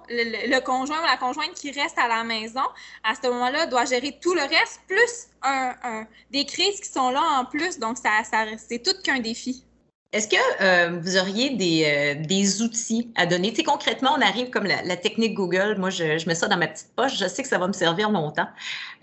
le, 0.10 0.60
conjoint 0.60 1.00
ou 1.02 1.06
la 1.06 1.16
conjointe 1.16 1.54
qui 1.54 1.72
reste 1.72 1.98
à 1.98 2.10
la 2.10 2.26
maison, 2.26 2.66
à 3.06 3.16
ce 3.16 3.30
moment-là, 3.30 3.66
doit 3.68 3.86
gérer 3.86 4.20
tout 4.22 4.34
le 4.34 4.42
reste, 4.42 4.82
plus 4.90 5.30
un, 5.42 6.06
des 6.32 6.46
crises 6.46 6.82
qui 6.82 6.90
sont 6.90 7.12
là 7.12 7.22
en 7.22 7.46
plus. 7.46 7.80
Donc, 7.80 7.98
ça, 7.98 8.26
ça 8.30 8.44
c'est 8.58 8.84
tout 8.84 8.92
qu'un 9.02 9.20
défi. 9.22 9.64
Est-ce 10.12 10.28
que 10.28 10.36
euh, 10.64 11.00
vous 11.00 11.18
auriez 11.18 11.52
des, 11.52 11.84
euh, 11.86 12.26
des, 12.26 12.64
outils 12.64 13.12
à 13.16 13.28
donner? 13.28 13.52
Tu 13.52 13.58
sais, 13.58 13.64
concrètement, 13.64 14.10
on 14.18 14.22
arrive 14.22 14.50
comme 14.50 14.64
la, 14.64 14.98
technique 14.98 15.36
Google. 15.36 15.76
Moi, 15.78 15.92
je, 15.92 16.28
mets 16.28 16.34
ça 16.34 16.48
dans 16.48 16.58
ma 16.58 16.66
petite 16.66 16.90
poche. 16.96 17.16
Je 17.16 17.28
sais 17.28 17.44
que 17.44 17.48
ça 17.48 17.60
va 17.60 17.68
me 17.68 17.74
servir 17.74 18.10
longtemps. 18.10 18.48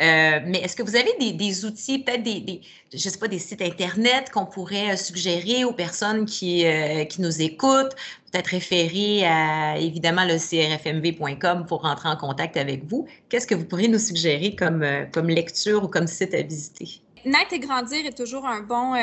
Euh, 0.03 0.40
mais 0.45 0.59
est-ce 0.59 0.75
que 0.75 0.83
vous 0.83 0.97
avez 0.97 1.14
des, 1.21 1.31
des 1.31 1.64
outils, 1.64 2.01
peut-être 2.01 2.25
des, 2.25 2.40
des, 2.40 2.61
je 2.92 2.99
sais 2.99 3.19
pas, 3.21 3.29
des 3.29 3.38
sites 3.38 3.62
Internet 3.62 4.31
qu'on 4.31 4.47
pourrait 4.47 4.97
suggérer 4.97 5.64
aux 5.64 5.73
personnes 5.73 6.27
qui, 6.27 6.64
qui 7.09 7.23
nous 7.23 7.40
écoutent? 7.40 7.95
Peut-être 8.33 8.49
référer 8.49 9.25
à, 9.27 9.79
évidemment, 9.79 10.25
le 10.25 10.38
crfmv.com 10.38 11.66
pour 11.66 11.83
rentrer 11.83 12.09
en 12.09 12.16
contact 12.16 12.57
avec 12.57 12.85
vous. 12.85 13.07
Qu'est-ce 13.29 13.47
que 13.47 13.55
vous 13.55 13.64
pourriez 13.64 13.87
nous 13.87 14.01
suggérer 14.01 14.57
comme, 14.57 14.85
comme 15.12 15.29
lecture 15.29 15.85
ou 15.85 15.87
comme 15.87 16.09
site 16.09 16.35
à 16.35 16.42
visiter? 16.42 17.01
Naître 17.25 17.53
et 17.53 17.61
grandir 17.61 18.05
est 18.07 18.16
toujours 18.16 18.45
un 18.45 18.62
bon, 18.62 18.95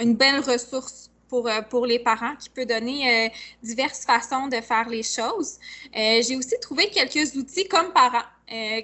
une 0.00 0.16
belle 0.16 0.40
ressource 0.40 1.07
pour, 1.28 1.48
euh, 1.48 1.62
pour 1.62 1.86
les 1.86 1.98
parents 1.98 2.34
qui 2.36 2.48
peut 2.50 2.66
donner 2.66 3.26
euh, 3.26 3.28
diverses 3.62 4.04
façons 4.04 4.48
de 4.48 4.60
faire 4.60 4.88
les 4.88 5.02
choses. 5.02 5.58
Euh, 5.96 6.22
j'ai 6.22 6.36
aussi 6.36 6.58
trouvé 6.60 6.88
quelques 6.90 7.34
outils 7.36 7.68
comme 7.68 7.92
parents. 7.92 8.28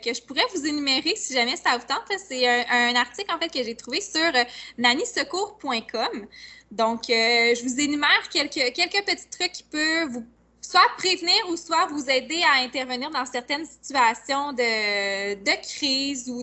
que 0.04 0.12
je 0.12 0.22
pourrais 0.22 0.46
vous 0.54 0.66
énumérer 0.66 1.14
si 1.16 1.32
jamais 1.32 1.56
ça 1.56 1.76
vous 1.78 1.86
tente. 1.86 2.08
C'est 2.28 2.46
un, 2.46 2.94
article 2.94 3.32
en 3.34 3.38
fait 3.38 3.48
que 3.48 3.64
j'ai 3.64 3.74
trouvé 3.74 4.00
sur 4.00 4.32
nannysecours.com. 4.78 6.26
Donc, 6.70 7.02
je 7.08 7.62
vous 7.62 7.80
énumère 7.80 8.28
quelques, 8.30 8.74
quelques 8.74 9.04
petits 9.06 9.30
trucs 9.30 9.52
qui 9.52 9.62
peuvent 9.62 10.10
vous 10.10 10.24
soit 10.64 10.88
prévenir 10.96 11.48
ou 11.50 11.56
soit 11.56 11.86
vous 11.86 12.08
aider 12.08 12.42
à 12.42 12.62
intervenir 12.62 13.10
dans 13.10 13.26
certaines 13.26 13.66
situations 13.66 14.52
de, 14.52 15.34
de 15.34 15.62
crise 15.62 16.28
ou 16.28 16.42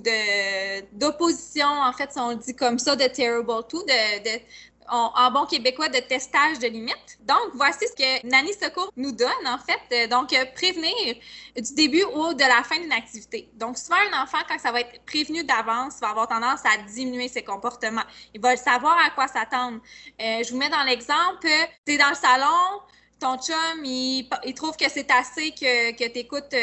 d'opposition, 0.94 1.68
en 1.68 1.92
fait, 1.94 2.12
si 2.12 2.20
on 2.20 2.30
le 2.30 2.36
dit 2.36 2.56
comme 2.56 2.78
ça, 2.78 2.96
de 2.96 3.06
terrible 3.06 3.52
tout, 3.68 3.84
de, 3.84 4.24
de, 4.24 4.42
en, 4.90 5.32
bon 5.32 5.46
québécois 5.46 5.90
de 5.90 6.00
testage 6.00 6.60
de 6.60 6.68
limites. 6.68 7.18
Donc, 7.22 7.52
voici 7.54 7.86
ce 7.88 7.94
que 7.94 8.28
Nanny 8.28 8.54
Secours 8.54 8.92
nous 8.98 9.12
donne, 9.12 9.48
en 9.48 9.58
fait. 9.58 9.82
Euh, 9.92 10.08
donc, 10.08 10.34
euh, 10.34 10.46
prévenir 10.54 11.16
du 11.56 11.74
début 11.76 12.04
ou 12.04 12.34
de 12.34 12.42
la 12.42 12.64
fin 12.64 12.80
d'une 12.80 12.92
activité. 12.92 13.50
Donc, 13.54 13.78
souvent, 13.78 13.98
un 14.12 14.24
enfant, 14.24 14.40
quand 14.48 14.60
ça 14.60 14.72
va 14.72 14.82
être 14.82 15.04
prévenu 15.06 15.44
d'avance, 15.44 16.00
va 16.00 16.10
avoir 16.10 16.28
tendance 16.28 16.62
à 16.66 16.78
diminuer 16.78 17.28
ses 17.28 17.44
comportements. 17.44 18.04
Il 18.34 18.42
va 18.42 18.56
savoir 18.58 18.98
à 19.06 19.10
quoi 19.12 19.28
s'attendre. 19.28 19.80
Euh, 20.22 20.44
je 20.44 20.52
vous 20.52 20.58
mets 20.58 20.70
dans 20.70 20.84
l'exemple, 20.84 21.48
tu 21.86 21.94
es 21.94 21.98
dans 21.98 22.10
le 22.10 22.16
salon, 22.16 22.82
ton 23.20 23.38
chum, 23.38 23.86
il, 23.86 24.28
trouve 24.56 24.76
que 24.76 24.90
c'est 24.90 25.10
assez 25.12 25.52
que, 25.52 25.92
que 25.92 26.12
tu 26.12 26.20
écoutes 26.20 26.56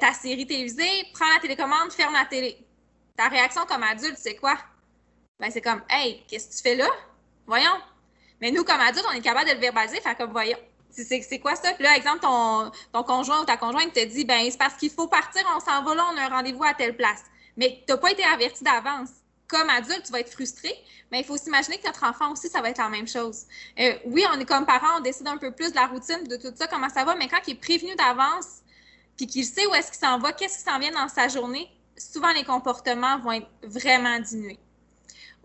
ta 0.00 0.12
série 0.14 0.46
télévisée, 0.46 1.04
prends 1.12 1.30
la 1.34 1.38
télécommande, 1.38 1.92
ferme 1.92 2.14
la 2.14 2.24
télé. 2.24 2.56
Ta 3.14 3.28
réaction 3.28 3.66
comme 3.66 3.82
adulte, 3.82 4.16
c'est 4.16 4.36
quoi? 4.36 4.56
Ben 5.40 5.50
c'est 5.50 5.60
comme 5.60 5.82
Hey, 5.88 6.22
qu'est-ce 6.28 6.48
que 6.48 6.54
tu 6.54 6.62
fais 6.62 6.76
là? 6.76 6.88
Voyons. 7.46 7.78
Mais 8.40 8.50
nous, 8.50 8.64
comme 8.64 8.80
adultes, 8.80 9.06
on 9.08 9.12
est 9.12 9.20
capable 9.20 9.48
de 9.48 9.54
le 9.54 9.60
verbaliser, 9.60 10.00
faire 10.00 10.16
comme 10.16 10.32
voyons. 10.32 10.58
C'est 10.90 11.40
quoi 11.40 11.56
ça? 11.56 11.72
Puis 11.72 11.82
là, 11.82 11.96
exemple, 11.96 12.20
ton, 12.20 12.70
ton 12.92 13.02
conjoint 13.02 13.42
ou 13.42 13.44
ta 13.44 13.56
conjointe 13.56 13.92
te 13.92 14.04
dit 14.04 14.24
ben 14.24 14.48
c'est 14.48 14.58
parce 14.58 14.74
qu'il 14.74 14.90
faut 14.90 15.08
partir, 15.08 15.42
on 15.56 15.60
s'en 15.60 15.82
va 15.82 15.94
là, 15.94 16.06
on 16.12 16.16
a 16.16 16.22
un 16.22 16.28
rendez-vous 16.28 16.62
à 16.62 16.74
telle 16.74 16.96
place. 16.96 17.22
Mais 17.56 17.82
tu 17.86 17.92
n'as 17.92 17.98
pas 17.98 18.12
été 18.12 18.22
averti 18.24 18.62
d'avance. 18.62 19.10
Comme 19.48 19.68
adulte, 19.70 20.04
tu 20.04 20.12
vas 20.12 20.20
être 20.20 20.32
frustré, 20.32 20.72
mais 21.12 21.20
il 21.20 21.24
faut 21.24 21.36
s'imaginer 21.36 21.78
que 21.78 21.86
notre 21.86 22.04
enfant 22.04 22.32
aussi, 22.32 22.48
ça 22.48 22.62
va 22.62 22.70
être 22.70 22.78
la 22.78 22.88
même 22.88 23.06
chose. 23.06 23.42
Euh, 23.78 23.94
oui, 24.06 24.24
on 24.34 24.40
est 24.40 24.44
comme 24.46 24.64
parents, 24.64 24.98
on 24.98 25.00
décide 25.00 25.28
un 25.28 25.36
peu 25.36 25.50
plus 25.52 25.70
de 25.70 25.76
la 25.76 25.86
routine, 25.86 26.24
de 26.24 26.36
tout 26.36 26.52
ça, 26.54 26.66
comment 26.66 26.88
ça 26.88 27.04
va, 27.04 27.14
mais 27.14 27.28
quand 27.28 27.40
il 27.46 27.52
est 27.52 27.60
prévenu 27.60 27.94
d'avance, 27.94 28.62
puis 29.16 29.26
qu'il 29.26 29.44
sait 29.44 29.66
où 29.66 29.74
est-ce 29.74 29.90
qu'il 29.90 30.00
s'en 30.00 30.18
va, 30.18 30.32
qu'est-ce 30.32 30.58
qui 30.58 30.64
s'en 30.64 30.78
vient 30.78 30.92
dans 30.92 31.08
sa 31.08 31.28
journée, 31.28 31.68
souvent 31.96 32.32
les 32.32 32.44
comportements 32.44 33.18
vont 33.18 33.32
être 33.32 33.48
vraiment 33.64 34.18
diminués 34.18 34.58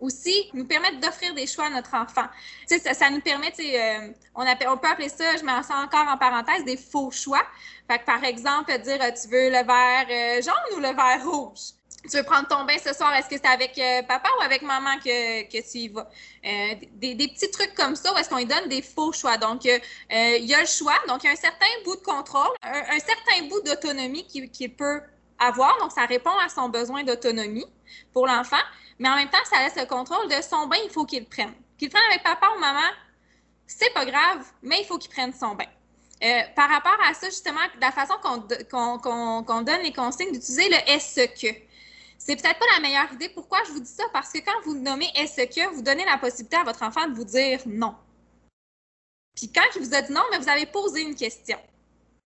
aussi 0.00 0.50
nous 0.54 0.64
permettre 0.64 1.00
d'offrir 1.00 1.34
des 1.34 1.46
choix 1.46 1.66
à 1.66 1.70
notre 1.70 1.94
enfant. 1.94 2.26
Ça, 2.66 3.10
nous 3.10 3.20
permet, 3.20 3.52
euh, 3.58 4.12
on, 4.34 4.44
on 4.44 4.76
peut 4.76 4.88
appeler 4.88 5.08
ça, 5.08 5.36
je 5.36 5.44
mets 5.44 5.62
ça 5.62 5.76
encore 5.76 6.06
en 6.08 6.16
parenthèse, 6.16 6.64
des 6.64 6.76
faux 6.76 7.10
choix. 7.10 7.42
Par 7.86 8.24
exemple, 8.24 8.76
dire 8.78 8.98
tu 8.98 9.28
veux 9.28 9.50
le 9.50 9.64
verre 9.64 10.06
euh, 10.10 10.42
jaune 10.42 10.76
ou 10.76 10.80
le 10.80 10.94
verre 10.94 11.24
rouge? 11.24 11.74
Tu 12.10 12.16
veux 12.16 12.22
prendre 12.22 12.48
ton 12.48 12.64
bain 12.64 12.78
ce 12.82 12.94
soir, 12.94 13.14
est-ce 13.14 13.28
que 13.28 13.36
c'est 13.36 13.46
avec 13.46 13.76
euh, 13.78 14.02
papa 14.02 14.30
ou 14.38 14.42
avec 14.42 14.62
maman 14.62 14.96
que, 15.04 15.50
tu 15.50 15.78
y 15.78 15.88
vas? 15.88 16.08
Des, 16.42 17.14
des, 17.14 17.28
petits 17.28 17.50
trucs 17.50 17.74
comme 17.74 17.94
ça 17.94 18.14
où 18.14 18.16
est-ce 18.16 18.30
qu'on 18.30 18.38
lui 18.38 18.46
donne 18.46 18.68
des 18.68 18.80
faux 18.80 19.12
choix? 19.12 19.36
Donc, 19.36 19.66
il 19.66 19.80
y 20.10 20.54
a 20.54 20.60
le 20.60 20.66
choix, 20.66 20.94
donc 21.08 21.24
il 21.24 21.26
y 21.26 21.28
a 21.28 21.32
un 21.32 21.36
certain 21.36 21.66
bout 21.84 21.96
de 21.96 22.02
contrôle, 22.02 22.48
un, 22.62 22.98
certain 23.00 23.46
bout 23.50 23.60
d'autonomie 23.60 24.26
qu'il 24.26 24.74
peut 24.74 25.02
avoir. 25.38 25.78
Donc, 25.80 25.92
ça 25.92 26.06
répond 26.06 26.36
à 26.38 26.48
son 26.48 26.68
besoin 26.68 27.02
d'autonomie 27.02 27.66
pour 28.12 28.26
l'enfant. 28.26 28.62
Mais 29.00 29.08
en 29.08 29.16
même 29.16 29.30
temps, 29.30 29.38
ça 29.50 29.62
laisse 29.62 29.76
le 29.76 29.86
contrôle 29.86 30.28
de 30.28 30.42
son 30.42 30.66
bain, 30.66 30.76
il 30.84 30.90
faut 30.90 31.06
qu'il 31.06 31.20
le 31.20 31.26
prenne. 31.26 31.54
Qu'il 31.78 31.88
le 31.88 31.92
prenne 31.92 32.04
avec 32.10 32.22
papa 32.22 32.48
ou 32.54 32.60
maman, 32.60 32.86
c'est 33.66 33.92
pas 33.94 34.04
grave, 34.04 34.46
mais 34.62 34.80
il 34.80 34.84
faut 34.84 34.98
qu'il 34.98 35.10
prenne 35.10 35.32
son 35.32 35.54
bain. 35.54 35.66
Euh, 36.22 36.42
par 36.54 36.68
rapport 36.68 36.98
à 37.08 37.14
ça, 37.14 37.28
justement, 37.30 37.60
la 37.80 37.92
façon 37.92 38.12
qu'on 38.22 39.62
donne 39.62 39.80
les 39.82 39.92
consignes 39.92 40.32
d'utiliser 40.32 40.68
le 40.68 40.76
est-ce 40.90 41.26
que. 41.28 41.58
C'est 42.18 42.36
peut-être 42.36 42.58
pas 42.58 42.66
la 42.74 42.80
meilleure 42.80 43.10
idée. 43.14 43.30
Pourquoi 43.30 43.64
je 43.66 43.72
vous 43.72 43.80
dis 43.80 43.90
ça? 43.90 44.04
Parce 44.12 44.30
que 44.30 44.38
quand 44.38 44.60
vous 44.64 44.74
nommez 44.74 45.10
est-ce 45.14 45.46
que, 45.46 45.74
vous 45.74 45.80
donnez 45.80 46.04
la 46.04 46.18
possibilité 46.18 46.56
à 46.56 46.64
votre 46.64 46.82
enfant 46.82 47.08
de 47.08 47.14
vous 47.14 47.24
dire 47.24 47.60
non. 47.64 47.94
Puis 49.34 49.50
quand 49.50 49.64
il 49.76 49.80
vous 49.80 49.94
a 49.94 50.02
dit 50.02 50.12
non, 50.12 50.20
mais 50.30 50.38
vous 50.38 50.50
avez 50.50 50.66
posé 50.66 51.00
une 51.00 51.14
question. 51.14 51.58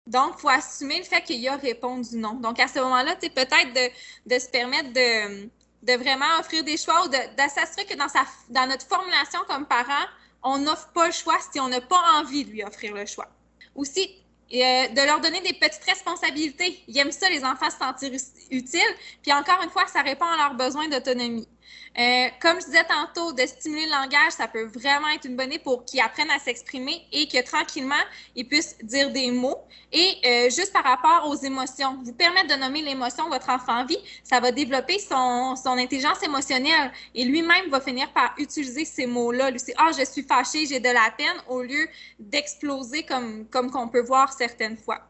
Donc, 0.07 0.37
il 0.38 0.40
faut 0.40 0.48
assumer 0.48 0.98
le 0.98 1.05
fait 1.05 1.22
qu'il 1.22 1.46
a 1.46 1.57
répondu 1.57 2.16
non. 2.16 2.35
Donc, 2.35 2.59
à 2.59 2.68
ce 2.68 2.79
moment-là, 2.79 3.16
peut-être 3.16 3.92
de, 4.27 4.38
se 4.38 4.48
permettre 4.48 4.92
de, 4.94 5.50
de 5.84 5.92
vraiment 5.94 6.38
offrir 6.40 6.64
des 6.64 6.76
choix 6.76 7.04
ou 7.04 7.08
de, 7.08 7.16
s'assurer 7.48 7.84
que 7.84 7.94
dans, 7.96 8.66
notre 8.66 8.86
formulation 8.86 9.40
comme 9.46 9.66
parent, 9.66 10.06
on 10.42 10.58
n'offre 10.58 10.88
pas 10.88 11.06
le 11.06 11.12
choix 11.12 11.36
si 11.52 11.60
on 11.60 11.68
n'a 11.68 11.80
pas 11.80 12.00
envie 12.16 12.44
de 12.44 12.50
lui 12.50 12.64
offrir 12.64 12.94
le 12.94 13.06
choix. 13.06 13.28
Aussi, 13.74 14.08
euh, 14.52 14.88
de 14.88 15.06
leur 15.06 15.20
donner 15.20 15.40
des 15.40 15.54
petites 15.54 15.84
responsabilités. 15.84 16.82
Ils 16.86 16.98
aiment 16.98 17.12
ça, 17.12 17.28
les 17.28 17.44
enfants 17.44 17.70
se 17.70 17.78
sentir 17.78 18.10
utiles. 18.50 18.80
Puis 19.22 19.32
encore 19.32 19.60
une 19.62 19.70
fois, 19.70 19.86
ça 19.86 20.02
répond 20.02 20.26
à 20.26 20.36
leurs 20.36 20.54
besoins 20.54 20.88
d'autonomie. 20.88 21.48
Euh, 21.96 22.26
comme 22.40 22.60
je 22.60 22.66
disais 22.66 22.84
tantôt, 22.84 23.32
de 23.32 23.46
stimuler 23.46 23.87
le 23.87 23.92
langage, 23.92 24.32
ça 24.32 24.48
peut 24.48 24.64
vraiment 24.64 25.08
être 25.08 25.26
une 25.26 25.37
bonne 25.37 25.52
idée 25.52 25.60
pour 25.60 25.84
qu'ils 25.84 26.00
apprennent 26.00 26.30
à 26.30 26.40
s'exprimer 26.40 27.06
et 27.12 27.28
que 27.28 27.40
tranquillement, 27.44 28.02
ils 28.34 28.46
puissent 28.46 28.76
dire 28.82 29.10
des 29.12 29.30
mots. 29.30 29.58
Et 29.92 30.16
euh, 30.26 30.50
juste 30.50 30.72
par 30.72 30.82
rapport 30.82 31.28
aux 31.28 31.37
émotions, 31.37 31.98
vous 32.02 32.12
permettre 32.12 32.48
de 32.48 32.60
nommer 32.60 32.82
l'émotion 32.82 33.28
votre 33.28 33.48
enfant 33.48 33.84
vit, 33.84 33.98
ça 34.24 34.40
va 34.40 34.50
développer 34.50 34.98
son, 34.98 35.54
son 35.54 35.78
intelligence 35.78 36.20
émotionnelle 36.22 36.90
et 37.14 37.24
lui-même 37.24 37.70
va 37.70 37.80
finir 37.80 38.12
par 38.12 38.34
utiliser 38.38 38.84
ces 38.84 39.06
mots-là. 39.06 39.50
Lui, 39.52 39.60
c'est 39.60 39.74
«Ah, 39.78 39.90
je 39.96 40.04
suis 40.04 40.22
fâché, 40.24 40.66
j'ai 40.66 40.80
de 40.80 40.88
la 40.88 41.12
peine» 41.16 41.37
au 41.48 41.62
lieu 41.62 41.87
d'exploser 42.18 43.04
comme, 43.04 43.46
comme 43.46 43.70
qu'on 43.70 43.88
peut 43.88 44.02
voir 44.02 44.32
certaines 44.32 44.76
fois. 44.76 45.00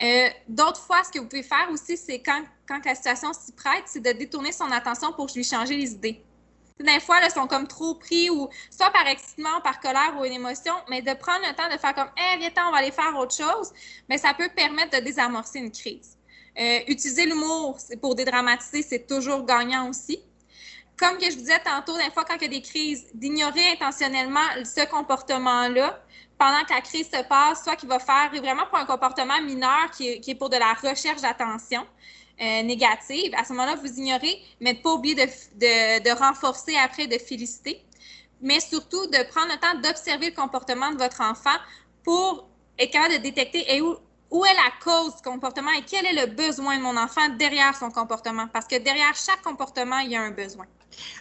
Euh, 0.00 0.28
d'autres 0.48 0.80
fois, 0.80 1.02
ce 1.02 1.10
que 1.10 1.18
vous 1.18 1.26
pouvez 1.26 1.42
faire 1.42 1.68
aussi, 1.72 1.96
c'est 1.96 2.20
quand, 2.20 2.42
la 2.84 2.94
situation 2.94 3.32
s'y 3.32 3.52
prête, 3.52 3.84
c'est 3.86 4.00
de 4.00 4.12
détourner 4.12 4.52
son 4.52 4.70
attention 4.70 5.12
pour 5.12 5.26
lui 5.34 5.42
changer 5.42 5.76
les 5.76 5.92
idées. 5.92 6.22
Des 6.78 7.00
fois, 7.00 7.18
ils 7.24 7.30
sont 7.32 7.48
comme 7.48 7.66
trop 7.66 7.96
pris 7.96 8.30
ou 8.30 8.48
soit 8.70 8.90
par 8.90 9.08
excitement, 9.08 9.60
par 9.62 9.80
colère 9.80 10.14
ou 10.16 10.24
une 10.24 10.34
émotion, 10.34 10.74
mais 10.88 11.02
de 11.02 11.12
prendre 11.14 11.44
le 11.48 11.54
temps 11.54 11.68
de 11.68 11.76
faire 11.76 11.92
comme 11.92 12.08
Eh, 12.16 12.38
viens, 12.38 12.50
on 12.68 12.70
va 12.70 12.78
aller 12.78 12.92
faire 12.92 13.16
autre 13.16 13.34
chose, 13.34 13.72
mais 14.08 14.16
ça 14.16 14.32
peut 14.32 14.48
permettre 14.54 14.96
de 14.96 15.04
désamorcer 15.04 15.58
une 15.58 15.72
crise. 15.72 16.16
Euh, 16.56 16.78
utiliser 16.86 17.26
l'humour 17.26 17.78
pour 18.00 18.14
dédramatiser, 18.14 18.82
c'est 18.82 19.06
toujours 19.06 19.44
gagnant 19.44 19.88
aussi. 19.88 20.20
comme 20.96 21.16
que 21.16 21.26
je 21.26 21.36
vous 21.36 21.42
disais 21.42 21.60
tantôt, 21.64 21.96
des 21.96 22.10
fois, 22.12 22.24
quand 22.24 22.34
il 22.36 22.42
y 22.42 22.44
a 22.46 22.48
des 22.48 22.62
crises, 22.62 23.06
d'ignorer 23.14 23.70
intentionnellement 23.72 24.46
ce 24.64 24.84
comportement-là 24.88 26.02
pendant 26.38 26.64
que 26.64 26.72
la 26.72 26.80
crise 26.80 27.06
se 27.06 27.22
passe, 27.24 27.64
soit 27.64 27.76
qu'il 27.76 27.88
va 27.88 27.98
faire 27.98 28.30
vraiment 28.32 28.66
pour 28.66 28.78
un 28.78 28.86
comportement 28.86 29.40
mineur 29.42 29.90
qui 29.90 30.08
est, 30.08 30.34
pour 30.34 30.48
de 30.48 30.56
la 30.56 30.72
recherche 30.74 31.20
d'attention. 31.20 31.84
Euh, 32.40 32.62
négative, 32.62 33.32
à 33.36 33.42
ce 33.42 33.52
moment-là, 33.52 33.74
vous 33.74 33.98
ignorez, 33.98 34.40
mais 34.60 34.74
ne 34.74 34.78
pas 34.78 34.92
oublier 34.92 35.16
de, 35.16 35.22
de, 35.22 36.04
de, 36.04 36.16
renforcer 36.16 36.76
après, 36.76 37.08
de 37.08 37.18
féliciter, 37.18 37.84
mais 38.40 38.60
surtout 38.60 39.08
de 39.08 39.28
prendre 39.28 39.48
le 39.52 39.58
temps 39.58 39.80
d'observer 39.82 40.30
le 40.30 40.36
comportement 40.36 40.92
de 40.92 40.98
votre 40.98 41.20
enfant 41.20 41.56
pour 42.04 42.48
être 42.78 42.92
capable 42.92 43.14
de 43.14 43.18
détecter 43.18 43.64
et 43.74 43.80
où, 43.80 43.96
où 44.30 44.44
est 44.44 44.54
la 44.54 44.70
cause 44.84 45.16
du 45.16 45.22
comportement 45.22 45.72
et 45.72 45.82
quel 45.82 46.06
est 46.06 46.26
le 46.26 46.32
besoin 46.32 46.76
de 46.76 46.82
mon 46.82 46.96
enfant 46.96 47.28
derrière 47.30 47.76
son 47.76 47.90
comportement. 47.90 48.46
Parce 48.52 48.68
que 48.68 48.76
derrière 48.76 49.16
chaque 49.16 49.42
comportement, 49.42 49.98
il 49.98 50.12
y 50.12 50.16
a 50.16 50.22
un 50.22 50.30
besoin. 50.30 50.66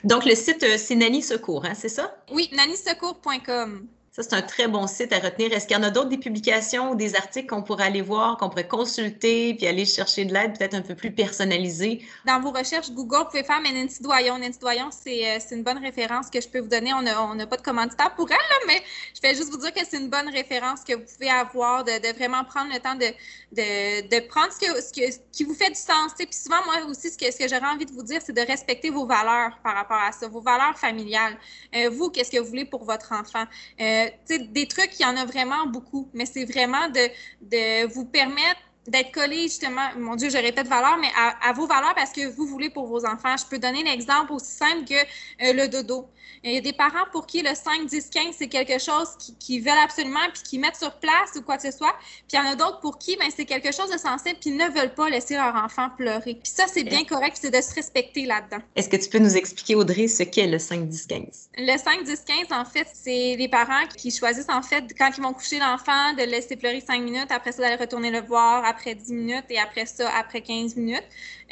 Donc, 0.04 0.24
le 0.24 0.36
site, 0.36 0.62
euh, 0.62 0.78
c'est 0.78 0.96
Nanny 0.96 1.24
Secours, 1.24 1.66
hein, 1.66 1.74
c'est 1.74 1.90
ça? 1.90 2.16
Oui, 2.32 2.48
nannysecours.com. 2.54 3.88
Ça, 4.18 4.24
c'est 4.24 4.34
un 4.34 4.42
très 4.42 4.68
bon 4.68 4.88
site 4.88 5.14
à 5.14 5.20
retenir. 5.20 5.54
Est-ce 5.54 5.68
qu'il 5.68 5.78
y 5.78 5.80
en 5.80 5.84
a 5.84 5.92
d'autres, 5.92 6.10
des 6.10 6.18
publications 6.18 6.90
ou 6.90 6.96
des 6.96 7.16
articles 7.16 7.46
qu'on 7.46 7.62
pourrait 7.62 7.86
aller 7.86 8.02
voir, 8.02 8.38
qu'on 8.38 8.50
pourrait 8.50 8.68
consulter, 8.68 9.54
puis 9.54 9.68
aller 9.68 9.86
chercher 9.86 10.26
de 10.26 10.34
l'aide 10.34 10.58
peut-être 10.58 10.74
un 10.74 10.82
peu 10.82 10.96
plus 10.96 11.12
personnalisée? 11.12 12.04
Dans 12.26 12.42
vos 12.42 12.50
recherches 12.50 12.90
Google, 12.90 13.18
vous 13.18 13.26
pouvez 13.26 13.44
faire 13.44 13.62
mais 13.62 13.72
Nancy 13.74 14.02
Doyon. 14.02 14.40
Nancy 14.40 14.58
Doyon, 14.58 14.90
c'est 14.90 15.36
euh, 15.36 15.40
une 15.52 15.62
bonne 15.62 15.78
référence 15.78 16.32
que 16.32 16.42
je 16.42 16.48
peux 16.48 16.62
vous 16.62 16.68
donner. 16.68 16.96
On 16.96 17.04
n'a 17.36 17.46
pas 17.46 17.58
de 17.58 17.62
commanditaire 17.62 18.16
pour 18.16 18.28
elle, 18.32 18.38
là, 18.38 18.56
mais 18.66 18.82
je 19.14 19.22
vais 19.22 19.36
juste 19.36 19.52
vous 19.52 19.60
dire 19.60 19.72
que 19.72 19.82
c'est 19.88 19.98
une 19.98 20.10
bonne 20.10 20.30
référence 20.30 20.80
que 20.82 20.96
vous 20.96 21.06
pouvez 21.14 21.30
avoir, 21.30 21.84
de, 21.84 21.92
de 21.92 22.16
vraiment 22.18 22.44
prendre 22.44 22.74
le 22.74 22.80
temps 22.80 22.96
de, 22.96 23.14
de, 23.52 24.02
de 24.10 24.28
prendre 24.28 24.52
ce, 24.52 24.60
que, 24.60 24.82
ce, 24.82 24.94
que, 24.94 25.16
qui 25.32 25.44
vous 25.44 25.54
fait 25.54 25.70
du 25.70 25.76
sens. 25.80 26.14
Puis 26.18 26.28
souvent, 26.32 26.66
moi 26.66 26.84
aussi, 26.90 27.12
ce 27.12 27.20
que, 27.20 27.32
ce 27.32 27.38
que 27.38 27.48
j'aurais 27.48 27.72
envie 27.72 27.86
de 27.86 27.92
vous 27.92 28.02
dire, 28.02 28.20
c'est 28.26 28.34
de 28.34 28.42
respecter 28.42 28.90
vos 28.90 29.06
valeurs 29.06 29.60
par 29.64 29.76
rapport 29.76 30.02
à 30.02 30.12
ça, 30.12 30.28
vos 30.28 30.42
valeurs 30.42 30.76
familiales. 30.76 31.38
Euh, 31.76 31.92
vous, 31.92 32.10
qu'est-ce 32.10 32.32
que 32.32 32.40
vous 32.40 32.48
voulez 32.48 32.66
pour 32.66 32.84
votre 32.84 33.12
enfant? 33.12 33.46
Euh, 33.80 34.07
des 34.30 34.68
trucs, 34.68 35.00
il 35.00 35.04
y 35.04 35.06
en 35.06 35.18
a 35.18 35.26
vraiment 35.26 35.68
beaucoup, 35.68 36.10
mais 36.14 36.26
c'est 36.26 36.46
vraiment 36.46 36.90
de, 36.90 37.10
de 37.42 37.88
vous 37.94 38.06
permettre 38.06 38.62
d'être 38.88 39.12
collé 39.12 39.44
justement, 39.44 39.90
mon 39.98 40.16
Dieu, 40.16 40.30
je 40.30 40.38
répète 40.38 40.68
valeur, 40.68 40.98
mais 40.98 41.10
à, 41.16 41.54
vos 41.54 41.68
valeurs 41.68 41.94
parce 41.96 42.12
que 42.12 42.28
vous 42.28 42.46
voulez 42.46 42.70
pour 42.70 42.88
vos 42.88 43.06
enfants. 43.06 43.36
Je 43.38 43.46
peux 43.46 43.60
donner 43.60 43.84
l'exemple 43.84 44.34
aussi 44.34 44.52
simple 44.52 44.86
que 44.86 44.96
euh, 44.96 45.54
le 45.54 45.68
dodo. 45.68 46.08
Il 46.44 46.54
y 46.54 46.58
a 46.58 46.62
des 46.62 46.74
parents 46.74 47.06
pour 47.12 47.26
qui 47.26 47.42
le 47.42 47.54
5, 47.54 47.88
10, 47.88 48.10
15, 48.10 48.36
c'est 48.38 48.48
quelque 48.48 48.80
chose 48.80 49.10
qui, 49.40 49.60
veulent 49.60 49.74
absolument 49.84 50.20
puis 50.34 50.44
qui 50.44 50.60
mettent 50.60 50.76
sur 50.76 50.94
place 51.00 51.32
ou 51.36 51.42
quoi 51.42 51.58
que 51.58 51.64
ce 51.64 51.76
soit. 51.76 51.94
Puis 52.28 52.34
il 52.34 52.36
y 52.36 52.40
en 52.40 52.46
a 52.46 52.56
d'autres 52.56 52.80
pour 52.80 53.00
qui 53.00 53.18
ben, 53.18 53.28
c'est 53.36 53.46
quelque 53.46 53.74
chose 53.74 53.90
de 53.92 53.98
sensible 53.98 54.38
puis 54.40 54.52
ne 54.52 54.70
veulent 54.70 54.94
pas 54.94 55.10
laisser 55.10 55.36
leur 55.36 55.56
enfant 55.56 55.90
pleurer. 55.98 56.36
Puis 56.36 56.52
ça, 56.54 56.66
c'est 56.68 56.84
bien 56.84 57.04
correct, 57.06 57.38
c'est 57.42 57.50
de 57.50 57.62
se 57.62 57.74
respecter 57.74 58.26
là-dedans. 58.26 58.64
Est-ce 58.76 58.88
que 58.88 58.98
tu 58.98 59.10
peux 59.10 59.20
nous 59.20 59.36
expliquer, 59.36 59.76
Audrey, 59.76 60.08
ce 60.08 60.24
qu'est 60.24 60.48
le 60.48 60.60
5, 60.60 60.88
10, 60.88 61.08
15? 61.08 61.50
Le 61.58 61.78
5, 61.78 62.04
10, 62.04 62.22
15, 62.26 62.38
en 62.52 62.66
fait, 62.66 62.88
c'est 62.94 63.36
les 63.38 63.50
parents 63.50 63.88
qui 63.98 64.12
choisissent, 64.12 64.50
en 64.50 64.62
fait, 64.62 64.84
quand 64.98 65.10
ils 65.18 65.24
vont 65.24 65.34
coucher 65.34 65.60
l'enfant, 65.60 66.14
de 66.14 66.24
laisser 66.24 66.56
pleurer 66.56 66.82
5 66.82 67.02
minutes, 67.02 67.32
après 67.32 67.52
ça, 67.52 67.64
d'aller 67.64 67.76
retourner 67.76 68.12
le 68.12 68.22
voir 68.22 68.64
après 68.64 68.77
10 68.86 69.12
minutes 69.14 69.46
et 69.50 69.60
après 69.60 69.86
ça, 69.86 70.10
après 70.18 70.42
15 70.42 70.76
minutes. 70.76 71.04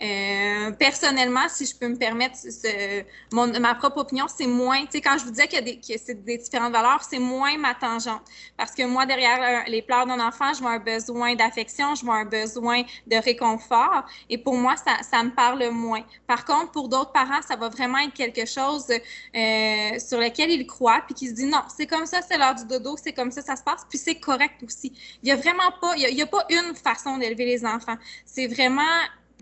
Euh, 0.02 0.72
personnellement, 0.72 1.48
si 1.48 1.66
je 1.66 1.76
peux 1.76 1.88
me 1.88 1.96
permettre 1.96 2.36
mon, 3.32 3.48
ma 3.60 3.76
propre 3.76 4.00
opinion, 4.00 4.26
c'est 4.28 4.48
moins, 4.48 4.82
tu 4.82 4.94
sais, 4.94 5.02
quand 5.02 5.18
je 5.18 5.24
vous 5.24 5.32
disais 5.32 5.48
qu'il 5.48 5.66
y 5.66 5.72
a 5.72 5.76
que 5.76 6.04
c'est 6.04 6.24
des 6.26 6.38
différentes 6.38 6.74
valeurs, 6.74 7.02
c'est 7.10 7.20
moins 7.20 7.58
ma 7.58 7.74
tangente. 7.74 8.22
Parce 8.58 8.72
que 8.72 8.84
moi, 8.84 9.06
derrière 9.06 9.64
les 9.68 9.82
pleurs 9.82 10.06
d'un 10.06 10.20
enfant, 10.20 10.54
je 10.54 10.60
vois 10.60 10.72
un 10.72 10.80
besoin 10.80 11.36
d'affection, 11.36 11.96
je 11.96 12.04
vois 12.04 12.16
un 12.16 12.26
besoin 12.26 12.84
de 13.08 13.16
réconfort. 13.16 14.06
Et 14.30 14.38
pour 14.38 14.56
moi, 14.56 14.76
ça, 14.76 15.02
ça 15.10 15.24
me 15.24 15.32
parle 15.32 15.70
moins. 15.70 16.04
Par 16.28 16.44
contre, 16.44 16.72
pour 16.72 16.90
d'autres 16.90 17.12
parents, 17.12 17.42
ça 17.48 17.56
va 17.56 17.70
vraiment 17.70 18.00
être 18.00 18.14
quelque 18.14 18.46
chose 18.46 18.88
euh, 18.90 20.00
sur 20.00 20.20
lequel 20.20 20.52
ils 20.52 20.68
croient, 20.68 21.04
puis 21.06 21.16
qui 21.16 21.28
se 21.30 21.34
disent 21.34 21.50
non, 21.50 21.64
c'est 21.76 21.88
comme 21.88 22.06
ça, 22.06 22.22
c'est 22.22 22.38
l'heure 22.38 22.56
du 22.56 22.66
dodo, 22.66 22.98
c'est 23.02 23.14
comme 23.14 23.32
ça, 23.32 23.42
ça 23.42 23.56
se 23.56 23.64
passe, 23.64 23.86
puis 23.88 23.98
c'est 23.98 24.16
correct 24.16 24.62
aussi. 24.66 24.92
Il 25.24 25.28
n'y 25.28 25.32
a 25.32 25.36
vraiment 25.38 25.72
pas, 25.80 25.96
il 25.96 26.18
y 26.18 26.22
a 26.22 26.26
pas 26.26 26.46
une 26.50 26.76
façon 26.76 27.15
d'élever 27.18 27.46
les 27.46 27.66
enfants. 27.66 27.96
C'est 28.26 28.48
vraiment 28.48 28.82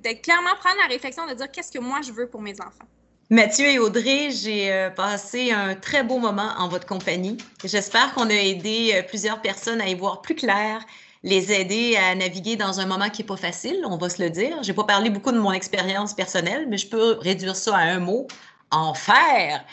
de 0.03 0.09
clairement 0.21 0.55
prendre 0.59 0.77
la 0.81 0.87
réflexion 0.87 1.25
de 1.27 1.33
dire 1.33 1.49
qu'est-ce 1.51 1.71
que 1.71 1.79
moi 1.79 2.01
je 2.05 2.11
veux 2.11 2.27
pour 2.27 2.41
mes 2.41 2.59
enfants? 2.59 2.87
Mathieu 3.29 3.65
et 3.65 3.79
Audrey, 3.79 4.31
j'ai 4.31 4.71
euh, 4.71 4.89
passé 4.89 5.51
un 5.51 5.75
très 5.75 6.03
beau 6.03 6.19
moment 6.19 6.51
en 6.57 6.67
votre 6.67 6.85
compagnie. 6.85 7.37
J'espère 7.63 8.13
qu'on 8.13 8.29
a 8.29 8.33
aidé 8.33 8.91
euh, 8.93 9.01
plusieurs 9.01 9.41
personnes 9.41 9.81
à 9.81 9.87
y 9.87 9.95
voir 9.95 10.21
plus 10.21 10.35
clair, 10.35 10.85
les 11.23 11.53
aider 11.53 11.95
à 11.95 12.13
naviguer 12.15 12.57
dans 12.57 12.81
un 12.81 12.85
moment 12.85 13.09
qui 13.09 13.21
n'est 13.21 13.27
pas 13.27 13.37
facile, 13.37 13.81
on 13.85 13.97
va 13.97 14.09
se 14.09 14.21
le 14.21 14.29
dire. 14.29 14.61
Je 14.61 14.67
n'ai 14.67 14.75
pas 14.75 14.83
parlé 14.83 15.09
beaucoup 15.09 15.31
de 15.31 15.39
mon 15.39 15.53
expérience 15.53 16.13
personnelle, 16.13 16.67
mais 16.69 16.77
je 16.77 16.87
peux 16.87 17.17
réduire 17.21 17.55
ça 17.55 17.77
à 17.77 17.81
un 17.81 17.99
mot, 17.99 18.27
enfer. 18.71 19.65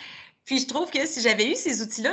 Puis 0.50 0.58
je 0.58 0.66
trouve 0.66 0.90
que 0.90 1.06
si 1.06 1.20
j'avais 1.20 1.52
eu 1.52 1.54
ces 1.54 1.80
outils-là, 1.80 2.10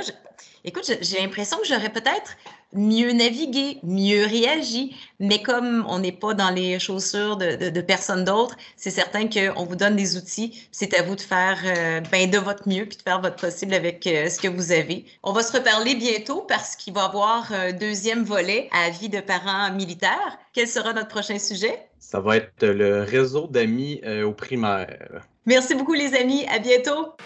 écoute, 0.64 0.88
j'ai 1.00 1.18
l'impression 1.18 1.58
que 1.58 1.66
j'aurais 1.66 1.90
peut-être 1.90 2.36
mieux 2.72 3.10
naviguer, 3.10 3.80
mieux 3.82 4.24
réagi. 4.26 4.94
Mais 5.18 5.42
comme 5.42 5.84
on 5.88 5.98
n'est 5.98 6.12
pas 6.12 6.34
dans 6.34 6.50
les 6.50 6.78
chaussures 6.78 7.36
de, 7.36 7.56
de, 7.56 7.68
de 7.68 7.80
personne 7.80 8.24
d'autre, 8.24 8.56
c'est 8.76 8.92
certain 8.92 9.26
qu'on 9.26 9.64
vous 9.64 9.74
donne 9.74 9.96
des 9.96 10.16
outils. 10.16 10.68
C'est 10.70 10.96
à 10.96 11.02
vous 11.02 11.16
de 11.16 11.20
faire 11.20 11.58
euh, 11.64 12.00
ben, 12.12 12.30
de 12.30 12.38
votre 12.38 12.68
mieux 12.68 12.86
puis 12.86 12.96
de 12.96 13.02
faire 13.02 13.20
votre 13.20 13.34
possible 13.34 13.74
avec 13.74 14.06
euh, 14.06 14.28
ce 14.28 14.38
que 14.38 14.46
vous 14.46 14.70
avez. 14.70 15.04
On 15.24 15.32
va 15.32 15.42
se 15.42 15.52
reparler 15.52 15.96
bientôt 15.96 16.42
parce 16.42 16.76
qu'il 16.76 16.94
va 16.94 17.00
y 17.00 17.04
avoir 17.06 17.52
un 17.52 17.72
deuxième 17.72 18.22
volet 18.22 18.68
à 18.70 18.90
vie 18.90 19.08
de 19.08 19.18
parents 19.18 19.72
militaires. 19.72 20.38
Quel 20.52 20.68
sera 20.68 20.92
notre 20.92 21.08
prochain 21.08 21.40
sujet? 21.40 21.76
Ça 21.98 22.20
va 22.20 22.36
être 22.36 22.64
le 22.64 23.02
réseau 23.02 23.48
d'amis 23.48 24.00
euh, 24.04 24.22
au 24.22 24.32
primaire. 24.32 25.26
Merci 25.44 25.74
beaucoup 25.74 25.94
les 25.94 26.14
amis. 26.14 26.46
À 26.46 26.60
bientôt. 26.60 27.16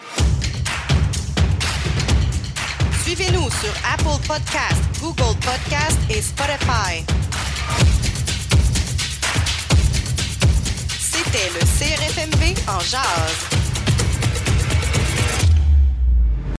Suivez-nous 3.15 3.47
sur 3.51 3.71
Apple 3.93 4.25
Podcast, 4.27 4.81
Google 4.99 5.37
Podcast 5.41 5.99
et 6.09 6.19
Spotify. 6.19 7.05
C'était 10.99 11.51
le 11.53 11.59
CRFMV 11.59 12.55
en 12.67 12.79
jazz. 12.79 13.62